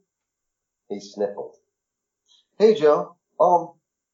He 0.90 1.00
sniffled. 1.00 1.54
Hey, 2.58 2.74
Joe. 2.74 3.16
Um, 3.40 3.70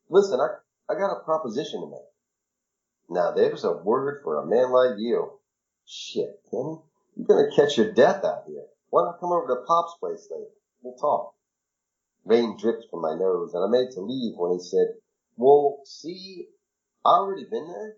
listen, 0.08 0.38
I, 0.38 0.92
I 0.92 0.96
got 0.96 1.16
a 1.16 1.24
proposition 1.24 1.80
to 1.80 1.88
make. 1.88 3.10
Now 3.10 3.32
there's 3.32 3.64
a 3.64 3.72
word 3.72 4.20
for 4.22 4.40
a 4.40 4.46
man 4.46 4.70
like 4.70 4.98
you. 4.98 5.40
Shit, 5.86 6.40
Kenny, 6.52 6.78
you're 7.16 7.26
gonna 7.26 7.50
catch 7.54 7.76
your 7.78 7.92
death 7.92 8.24
out 8.24 8.44
here. 8.46 8.66
Why 8.90 9.02
not 9.02 9.18
come 9.18 9.32
over 9.32 9.48
to 9.48 9.66
Pop's 9.66 9.94
place 9.98 10.28
later? 10.30 10.50
We'll 10.84 10.96
talk. 10.96 11.32
Rain 12.26 12.58
dripped 12.60 12.84
from 12.90 13.00
my 13.00 13.14
nose 13.14 13.54
and 13.54 13.64
I 13.64 13.68
made 13.68 13.90
to 13.92 14.02
leave 14.02 14.36
when 14.36 14.52
he 14.52 14.60
said, 14.60 14.88
well, 15.34 15.80
see, 15.84 16.48
I 17.04 17.16
already 17.16 17.46
been 17.50 17.66
there. 17.66 17.96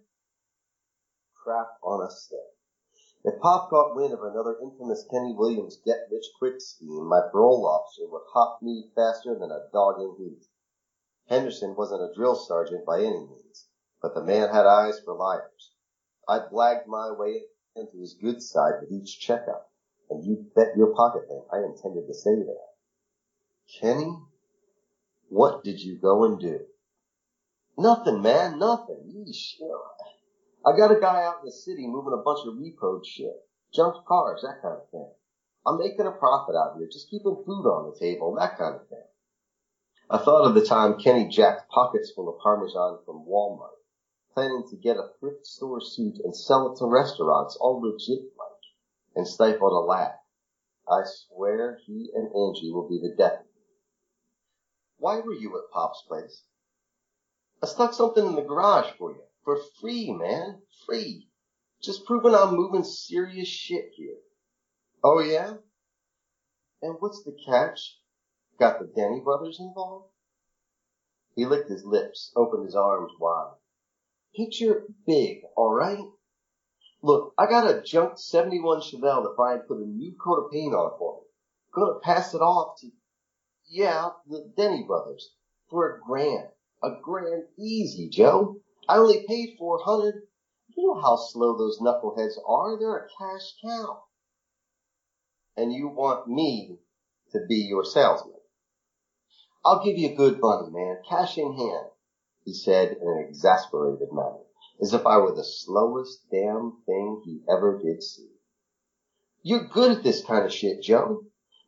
Crap 1.43 1.67
on 1.83 2.07
a 2.07 2.11
stick. 2.11 2.39
If 3.25 3.41
Pop 3.41 3.71
caught 3.71 3.97
wind 3.97 4.15
of 4.15 4.23
another 4.23 4.57
infamous 4.63 5.05
Kenny 5.11 5.35
Williams 5.37 5.83
get-rich-quick 5.85 6.61
scheme, 6.61 7.09
my 7.09 7.23
parole 7.33 7.67
officer 7.67 8.09
would 8.09 8.23
hop 8.33 8.63
me 8.63 8.93
faster 8.95 9.37
than 9.37 9.51
a 9.51 9.67
dog 9.73 10.01
in 10.01 10.15
heat. 10.17 10.47
Henderson 11.29 11.75
wasn't 11.75 12.09
a 12.09 12.15
drill 12.15 12.37
sergeant 12.37 12.87
by 12.87 13.01
any 13.01 13.19
means, 13.19 13.67
but 14.01 14.15
the 14.15 14.23
man 14.23 14.51
had 14.51 14.65
eyes 14.65 15.01
for 15.05 15.17
liars. 15.17 15.73
I 16.29 16.39
blagged 16.39 16.87
my 16.87 17.11
way 17.11 17.47
into 17.75 17.99
his 17.99 18.15
good 18.15 18.41
side 18.41 18.75
with 18.81 18.93
each 18.93 19.19
checkup, 19.19 19.73
and 20.09 20.25
you 20.25 20.47
bet 20.55 20.77
your 20.77 20.95
pocket 20.95 21.29
bank 21.29 21.47
I 21.53 21.65
intended 21.65 22.07
to 22.07 22.15
stay 22.15 22.37
there. 22.37 22.66
Kenny, 23.69 24.17
what 25.29 25.65
did 25.65 25.81
you 25.81 25.99
go 25.99 26.25
and 26.25 26.39
do? 26.41 26.61
Nothing, 27.77 28.23
man, 28.23 28.59
nothing. 28.59 29.13
Yeesh, 29.15 29.59
you 29.59 29.81
I 30.65 30.77
got 30.77 30.91
a 30.91 31.01
guy 31.01 31.23
out 31.23 31.41
in 31.41 31.47
the 31.47 31.53
city 31.53 31.87
moving 31.87 32.13
a 32.13 32.23
bunch 32.23 32.47
of 32.47 32.55
repoed 32.55 33.05
shit, 33.05 33.37
junked 33.75 34.05
cars, 34.07 34.43
that 34.43 34.63
kind 34.63 34.79
of 34.79 34.91
thing. 34.91 35.11
I'm 35.67 35.79
making 35.79 36.07
a 36.07 36.13
profit 36.13 36.55
out 36.57 36.75
here, 36.77 36.89
just 36.91 37.11
keeping 37.11 37.43
food 37.45 37.67
on 37.67 37.91
the 37.91 37.99
table, 37.99 38.35
that 38.35 38.57
kind 38.57 38.77
of 38.77 38.89
thing. 38.89 39.05
I 40.09 40.19
thought 40.19 40.47
of 40.47 40.55
the 40.55 40.65
time 40.65 40.99
Kenny 40.99 41.29
jacked 41.29 41.69
pockets 41.71 42.13
full 42.15 42.29
of 42.29 42.39
Parmesan 42.41 42.99
from 43.05 43.27
Walmart, 43.27 43.79
planning 44.35 44.65
to 44.71 44.77
get 44.77 44.97
a 44.97 45.11
thrift 45.19 45.47
store 45.47 45.81
suit 45.81 46.19
and 46.23 46.35
sell 46.35 46.73
it 46.73 46.79
to 46.79 46.87
restaurants, 46.87 47.57
all 47.61 47.81
legit 47.81 48.31
like, 48.39 48.63
and 49.17 49.27
stifled 49.27 49.73
a 49.73 49.87
laugh. 49.87 50.15
I 50.89 51.03
swear 51.05 51.79
he 51.87 52.11
and 52.15 52.27
Angie 52.27 52.73
will 52.73 52.89
be 52.89 53.01
the 53.01 53.15
death. 53.17 53.46
Why 54.99 55.21
were 55.21 55.35
you 55.35 55.57
at 55.57 55.71
Pop's 55.73 56.03
place? 56.09 56.43
I 57.63 57.67
stuck 57.67 57.95
something 57.95 58.27
in 58.27 58.35
the 58.35 58.43
garage 58.43 58.91
for 58.99 59.13
you. 59.13 59.23
For 59.45 59.59
free, 59.81 60.13
man. 60.13 60.63
Free. 60.87 61.29
Just 61.83 62.05
proving 62.05 62.35
I'm 62.35 62.57
moving 62.57 62.85
serious 62.85 63.49
shit 63.49 63.91
here. 63.95 64.19
Oh 65.05 65.21
yeah? 65.21 65.55
And 66.83 66.97
what's 66.99 67.23
the 67.23 67.37
catch? 67.47 67.99
Got 68.59 68.81
the 68.81 68.87
Denny 68.87 69.21
brothers 69.21 69.61
involved? 69.61 70.11
He 71.35 71.45
licked 71.45 71.69
his 71.69 71.85
lips, 71.85 72.33
opened 72.35 72.65
his 72.65 72.75
arms 72.75 73.13
wide. 73.21 73.55
Picture 74.35 74.87
big, 75.07 75.43
alright? 75.57 76.09
Look, 77.03 77.35
I 77.39 77.47
got 77.47 77.71
a 77.71 77.83
junk 77.83 78.19
71 78.19 78.81
Chevelle 78.81 79.23
that 79.23 79.35
Brian 79.37 79.61
put 79.61 79.79
a 79.79 79.87
new 79.87 80.15
coat 80.15 80.47
of 80.47 80.51
paint 80.51 80.75
on 80.75 80.99
for 80.99 81.21
me. 81.21 81.27
Gonna 81.73 82.01
pass 82.01 82.35
it 82.35 82.41
off 82.41 82.81
to, 82.81 82.91
yeah, 83.69 84.11
the 84.27 84.53
Denny 84.57 84.85
brothers 84.87 85.31
for 85.69 85.97
a 85.97 86.01
grand. 86.01 86.49
A 86.83 86.91
grand 87.03 87.45
easy, 87.59 88.09
Joe. 88.09 88.61
I 88.89 88.99
only 88.99 89.25
paid 89.27 89.57
400. 89.59 90.15
You 90.77 90.87
know 90.87 91.01
how 91.01 91.17
slow 91.17 91.57
those 91.57 91.81
knuckleheads 91.81 92.37
are. 92.47 92.79
They're 92.79 92.97
a 92.99 93.09
cash 93.09 93.55
cow. 93.63 94.05
And 95.57 95.73
you 95.73 95.89
want 95.89 96.29
me 96.29 96.79
to 97.33 97.41
be 97.49 97.57
your 97.57 97.85
salesman. 97.85 98.35
I'll 99.65 99.85
give 99.85 99.99
you 99.99 100.11
a 100.11 100.15
good 100.15 100.39
money, 100.41 100.69
man. 100.71 100.99
Cash 101.09 101.39
in 101.39 101.57
hand, 101.57 101.87
he 102.45 102.55
said 102.55 102.97
in 103.01 103.09
an 103.09 103.27
exasperated 103.29 104.09
manner, 104.13 104.45
as 104.81 104.93
if 104.93 105.05
I 105.07 105.19
were 105.19 105.35
the 105.35 105.45
slowest 105.45 106.21
damn 106.31 106.83
thing 106.87 107.23
he 107.25 107.41
ever 107.49 107.81
did 107.83 108.03
see. 108.03 108.29
You're 109.43 109.67
good 109.67 109.99
at 109.99 110.05
this 110.05 110.23
kind 110.25 110.45
of 110.45 110.53
shit, 110.53 110.83
Joe. 110.83 111.25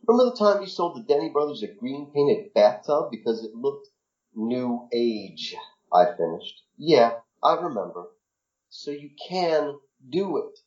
Remember 0.08 0.30
the 0.30 0.36
time 0.38 0.62
you 0.62 0.66
sold 0.66 0.96
the 0.96 1.02
Denny 1.02 1.28
brothers 1.28 1.62
a 1.62 1.66
green 1.66 2.10
painted 2.14 2.54
bathtub 2.54 3.10
because 3.10 3.44
it 3.44 3.54
looked 3.54 3.88
new 4.34 4.88
age? 4.90 5.54
I 5.92 6.06
finished. 6.16 6.62
Yeah, 6.78 7.20
I 7.42 7.56
remember. 7.56 8.08
So 8.70 8.90
you 8.90 9.10
can 9.28 9.78
do 10.08 10.38
it, 10.38 10.60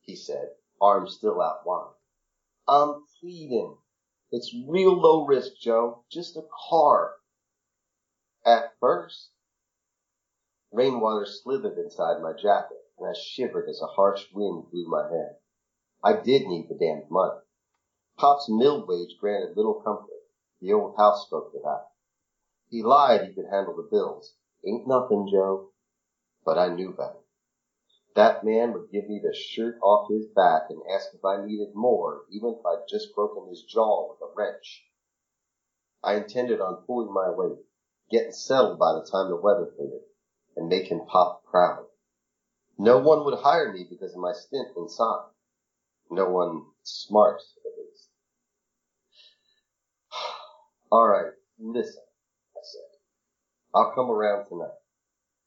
he 0.00 0.16
said, 0.16 0.52
arms 0.80 1.16
still 1.16 1.42
out 1.42 1.66
wide. 1.66 1.92
I'm 2.66 3.04
pleading. 3.20 3.76
It's 4.32 4.56
real 4.66 4.94
low 4.94 5.26
risk, 5.26 5.52
Joe. 5.60 6.04
Just 6.10 6.38
a 6.38 6.46
car. 6.70 7.16
At 8.46 8.72
first. 8.80 9.28
Rainwater 10.72 11.26
slithered 11.26 11.76
inside 11.76 12.22
my 12.22 12.32
jacket, 12.32 12.78
and 12.98 13.06
I 13.06 13.12
shivered 13.12 13.68
as 13.68 13.82
a 13.82 13.86
harsh 13.86 14.24
wind 14.32 14.70
blew 14.70 14.88
my 14.88 15.08
hair. 15.10 15.36
I 16.02 16.14
did 16.14 16.46
need 16.46 16.68
the 16.70 16.74
damned 16.74 17.10
money. 17.10 17.40
Pop's 18.18 18.48
mill 18.48 18.84
wage 18.84 19.16
granted 19.20 19.56
little 19.56 19.80
comfort. 19.80 20.10
The 20.60 20.72
old 20.72 20.96
house 20.96 21.24
spoke 21.26 21.52
to 21.52 21.60
that. 21.62 21.86
He 22.68 22.82
lied 22.82 23.22
he 23.22 23.32
could 23.32 23.48
handle 23.48 23.76
the 23.76 23.88
bills. 23.88 24.34
Ain't 24.66 24.88
nothing, 24.88 25.28
Joe. 25.30 25.70
But 26.44 26.58
I 26.58 26.74
knew 26.74 26.90
better. 26.90 27.20
That 28.16 28.44
man 28.44 28.72
would 28.72 28.90
give 28.90 29.08
me 29.08 29.20
the 29.22 29.32
shirt 29.32 29.78
off 29.80 30.10
his 30.10 30.26
back 30.26 30.62
and 30.70 30.82
ask 30.92 31.14
if 31.14 31.24
I 31.24 31.46
needed 31.46 31.74
more, 31.74 32.22
even 32.32 32.56
if 32.58 32.66
I'd 32.66 32.88
just 32.88 33.14
broken 33.14 33.48
his 33.48 33.62
jaw 33.62 34.08
with 34.10 34.20
a 34.20 34.34
wrench. 34.34 34.84
I 36.02 36.14
intended 36.14 36.60
on 36.60 36.82
pulling 36.86 37.12
my 37.12 37.30
weight, 37.30 37.58
getting 38.10 38.32
settled 38.32 38.80
by 38.80 38.94
the 38.94 39.08
time 39.08 39.28
the 39.28 39.36
weather 39.36 39.66
cleared, 39.76 40.02
and 40.56 40.68
making 40.68 41.06
Pop 41.06 41.44
proud. 41.44 41.86
No 42.76 42.98
one 42.98 43.24
would 43.24 43.38
hire 43.38 43.72
me 43.72 43.86
because 43.88 44.14
of 44.14 44.20
my 44.20 44.32
stint 44.32 44.68
inside. 44.76 45.26
No 46.10 46.28
one 46.30 46.64
smart, 46.82 47.40
at 47.64 47.78
least. 47.78 48.08
All 50.90 51.06
right, 51.06 51.32
listen, 51.58 52.02
I 52.56 52.60
said. 52.62 52.98
I'll 53.74 53.92
come 53.94 54.10
around 54.10 54.46
tonight, 54.46 54.78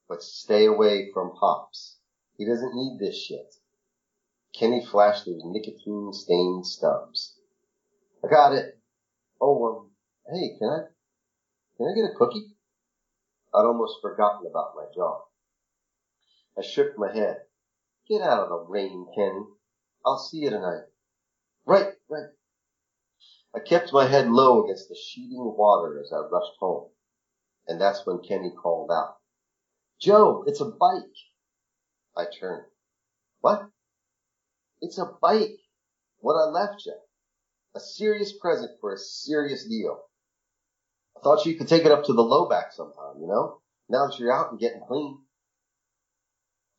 but 0.08 0.22
stay 0.22 0.66
away 0.66 1.10
from 1.14 1.36
Pops. 1.40 1.98
He 2.38 2.46
doesn't 2.46 2.76
need 2.76 2.98
this 3.00 3.18
shit. 3.20 3.56
Kenny 4.54 4.86
flashed 4.86 5.26
those 5.26 5.42
nicotine 5.44 6.14
stained 6.14 6.68
stubs. 6.68 7.40
I 8.24 8.28
got 8.28 8.54
it. 8.54 8.78
Oh, 9.42 9.66
um, 9.66 9.92
hey, 10.32 10.58
can 10.60 10.70
I, 10.70 10.80
can 11.78 11.88
I 11.88 11.96
get 11.96 12.12
a 12.14 12.16
cookie? 12.16 12.46
I'd 13.54 13.66
almost 13.66 13.98
forgotten 14.04 14.46
about 14.48 14.76
my 14.76 14.86
job. 14.96 15.22
I 16.56 16.62
shook 16.62 16.98
my 16.98 17.12
head. 17.12 17.38
Get 18.08 18.22
out 18.22 18.44
of 18.44 18.50
the 18.50 18.66
rain, 18.70 19.08
Kenny. 19.16 19.46
I'll 20.06 20.20
see 20.20 20.38
you 20.38 20.52
tonight. 20.52 20.84
Right, 21.66 21.88
right. 22.10 22.30
I 23.54 23.60
kept 23.60 23.92
my 23.92 24.08
head 24.08 24.30
low 24.30 24.64
against 24.64 24.88
the 24.88 24.96
sheeting 24.96 25.54
water 25.58 26.00
as 26.00 26.12
I 26.14 26.20
rushed 26.20 26.58
home. 26.60 26.90
And 27.68 27.80
that's 27.80 28.06
when 28.06 28.20
Kenny 28.20 28.52
called 28.52 28.90
out. 28.92 29.18
Joe, 30.00 30.44
it's 30.48 30.62
a 30.62 30.66
bike. 30.66 31.04
I 32.18 32.26
turned. 32.40 32.66
What? 33.42 33.70
It's 34.82 34.98
a 34.98 35.12
bike. 35.22 35.60
What 36.20 36.34
I 36.34 36.50
left 36.50 36.86
you. 36.86 36.96
A 37.76 37.80
serious 37.80 38.34
present 38.38 38.72
for 38.80 38.94
a 38.94 38.98
serious 38.98 39.66
deal. 39.66 40.00
I 41.18 41.22
thought 41.22 41.46
you 41.46 41.56
could 41.56 41.68
take 41.68 41.86
it 41.86 41.92
up 41.92 42.06
to 42.06 42.14
the 42.14 42.22
low 42.22 42.50
back 42.50 42.72
sometime, 42.72 43.20
you 43.20 43.28
know? 43.28 43.62
Now 43.90 44.08
that 44.08 44.20
you're 44.20 44.34
out 44.34 44.52
and 44.52 44.60
getting 44.60 44.82
clean. 44.88 45.20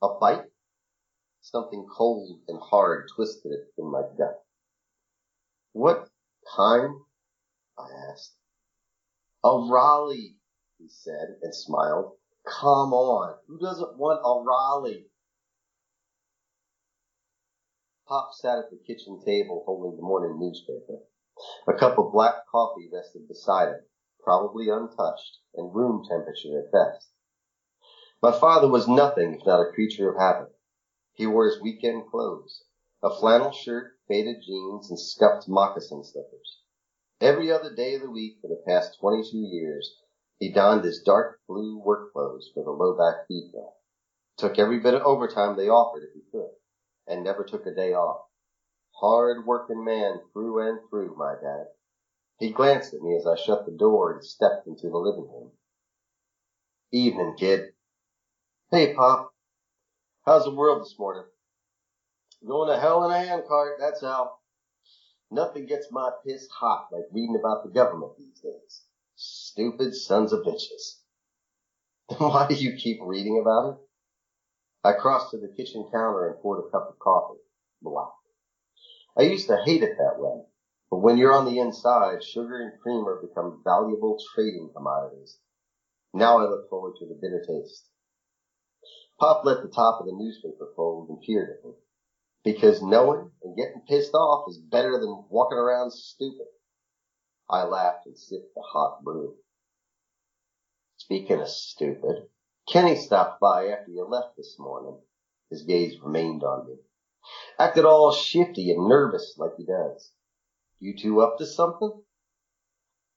A 0.03 0.09
bite? 0.21 0.45
Something 1.43 1.87
cold 1.91 2.41
and 2.49 2.61
hard 2.61 3.09
twisted 3.15 3.53
it 3.53 3.73
in 3.79 3.91
my 3.91 4.03
gut. 4.17 4.43
What 5.73 6.09
kind? 6.57 7.01
I 7.79 7.89
asked. 8.11 8.37
A 9.45 9.69
Raleigh, 9.71 10.37
he 10.79 10.89
said 10.89 11.39
and 11.43 11.55
smiled. 11.55 12.17
Come 12.47 12.93
on. 12.93 13.37
Who 13.47 13.59
doesn't 13.59 13.99
want 13.99 14.21
a 14.25 14.45
Raleigh? 14.45 15.07
Pop 18.07 18.31
sat 18.35 18.59
at 18.59 18.71
the 18.71 18.77
kitchen 18.77 19.21
table 19.25 19.63
holding 19.65 19.97
the 19.97 20.03
morning 20.03 20.39
newspaper. 20.39 21.01
A 21.67 21.73
cup 21.73 21.99
of 21.99 22.13
black 22.13 22.47
coffee 22.51 22.91
rested 22.93 23.27
beside 23.27 23.69
him, 23.69 23.81
probably 24.23 24.69
untouched 24.69 25.39
and 25.55 25.75
room 25.75 26.05
temperature 26.09 26.59
at 26.59 26.73
best. 26.73 27.09
My 28.23 28.33
father 28.33 28.69
was 28.69 28.87
nothing 28.87 29.35
if 29.35 29.47
not 29.47 29.61
a 29.61 29.73
creature 29.73 30.11
of 30.11 30.19
habit. 30.19 30.55
He 31.15 31.27
wore 31.27 31.47
his 31.47 31.61
weekend 31.61 32.11
clothes, 32.11 32.65
a 33.03 33.11
flannel 33.11 33.53
shirt, 33.53 33.99
faded 34.13 34.43
jeans, 34.47 34.91
and 34.91 35.01
scuffed 35.01 35.49
moccasin 35.49 36.05
slippers. 36.05 36.59
Every 37.19 37.51
other 37.51 37.75
day 37.75 37.95
of 37.95 38.03
the 38.03 38.11
week 38.11 38.37
for 38.43 38.49
the 38.49 38.63
past 38.69 38.99
22 39.01 39.39
years, 39.39 39.97
he 40.39 40.53
donned 40.53 40.85
his 40.85 41.03
dark 41.03 41.41
blue 41.49 41.79
work 41.79 42.13
clothes 42.13 42.51
for 42.53 42.63
the 42.63 42.71
low-back 42.71 43.27
feed 43.27 43.51
mill. 43.55 43.75
Took 44.37 44.59
every 44.59 44.81
bit 44.81 44.93
of 44.93 45.03
overtime 45.03 45.57
they 45.57 45.71
offered 45.71 46.03
if 46.03 46.13
he 46.13 46.21
could 46.31 46.51
and 47.07 47.25
never 47.25 47.43
took 47.43 47.65
a 47.65 47.75
day 47.75 47.95
off. 47.95 48.27
Hard 49.01 49.47
working 49.47 49.83
man 49.83 50.21
through 50.33 50.69
and 50.69 50.81
through, 50.91 51.17
my 51.17 51.35
dad. 51.41 51.67
He 52.39 52.51
glanced 52.51 52.93
at 52.93 53.01
me 53.01 53.17
as 53.17 53.27
I 53.27 53.37
shut 53.37 53.65
the 53.65 53.73
door 53.73 54.13
and 54.13 54.25
stepped 54.25 54.67
into 54.67 54.91
the 54.91 54.99
living 54.99 55.31
room. 55.33 55.53
Evening, 56.93 57.35
kid. 57.39 57.71
Hey, 58.71 58.95
Pop. 58.95 59.33
How's 60.27 60.45
the 60.45 60.55
world 60.55 60.83
this 60.83 60.97
morning? 60.99 61.25
Going 62.47 62.69
to 62.69 62.81
hell 62.81 63.05
in 63.05 63.13
a 63.13 63.19
handcart, 63.19 63.79
that's 63.79 64.01
how. 64.01 64.39
Nothing 65.31 65.67
gets 65.67 65.87
my 65.91 66.11
piss 66.27 66.49
hot 66.49 66.89
like 66.93 67.05
reading 67.11 67.37
about 67.37 67.65
the 67.65 67.71
government 67.71 68.13
these 68.19 68.41
days. 68.41 68.83
Stupid 69.17 69.95
sons 69.95 70.33
of 70.33 70.45
bitches. 70.45 70.99
Why 72.19 72.47
do 72.49 72.55
you 72.55 72.77
keep 72.77 72.99
reading 73.03 73.41
about 73.41 73.71
it? 73.71 73.77
I 74.85 74.93
crossed 74.93 75.31
to 75.31 75.39
the 75.39 75.55
kitchen 75.57 75.89
counter 75.93 76.29
and 76.29 76.41
poured 76.43 76.65
a 76.65 76.71
cup 76.71 76.89
of 76.91 76.99
coffee. 76.99 77.41
Black. 77.81 78.13
I 79.17 79.23
used 79.23 79.47
to 79.49 79.63
hate 79.65 79.83
it 79.83 79.97
that 79.97 80.19
way. 80.19 80.43
But 80.91 80.99
when 80.99 81.17
you're 81.17 81.33
on 81.33 81.47
the 81.47 81.61
inside, 81.61 82.23
sugar 82.23 82.61
and 82.61 82.81
creamer 82.83 83.23
become 83.23 83.63
valuable 83.65 84.19
trading 84.35 84.71
commodities. 84.75 85.39
Now 86.13 86.39
I 86.39 86.43
look 86.43 86.69
forward 86.69 86.95
to 86.99 87.07
the 87.07 87.15
bitter 87.15 87.43
taste. 87.47 87.89
Pop 89.19 89.45
let 89.45 89.63
the 89.63 89.69
top 89.69 90.01
of 90.01 90.07
the 90.07 90.13
newspaper 90.13 90.73
fold 90.77 91.09
and 91.09 91.21
peered 91.23 91.57
at 91.59 91.65
me. 91.65 91.75
Because 92.45 92.83
knowing 92.83 93.31
and 93.43 93.57
getting 93.57 93.83
pissed 93.89 94.15
off 94.15 94.49
is 94.49 94.59
better 94.59 94.99
than 94.99 95.25
walking 95.31 95.59
around 95.59 95.93
stupid. 95.93 96.47
I 97.49 97.65
laughed 97.65 98.07
and 98.07 98.19
sipped 98.19 98.55
the 98.55 98.63
hot 98.63 99.05
brew. 99.05 99.35
Speaking 100.97 101.41
of 101.41 101.49
stupid, 101.49 102.29
Kenny 102.69 102.97
stopped 102.97 103.41
by 103.41 103.69
after 103.69 103.91
you 103.91 104.05
left 104.05 104.37
this 104.37 104.57
morning. 104.59 104.99
His 105.51 105.63
gaze 105.63 106.01
remained 106.03 106.43
on 106.43 106.67
me. 106.67 106.77
Acted 107.59 107.85
all 107.85 108.13
shifty 108.13 108.71
and 108.71 108.89
nervous 108.89 109.35
like 109.37 109.53
he 109.57 109.65
does. 109.65 110.11
You 110.81 110.97
two 110.97 111.21
up 111.21 111.39
to 111.39 111.47
something? 111.47 112.03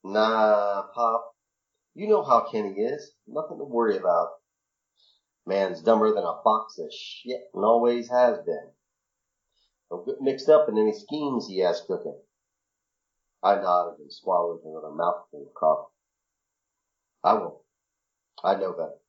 Nah, 0.04 0.84
Pop. 0.94 1.34
You 1.96 2.08
know 2.08 2.24
how 2.24 2.42
Kenny 2.52 2.74
is. 2.74 3.14
Nothing 3.28 3.58
to 3.58 3.64
worry 3.64 3.98
about. 3.98 4.30
Man's 5.48 5.82
dumber 5.82 6.14
than 6.14 6.24
a 6.24 6.42
box 6.44 6.78
of 6.78 6.92
shit 6.92 7.42
and 7.54 7.64
always 7.64 8.10
has 8.10 8.38
been. 8.46 8.72
Mixed 10.20 10.50
up 10.50 10.68
in 10.70 10.78
any 10.78 10.94
schemes 10.94 11.48
he 11.48 11.60
has 11.60 11.82
cooking. 11.82 12.20
I 13.42 13.56
nodded 13.56 14.00
and 14.00 14.12
swallowed 14.12 14.64
another 14.64 14.92
mouthful 14.92 15.48
of 15.48 15.54
coffee. 15.54 15.94
I 17.24 17.34
won't. 17.36 17.60
I 18.44 18.56
know 18.56 18.72
better. 18.72 19.00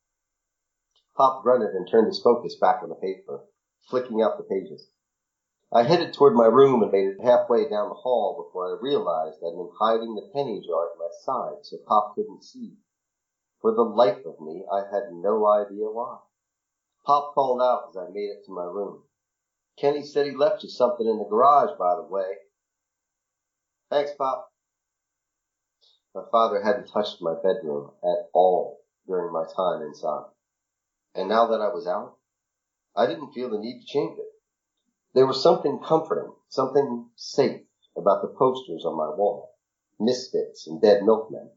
Pop 1.17 1.43
grunted 1.43 1.75
and 1.75 1.89
turned 1.89 2.09
his 2.09 2.23
focus 2.23 2.57
back 2.61 2.83
on 2.83 2.91
the 2.91 2.95
paper, 2.95 3.45
flicking 3.89 4.21
out 4.21 4.37
the 4.37 4.45
pages. 4.45 4.91
I 5.73 5.83
headed 5.83 6.13
toward 6.13 6.35
my 6.35 6.47
room 6.47 6.83
and 6.83 6.93
made 6.93 7.09
it 7.09 7.21
halfway 7.25 7.69
down 7.69 7.89
the 7.89 7.95
hall 7.95 8.45
before 8.45 8.69
I 8.69 8.81
realized 8.81 9.39
I'd 9.39 9.57
been 9.57 9.73
hiding 9.81 10.15
the 10.15 10.31
penny 10.33 10.61
jar 10.61 10.91
at 10.91 10.99
my 10.99 11.09
side 11.25 11.65
so 11.65 11.79
Pop 11.87 12.15
couldn't 12.15 12.45
see. 12.45 12.77
For 13.61 13.73
the 13.73 13.83
life 13.83 14.25
of 14.25 14.41
me, 14.41 14.65
I 14.71 14.85
had 14.93 15.13
no 15.13 15.47
idea 15.47 15.91
why. 15.91 16.19
Pop 17.05 17.35
called 17.35 17.61
out 17.61 17.89
as 17.89 17.97
I 17.97 18.09
made 18.11 18.31
it 18.31 18.45
to 18.45 18.53
my 18.53 18.65
room. 18.65 19.03
Kenny 19.79 20.03
said 20.03 20.27
he 20.27 20.33
left 20.33 20.63
you 20.63 20.71
something 20.71 21.07
in 21.07 21.19
the 21.19 21.25
garage, 21.25 21.77
by 21.79 21.97
the 21.97 22.03
way. 22.03 22.37
Thanks, 23.91 24.13
Pop. 24.17 24.51
My 26.15 26.23
father 26.33 26.63
hadn't 26.63 26.89
touched 26.89 27.21
my 27.21 27.35
bedroom 27.35 27.91
at 28.03 28.31
all 28.33 28.81
during 29.07 29.33
my 29.33 29.45
time 29.55 29.83
inside. 29.83 30.25
And 31.15 31.29
now 31.29 31.49
that 31.49 31.61
I 31.61 31.69
was 31.69 31.87
out, 31.87 32.17
I 32.97 33.07
didn't 33.07 33.33
feel 33.33 33.51
the 33.51 33.59
need 33.59 33.81
to 33.81 33.87
change 33.87 34.19
it. 34.19 34.25
There 35.15 35.27
was 35.27 35.43
something 35.43 35.81
comforting, 35.87 36.33
something 36.49 37.11
safe 37.15 37.63
about 37.97 38.23
the 38.23 38.35
posters 38.37 38.85
on 38.87 38.97
my 38.97 39.09
wall. 39.09 39.55
Misfits 40.01 40.67
and 40.67 40.81
Dead 40.81 41.03
Milkmen. 41.05 41.51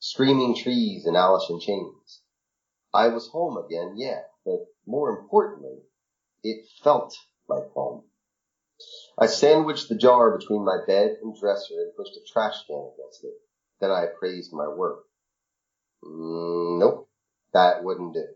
Screaming 0.00 0.56
trees 0.56 1.06
and 1.06 1.16
Alice 1.16 1.46
in 1.50 1.60
Chains. 1.60 2.22
I 2.92 3.08
was 3.08 3.28
home 3.28 3.56
again, 3.56 3.94
yeah, 3.96 4.22
but 4.44 4.66
more 4.86 5.18
importantly, 5.18 5.78
it 6.42 6.66
felt 6.82 7.16
like 7.48 7.70
home. 7.72 8.04
I 9.18 9.26
sandwiched 9.26 9.88
the 9.88 9.96
jar 9.96 10.36
between 10.36 10.64
my 10.64 10.78
bed 10.86 11.18
and 11.22 11.36
dresser 11.36 11.74
and 11.74 11.96
pushed 11.96 12.16
a 12.16 12.20
trash 12.32 12.66
can 12.66 12.90
against 12.94 13.24
it. 13.24 13.34
Then 13.80 13.90
I 13.90 14.04
appraised 14.04 14.52
my 14.52 14.68
work. 14.68 15.04
Mm, 16.04 16.80
nope, 16.80 17.08
that 17.52 17.84
wouldn't 17.84 18.14
do. 18.14 18.26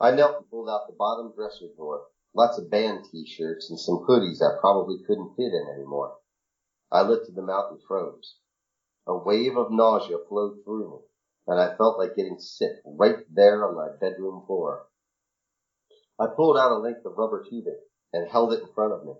I 0.00 0.10
knelt 0.10 0.36
and 0.36 0.50
pulled 0.50 0.68
out 0.68 0.86
the 0.86 0.94
bottom 0.98 1.32
dresser 1.34 1.66
drawer. 1.76 2.06
Lots 2.34 2.58
of 2.58 2.70
band 2.70 3.04
t-shirts 3.10 3.70
and 3.70 3.78
some 3.78 4.04
hoodies 4.08 4.42
I 4.42 4.58
probably 4.60 4.98
couldn't 5.06 5.36
fit 5.36 5.52
in 5.52 5.66
anymore. 5.74 6.16
I 6.90 7.02
lifted 7.02 7.34
them 7.34 7.48
out 7.48 7.70
and 7.70 7.80
froze. 7.82 8.36
A 9.06 9.16
wave 9.16 9.56
of 9.56 9.70
nausea 9.70 10.18
flowed 10.28 10.64
through 10.64 10.90
me, 10.90 10.98
and 11.46 11.60
I 11.60 11.76
felt 11.76 11.98
like 11.98 12.16
getting 12.16 12.38
sick 12.38 12.72
right 12.84 13.24
there 13.32 13.64
on 13.64 13.76
my 13.76 13.88
bedroom 14.00 14.44
floor. 14.46 14.86
I 16.16 16.26
pulled 16.28 16.56
out 16.56 16.70
a 16.70 16.76
length 16.78 17.04
of 17.04 17.18
rubber 17.18 17.42
tubing 17.42 17.80
and 18.12 18.28
held 18.30 18.52
it 18.52 18.60
in 18.60 18.72
front 18.72 18.92
of 18.92 19.04
me. 19.04 19.14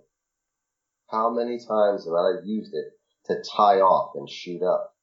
How 1.08 1.28
many 1.28 1.58
times 1.58 2.04
have 2.04 2.14
I 2.14 2.40
used 2.44 2.72
it 2.72 2.92
to 3.26 3.42
tie 3.42 3.80
off 3.80 4.14
and 4.14 4.30
shoot 4.30 4.62
up? 4.62 4.94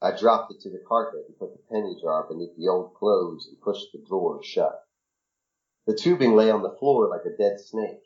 I 0.00 0.16
dropped 0.16 0.52
it 0.52 0.60
to 0.60 0.70
the 0.70 0.84
carpet 0.86 1.24
and 1.26 1.36
put 1.36 1.52
the 1.52 1.62
penny 1.68 1.96
jar 2.00 2.28
beneath 2.28 2.56
the 2.56 2.68
old 2.68 2.94
clothes 2.94 3.48
and 3.48 3.60
pushed 3.60 3.90
the 3.92 4.04
drawer 4.06 4.40
shut. 4.44 4.84
The 5.86 5.96
tubing 5.96 6.36
lay 6.36 6.50
on 6.50 6.62
the 6.62 6.76
floor 6.78 7.08
like 7.08 7.24
a 7.24 7.36
dead 7.36 7.58
snake. 7.58 8.02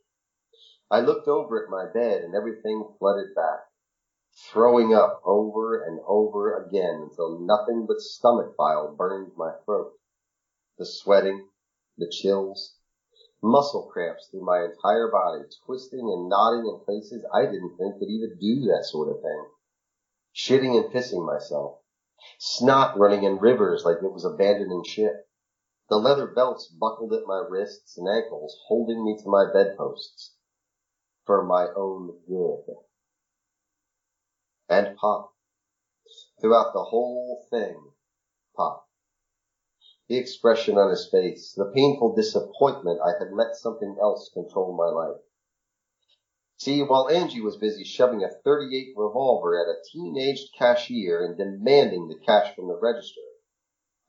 I 0.91 1.01
looked 1.01 1.28
over 1.28 1.62
at 1.62 1.70
my 1.70 1.84
bed 1.93 2.24
and 2.24 2.34
everything 2.34 2.95
flooded 2.99 3.34
back, 3.34 3.61
throwing 4.51 4.95
up 4.95 5.20
over 5.26 5.84
and 5.84 6.01
over 6.07 6.64
again 6.64 7.09
until 7.11 7.39
nothing 7.41 7.84
but 7.86 8.01
stomach 8.01 8.57
bile 8.57 8.95
burned 8.97 9.32
my 9.36 9.53
throat. 9.66 9.93
The 10.78 10.86
sweating, 10.86 11.49
the 11.99 12.09
chills, 12.09 12.77
muscle 13.43 13.89
cramps 13.93 14.28
through 14.30 14.45
my 14.45 14.64
entire 14.64 15.11
body, 15.11 15.45
twisting 15.64 16.01
and 16.01 16.28
knotting 16.28 16.66
in 16.66 16.84
places 16.84 17.24
I 17.32 17.43
didn't 17.43 17.76
think 17.76 17.99
could 17.99 18.09
even 18.09 18.36
do 18.41 18.66
that 18.66 18.84
sort 18.84 19.09
of 19.09 19.22
thing. 19.22 19.47
Shitting 20.34 20.76
and 20.76 20.93
pissing 20.93 21.24
myself. 21.24 21.78
Snot 22.39 22.99
running 22.99 23.22
in 23.22 23.39
rivers 23.39 23.84
like 23.84 23.99
it 24.03 24.12
was 24.12 24.24
abandoning 24.24 24.82
ship. 24.84 25.28
The 25.89 25.97
leather 25.97 26.26
belts 26.26 26.66
buckled 26.66 27.12
at 27.14 27.26
my 27.26 27.45
wrists 27.49 27.97
and 27.97 28.09
ankles, 28.09 28.57
holding 28.66 29.05
me 29.05 29.16
to 29.22 29.28
my 29.28 29.47
bedposts. 29.53 30.34
For 31.24 31.45
my 31.45 31.68
own 31.76 32.18
good. 32.26 32.64
And 34.68 34.97
Pop. 34.97 35.32
Throughout 36.41 36.72
the 36.72 36.84
whole 36.84 37.47
thing, 37.51 37.93
Pop 38.57 38.88
the 40.09 40.16
expression 40.16 40.78
on 40.78 40.90
his 40.90 41.09
face, 41.11 41.52
the 41.54 41.70
painful 41.74 42.14
disappointment 42.14 43.00
I 43.04 43.12
had 43.18 43.32
let 43.32 43.54
something 43.56 43.96
else 44.00 44.30
control 44.32 44.74
my 44.74 44.86
life. 44.86 45.20
See, 46.56 46.82
while 46.82 47.09
Angie 47.09 47.42
was 47.42 47.59
busy 47.59 47.84
shoving 47.84 48.24
a 48.24 48.30
38 48.30 48.94
revolver 48.96 49.61
at 49.61 49.68
a 49.68 49.82
teenaged 49.92 50.54
cashier 50.59 51.24
and 51.24 51.36
demanding 51.36 52.09
the 52.09 52.18
cash 52.18 52.54
from 52.56 52.68
the 52.68 52.78
register, 52.80 53.20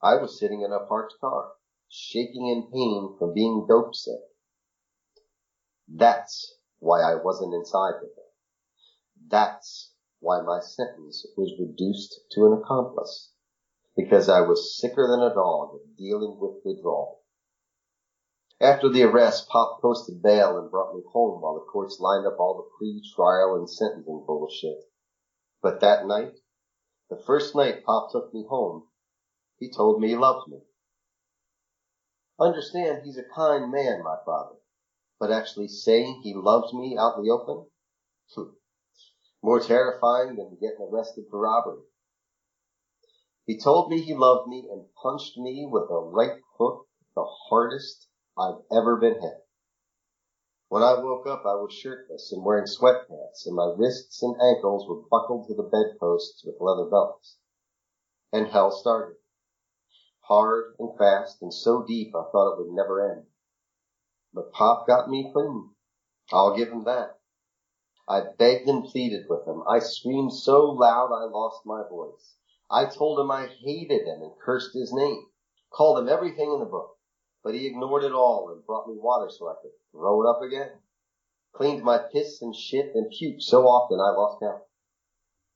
I 0.02 0.16
was 0.16 0.40
sitting 0.40 0.62
in 0.62 0.72
a 0.72 0.86
parked 0.86 1.16
car, 1.20 1.52
shaking 1.90 2.48
in 2.48 2.72
pain 2.72 3.16
from 3.20 3.34
being 3.34 3.66
dope 3.68 3.94
sick. 3.94 4.22
That's 5.88 6.56
why 6.80 7.02
I 7.02 7.16
wasn't 7.16 7.54
inside 7.54 8.02
with 8.02 8.16
her. 8.16 8.24
That's 9.28 9.94
why 10.22 10.42
my 10.42 10.62
sentence 10.62 11.28
was 11.36 11.60
reduced 11.60 12.22
to 12.32 12.46
an 12.46 12.54
accomplice 12.54 13.34
because 13.96 14.30
I 14.30 14.42
was 14.42 14.78
sicker 14.78 15.08
than 15.08 15.22
a 15.22 15.34
dog 15.34 15.80
dealing 15.98 16.38
with 16.40 16.62
withdrawal. 16.64 17.22
After 18.62 18.90
the 18.90 19.04
arrest, 19.04 19.48
Pop 19.48 19.82
posted 19.82 20.22
bail 20.22 20.58
and 20.58 20.70
brought 20.70 20.94
me 20.94 21.02
home 21.14 21.42
while 21.42 21.56
the 21.56 21.66
courts 21.72 21.98
lined 22.00 22.28
up 22.28 22.40
all 22.40 22.58
the 22.58 22.78
pre-trial 22.78 23.56
and 23.56 23.70
sentencing 23.70 24.24
bullshit. 24.28 24.84
But 25.62 25.80
that 25.80 26.06
night, 26.06 26.34
the 27.10 27.22
first 27.26 27.56
night 27.56 27.86
Pop 27.86 28.12
took 28.12 28.34
me 28.34 28.46
home, 28.50 28.88
he 29.60 29.72
told 29.72 30.02
me 30.02 30.10
he 30.10 30.16
loved 30.16 30.50
me. 30.50 30.60
Understand, 32.40 33.02
he's 33.04 33.18
a 33.18 33.24
kind 33.36 33.72
man, 33.72 34.04
my 34.04 34.18
father. 34.26 34.56
But 35.20 35.32
actually 35.32 35.68
saying 35.68 36.22
he 36.24 36.34
loves 36.34 36.74
me 36.74 36.98
out 36.98 37.18
in 37.18 37.24
the 37.24 37.32
open? 37.32 37.70
More 39.44 39.60
terrifying 39.60 40.36
than 40.36 40.58
getting 40.62 40.88
arrested 40.90 41.26
for 41.30 41.42
robbery. 41.42 41.84
He 43.50 43.58
told 43.58 43.90
me 43.90 44.00
he 44.00 44.14
loved 44.14 44.48
me 44.48 44.70
and 44.70 44.94
punched 44.94 45.36
me 45.36 45.68
with 45.68 45.90
a 45.90 46.00
right 46.00 46.40
hook, 46.60 46.86
the 47.16 47.26
hardest 47.26 48.08
I've 48.38 48.62
ever 48.72 48.98
been 48.98 49.20
hit. 49.20 49.48
When 50.68 50.84
I 50.84 51.02
woke 51.02 51.26
up, 51.26 51.48
I 51.48 51.56
was 51.56 51.74
shirtless 51.74 52.32
and 52.32 52.46
wearing 52.46 52.68
sweatpants, 52.68 53.48
and 53.48 53.56
my 53.56 53.74
wrists 53.76 54.22
and 54.22 54.40
ankles 54.40 54.88
were 54.88 55.02
buckled 55.10 55.48
to 55.48 55.56
the 55.56 55.64
bedposts 55.64 56.46
with 56.46 56.62
leather 56.62 56.92
belts. 56.92 57.40
And 58.32 58.50
hell 58.50 58.70
started. 58.70 59.18
Hard 60.28 60.76
and 60.78 60.96
fast 61.00 61.42
and 61.42 61.52
so 61.52 61.82
deep 61.82 62.14
I 62.16 62.30
thought 62.32 62.54
it 62.54 62.60
would 62.60 62.76
never 62.76 63.12
end. 63.12 63.26
But 64.32 64.52
Pop 64.52 64.86
got 64.86 65.10
me 65.10 65.32
clean. 65.34 65.72
I'll 66.32 66.56
give 66.56 66.70
him 66.70 66.84
that. 66.84 67.20
I 68.08 68.22
begged 68.38 68.70
and 68.70 68.86
pleaded 68.86 69.26
with 69.28 69.48
him. 69.48 69.64
I 69.68 69.80
screamed 69.80 70.34
so 70.34 70.66
loud 70.66 71.12
I 71.12 71.24
lost 71.24 71.66
my 71.66 71.82
voice. 71.90 72.36
I 72.72 72.86
told 72.86 73.20
him 73.20 73.32
I 73.32 73.48
hated 73.48 74.06
him 74.06 74.22
and 74.22 74.38
cursed 74.40 74.74
his 74.76 74.94
name, 74.94 75.26
called 75.72 75.98
him 75.98 76.08
everything 76.08 76.52
in 76.52 76.60
the 76.60 76.66
book, 76.66 76.98
but 77.44 77.56
he 77.56 77.66
ignored 77.66 78.04
it 78.04 78.12
all 78.12 78.50
and 78.50 78.64
brought 78.66 78.88
me 78.88 78.96
water 78.96 79.30
so 79.30 79.48
I 79.48 79.56
could 79.62 79.72
throw 79.92 80.22
it 80.22 80.30
up 80.30 80.42
again. 80.42 80.80
Cleaned 81.52 81.84
my 81.84 81.98
piss 81.98 82.44
and 82.44 82.56
shit 82.56 82.94
and 82.94 83.10
puke 83.10 83.42
so 83.42 83.64
often 83.68 84.00
I 84.00 84.12
lost 84.12 84.40
count. 84.40 84.62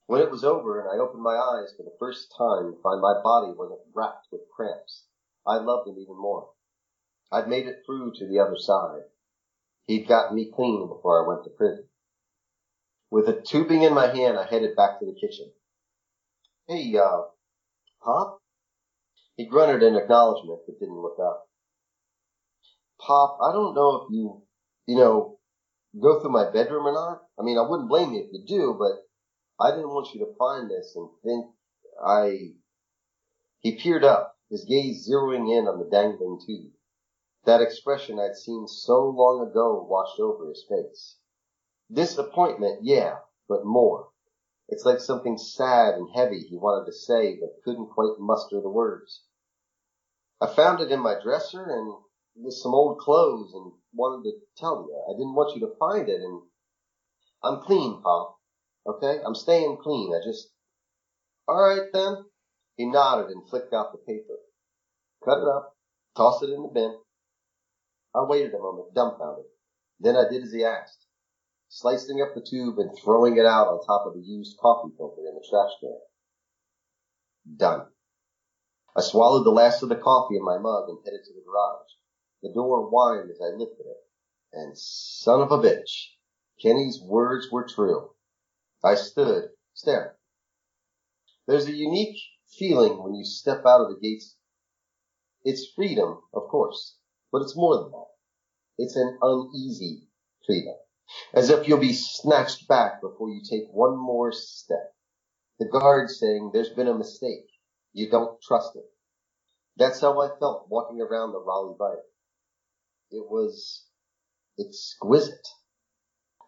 When 0.07 0.22
it 0.22 0.32
was 0.32 0.43
over 0.43 0.80
and 0.82 0.89
I 0.89 1.03
opened 1.03 1.22
my 1.22 1.36
eyes 1.38 1.74
for 1.78 1.84
the 1.84 1.95
first 1.99 2.34
time 2.36 2.74
to 2.74 2.82
find 2.82 2.99
my 2.99 3.22
body 3.22 3.53
wasn't 3.53 3.82
racked 3.93 4.28
with 4.32 4.49
cramps, 4.55 5.05
I 5.45 5.57
loved 5.57 5.88
him 5.88 5.99
even 5.99 6.18
more. 6.18 6.49
I'd 7.32 7.47
made 7.47 7.68
it 7.68 7.84
through 7.86 8.14
to 8.16 8.28
the 8.28 8.39
other 8.39 8.57
side. 8.57 9.03
He'd 9.86 10.07
gotten 10.07 10.36
me 10.36 10.51
clean 10.51 10.88
before 10.88 11.24
I 11.24 11.28
went 11.28 11.43
to 11.43 11.51
prison. 11.51 11.88
With 13.11 13.30
a 13.30 13.39
tubing 13.39 13.84
in 13.84 13.93
my 13.93 14.07
hand, 14.07 14.38
I 14.38 14.45
headed 14.45 14.76
back 14.76 14.99
to 14.99 15.05
the 15.05 15.14
kitchen. 15.14 15.51
Hey, 16.68 16.95
uh, 16.95 17.24
Pop? 18.01 18.39
He 19.36 19.45
grunted 19.45 19.84
in 19.84 19.95
acknowledgement 19.95 20.61
but 20.66 20.80
didn't 20.80 21.01
look 21.01 21.18
up. 21.20 21.49
Pop, 23.01 23.38
I 23.43 23.51
don't 23.51 23.76
know 23.76 23.95
if 23.95 24.14
you, 24.14 24.43
you 24.88 24.95
know, 24.95 25.39
go 26.01 26.22
through 26.22 26.32
my 26.32 26.51
bedroom 26.51 26.88
or 26.88 26.93
not. 26.93 27.24
I 27.38 27.43
mean, 27.43 27.57
I 27.57 27.68
wouldn't 27.68 27.89
blame 27.89 28.14
you 28.14 28.22
if 28.22 28.30
you 28.32 28.45
do, 28.47 28.76
but 28.80 29.03
I 29.64 29.72
didn't 29.72 29.89
want 29.89 30.14
you 30.14 30.22
to 30.22 30.36
find 30.38 30.70
this 30.70 30.95
and 30.95 31.09
think 31.24 31.45
I. 32.05 32.53
He 33.59 33.78
peered 33.78 34.05
up, 34.05 34.38
his 34.49 34.64
gaze 34.64 35.07
zeroing 35.09 35.51
in 35.57 35.68
on 35.68 35.80
the 35.80 35.89
dangling 35.89 36.39
tube. 36.45 36.72
That 37.45 37.61
expression 37.61 38.20
I'd 38.20 38.38
seen 38.38 38.68
so 38.68 39.09
long 39.09 39.45
ago 39.49 39.86
washed 39.89 40.20
over 40.20 40.47
his 40.47 40.66
face. 40.70 41.18
Disappointment, 41.91 42.80
yeah, 42.84 43.18
but 43.49 43.66
more. 43.66 44.12
It's 44.70 44.86
like 44.86 44.99
something 44.99 45.38
sad 45.38 45.95
and 45.95 46.09
heavy 46.16 46.39
he 46.39 46.57
wanted 46.57 46.86
to 46.86 46.93
say 46.93 47.38
but 47.39 47.61
couldn't 47.64 47.89
quite 47.89 48.20
muster 48.20 48.61
the 48.61 48.70
words. 48.70 49.24
I 50.41 50.47
found 50.47 50.80
it 50.80 50.91
in 50.91 50.99
my 50.99 51.16
dresser 51.22 51.64
and 51.64 51.95
with 52.36 52.53
some 52.55 52.74
old 52.74 52.97
clothes 52.99 53.53
and 53.53 53.74
wanted 53.93 54.30
to 54.30 54.38
tell 54.57 54.88
you. 54.88 55.03
I 55.09 55.14
didn't 55.14 55.36
want 55.36 55.55
you 55.55 55.61
to 55.68 55.76
find 55.78 56.09
it 56.09 56.22
and 56.22 56.41
I'm 57.43 57.61
clean, 57.61 58.01
Pop. 58.01 58.38
Okay? 58.88 59.20
I'm 59.26 59.36
staying 59.36 59.78
clean. 59.82 60.14
I 60.14 60.26
just, 60.26 60.49
alright 61.47 61.91
then. 61.93 62.26
He 62.76 62.86
nodded 62.86 63.30
and 63.30 63.47
flicked 63.47 63.74
out 63.74 63.91
the 63.91 63.99
paper. 63.99 64.39
Cut 65.24 65.38
it 65.38 65.47
up, 65.47 65.76
tossed 66.18 66.43
it 66.43 66.49
in 66.49 66.64
the 66.64 66.70
bin. 66.70 66.97
I 68.16 68.24
waited 68.24 68.53
a 68.53 68.59
moment, 68.59 68.93
dumbfounded. 68.95 69.45
Then 69.99 70.16
I 70.16 70.28
did 70.30 70.43
as 70.43 70.51
he 70.51 70.64
asked 70.64 71.05
slicing 71.74 72.22
up 72.22 72.36
the 72.36 72.46
tube 72.48 72.78
and 72.78 72.96
throwing 73.04 73.36
it 73.36 73.48
out 73.48 73.68
on 73.68 73.84
top 73.84 74.06
of 74.06 74.14
the 74.14 74.22
used 74.22 74.60
coffee 74.60 74.94
filter 74.96 75.22
in 75.28 75.34
the 75.34 75.44
trash 75.50 75.72
can. 75.80 75.98
Done. 77.58 77.88
I 78.96 79.02
swallowed 79.02 79.44
the 79.44 79.50
last 79.50 79.82
of 79.82 79.90
the 79.90 79.96
coffee 79.96 80.38
in 80.38 80.46
my 80.46 80.60
mug 80.60 80.88
and 80.88 81.00
headed 81.04 81.22
to 81.26 81.34
the 81.34 81.42
garage. 81.42 81.90
The 82.44 82.54
door 82.54 82.88
whined 82.90 83.32
as 83.32 83.42
I 83.42 83.58
lifted 83.58 83.88
it, 83.88 83.98
And 84.54 84.78
son 84.78 85.42
of 85.42 85.52
a 85.52 85.58
bitch, 85.58 86.10
Kenny's 86.62 87.02
words 87.02 87.52
were 87.52 87.68
true. 87.68 88.12
I 88.84 88.94
stood 88.94 89.46
staring. 89.74 90.14
There's 91.48 91.66
a 91.66 91.74
unique 91.76 92.20
feeling 92.56 93.02
when 93.02 93.16
you 93.16 93.26
step 93.26 93.66
out 93.66 93.82
of 93.82 93.90
the 93.90 94.00
gates. 94.00 94.36
It's 95.44 95.74
freedom, 95.76 96.22
of 96.36 96.44
course, 96.50 96.98
but 97.32 97.42
it's 97.42 97.58
more 97.58 97.78
than 97.78 97.92
that. 97.92 98.12
It's 98.78 98.96
an 98.96 99.18
uneasy 99.24 100.08
freedom, 100.46 100.76
as 101.34 101.49
if 101.49 101.68
you'll 101.68 101.80
be 101.80 101.93
snatched 101.93 102.68
back 102.68 103.01
before 103.01 103.30
you 103.30 103.41
take 103.49 103.70
one 103.72 103.97
more 103.97 104.32
step. 104.32 104.93
The 105.59 105.68
guard 105.68 106.09
saying 106.09 106.51
there's 106.53 106.70
been 106.72 106.88
a 106.88 106.97
mistake. 106.97 107.47
You 107.93 108.09
don't 108.09 108.41
trust 108.41 108.76
it. 108.76 108.86
That's 109.78 110.01
how 110.01 110.22
I 110.22 110.30
felt 110.39 110.68
walking 110.70 111.01
around 111.01 111.34
the 111.34 111.39
Raleigh 111.41 111.76
Bike. 111.80 112.03
It 113.11 113.26
was 113.30 113.86
exquisite. 114.59 115.47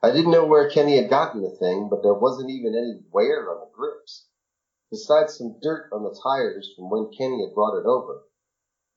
I 0.04 0.12
didn't 0.12 0.32
know 0.32 0.46
where 0.46 0.70
Kenny 0.70 0.98
had 0.98 1.10
gotten 1.10 1.42
the 1.42 1.56
thing, 1.60 1.88
but 1.90 2.04
there 2.04 2.14
wasn't 2.14 2.52
even 2.52 2.76
any 2.76 3.02
wear 3.12 3.52
on 3.52 3.62
the 3.62 3.72
grips. 3.76 4.28
Besides 4.92 5.38
some 5.38 5.58
dirt 5.62 5.90
on 5.94 6.04
the 6.04 6.20
tires 6.24 6.72
from 6.76 6.90
when 6.90 7.12
Kenny 7.18 7.44
had 7.46 7.56
brought 7.56 7.80
it 7.80 7.86
over, 7.88 8.24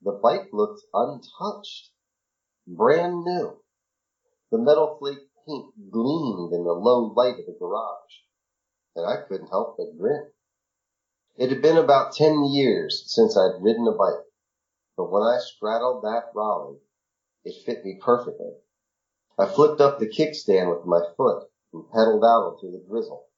the 0.03 0.13
bike 0.23 0.49
looked 0.53 0.83
untouched. 0.95 1.91
Brand 2.69 3.25
new. 3.25 3.59
The 4.53 4.59
metal 4.59 4.97
flake 4.99 5.28
paint 5.49 5.91
gleamed 5.91 6.53
in 6.53 6.63
the 6.63 6.73
low 6.73 7.13
light 7.17 7.39
of 7.41 7.47
the 7.47 7.57
garage, 7.59 8.21
and 8.95 9.07
I 9.07 9.23
couldn't 9.27 9.49
help 9.49 9.77
but 9.79 9.97
grin. 9.99 10.31
It 11.37 11.51
had 11.51 11.63
been 11.63 11.79
about 11.79 12.13
ten 12.13 12.45
years 12.45 13.05
since 13.07 13.37
I'd 13.37 13.63
ridden 13.63 13.89
a 13.89 13.93
bike, 13.93 14.27
but 14.97 15.11
when 15.11 15.23
I 15.23 15.39
straddled 15.39 16.05
that 16.05 16.33
Raleigh, 16.35 16.81
it 17.45 17.65
fit 17.65 17.85
me 17.85 17.99
perfectly. 18.03 18.53
I 19.39 19.47
flipped 19.47 19.81
up 19.81 19.99
the 19.99 20.09
kickstand 20.09 20.77
with 20.77 20.85
my 20.85 21.01
foot 21.17 21.49
and 21.73 21.91
pedaled 21.91 22.25
out 22.25 22.59
into 22.61 22.77
the 22.77 22.85
drizzle, 22.87 23.29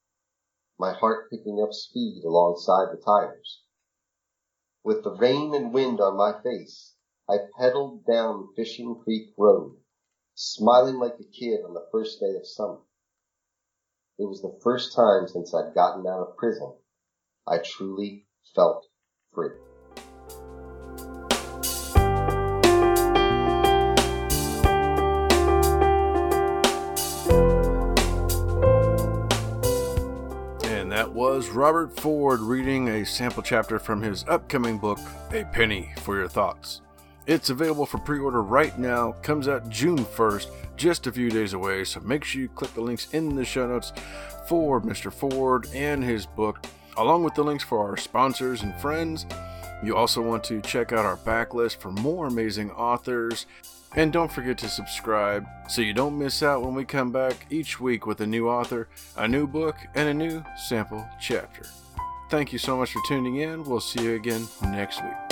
my 0.77 0.93
heart 0.93 1.29
picking 1.29 1.61
up 1.61 1.73
speed 1.73 2.23
alongside 2.25 2.91
the 2.91 3.01
tires. 3.05 3.61
With 4.83 5.03
the 5.03 5.15
rain 5.15 5.53
and 5.53 5.73
wind 5.73 6.01
on 6.01 6.17
my 6.17 6.41
face, 6.41 6.95
I 7.29 7.37
pedaled 7.57 8.03
down 8.05 8.49
Fishing 8.55 8.99
Creek 9.03 9.29
Road, 9.37 9.77
smiling 10.41 10.97
like 10.97 11.13
a 11.19 11.23
kid 11.23 11.59
on 11.63 11.75
the 11.75 11.85
first 11.91 12.19
day 12.19 12.33
of 12.35 12.47
summer. 12.47 12.79
It 14.17 14.27
was 14.27 14.41
the 14.41 14.57
first 14.63 14.95
time 14.95 15.27
since 15.27 15.53
I'd 15.53 15.75
gotten 15.75 16.07
out 16.07 16.27
of 16.27 16.35
prison 16.35 16.73
I 17.47 17.59
truly 17.59 18.25
felt 18.55 18.87
free. 19.33 19.49
And 30.63 30.91
that 30.91 31.11
was 31.13 31.49
Robert 31.49 31.95
Ford 31.99 32.39
reading 32.39 32.89
a 32.89 33.05
sample 33.05 33.43
chapter 33.43 33.77
from 33.77 34.01
his 34.01 34.25
upcoming 34.27 34.79
book, 34.79 34.99
A 35.31 35.43
Penny 35.45 35.93
for 35.97 36.17
Your 36.17 36.27
Thoughts. 36.27 36.81
It's 37.27 37.49
available 37.49 37.85
for 37.85 37.99
pre 37.99 38.19
order 38.19 38.41
right 38.41 38.77
now, 38.79 39.13
comes 39.21 39.47
out 39.47 39.69
June 39.69 39.99
1st, 39.99 40.47
just 40.75 41.07
a 41.07 41.11
few 41.11 41.29
days 41.29 41.53
away, 41.53 41.83
so 41.83 41.99
make 42.01 42.23
sure 42.23 42.41
you 42.41 42.49
click 42.49 42.73
the 42.73 42.81
links 42.81 43.13
in 43.13 43.35
the 43.35 43.45
show 43.45 43.67
notes 43.67 43.93
for 44.47 44.81
Mr. 44.81 45.13
Ford 45.13 45.67
and 45.73 46.03
his 46.03 46.25
book, 46.25 46.65
along 46.97 47.23
with 47.23 47.35
the 47.35 47.43
links 47.43 47.63
for 47.63 47.79
our 47.87 47.97
sponsors 47.97 48.63
and 48.63 48.75
friends. 48.81 49.25
You 49.83 49.95
also 49.95 50.21
want 50.21 50.43
to 50.45 50.61
check 50.61 50.91
out 50.91 51.05
our 51.05 51.17
backlist 51.17 51.77
for 51.77 51.91
more 51.91 52.27
amazing 52.27 52.71
authors. 52.71 53.45
And 53.93 54.13
don't 54.13 54.31
forget 54.31 54.57
to 54.59 54.69
subscribe 54.69 55.45
so 55.67 55.81
you 55.81 55.93
don't 55.93 56.17
miss 56.17 56.41
out 56.41 56.63
when 56.63 56.73
we 56.73 56.85
come 56.85 57.11
back 57.11 57.45
each 57.49 57.79
week 57.79 58.05
with 58.05 58.21
a 58.21 58.27
new 58.27 58.47
author, 58.47 58.87
a 59.17 59.27
new 59.27 59.47
book, 59.47 59.75
and 59.95 60.07
a 60.07 60.13
new 60.13 60.43
sample 60.55 61.05
chapter. 61.19 61.63
Thank 62.29 62.53
you 62.53 62.59
so 62.59 62.77
much 62.77 62.93
for 62.93 63.01
tuning 63.07 63.37
in. 63.37 63.63
We'll 63.65 63.81
see 63.81 64.03
you 64.03 64.15
again 64.15 64.47
next 64.61 65.03
week. 65.03 65.30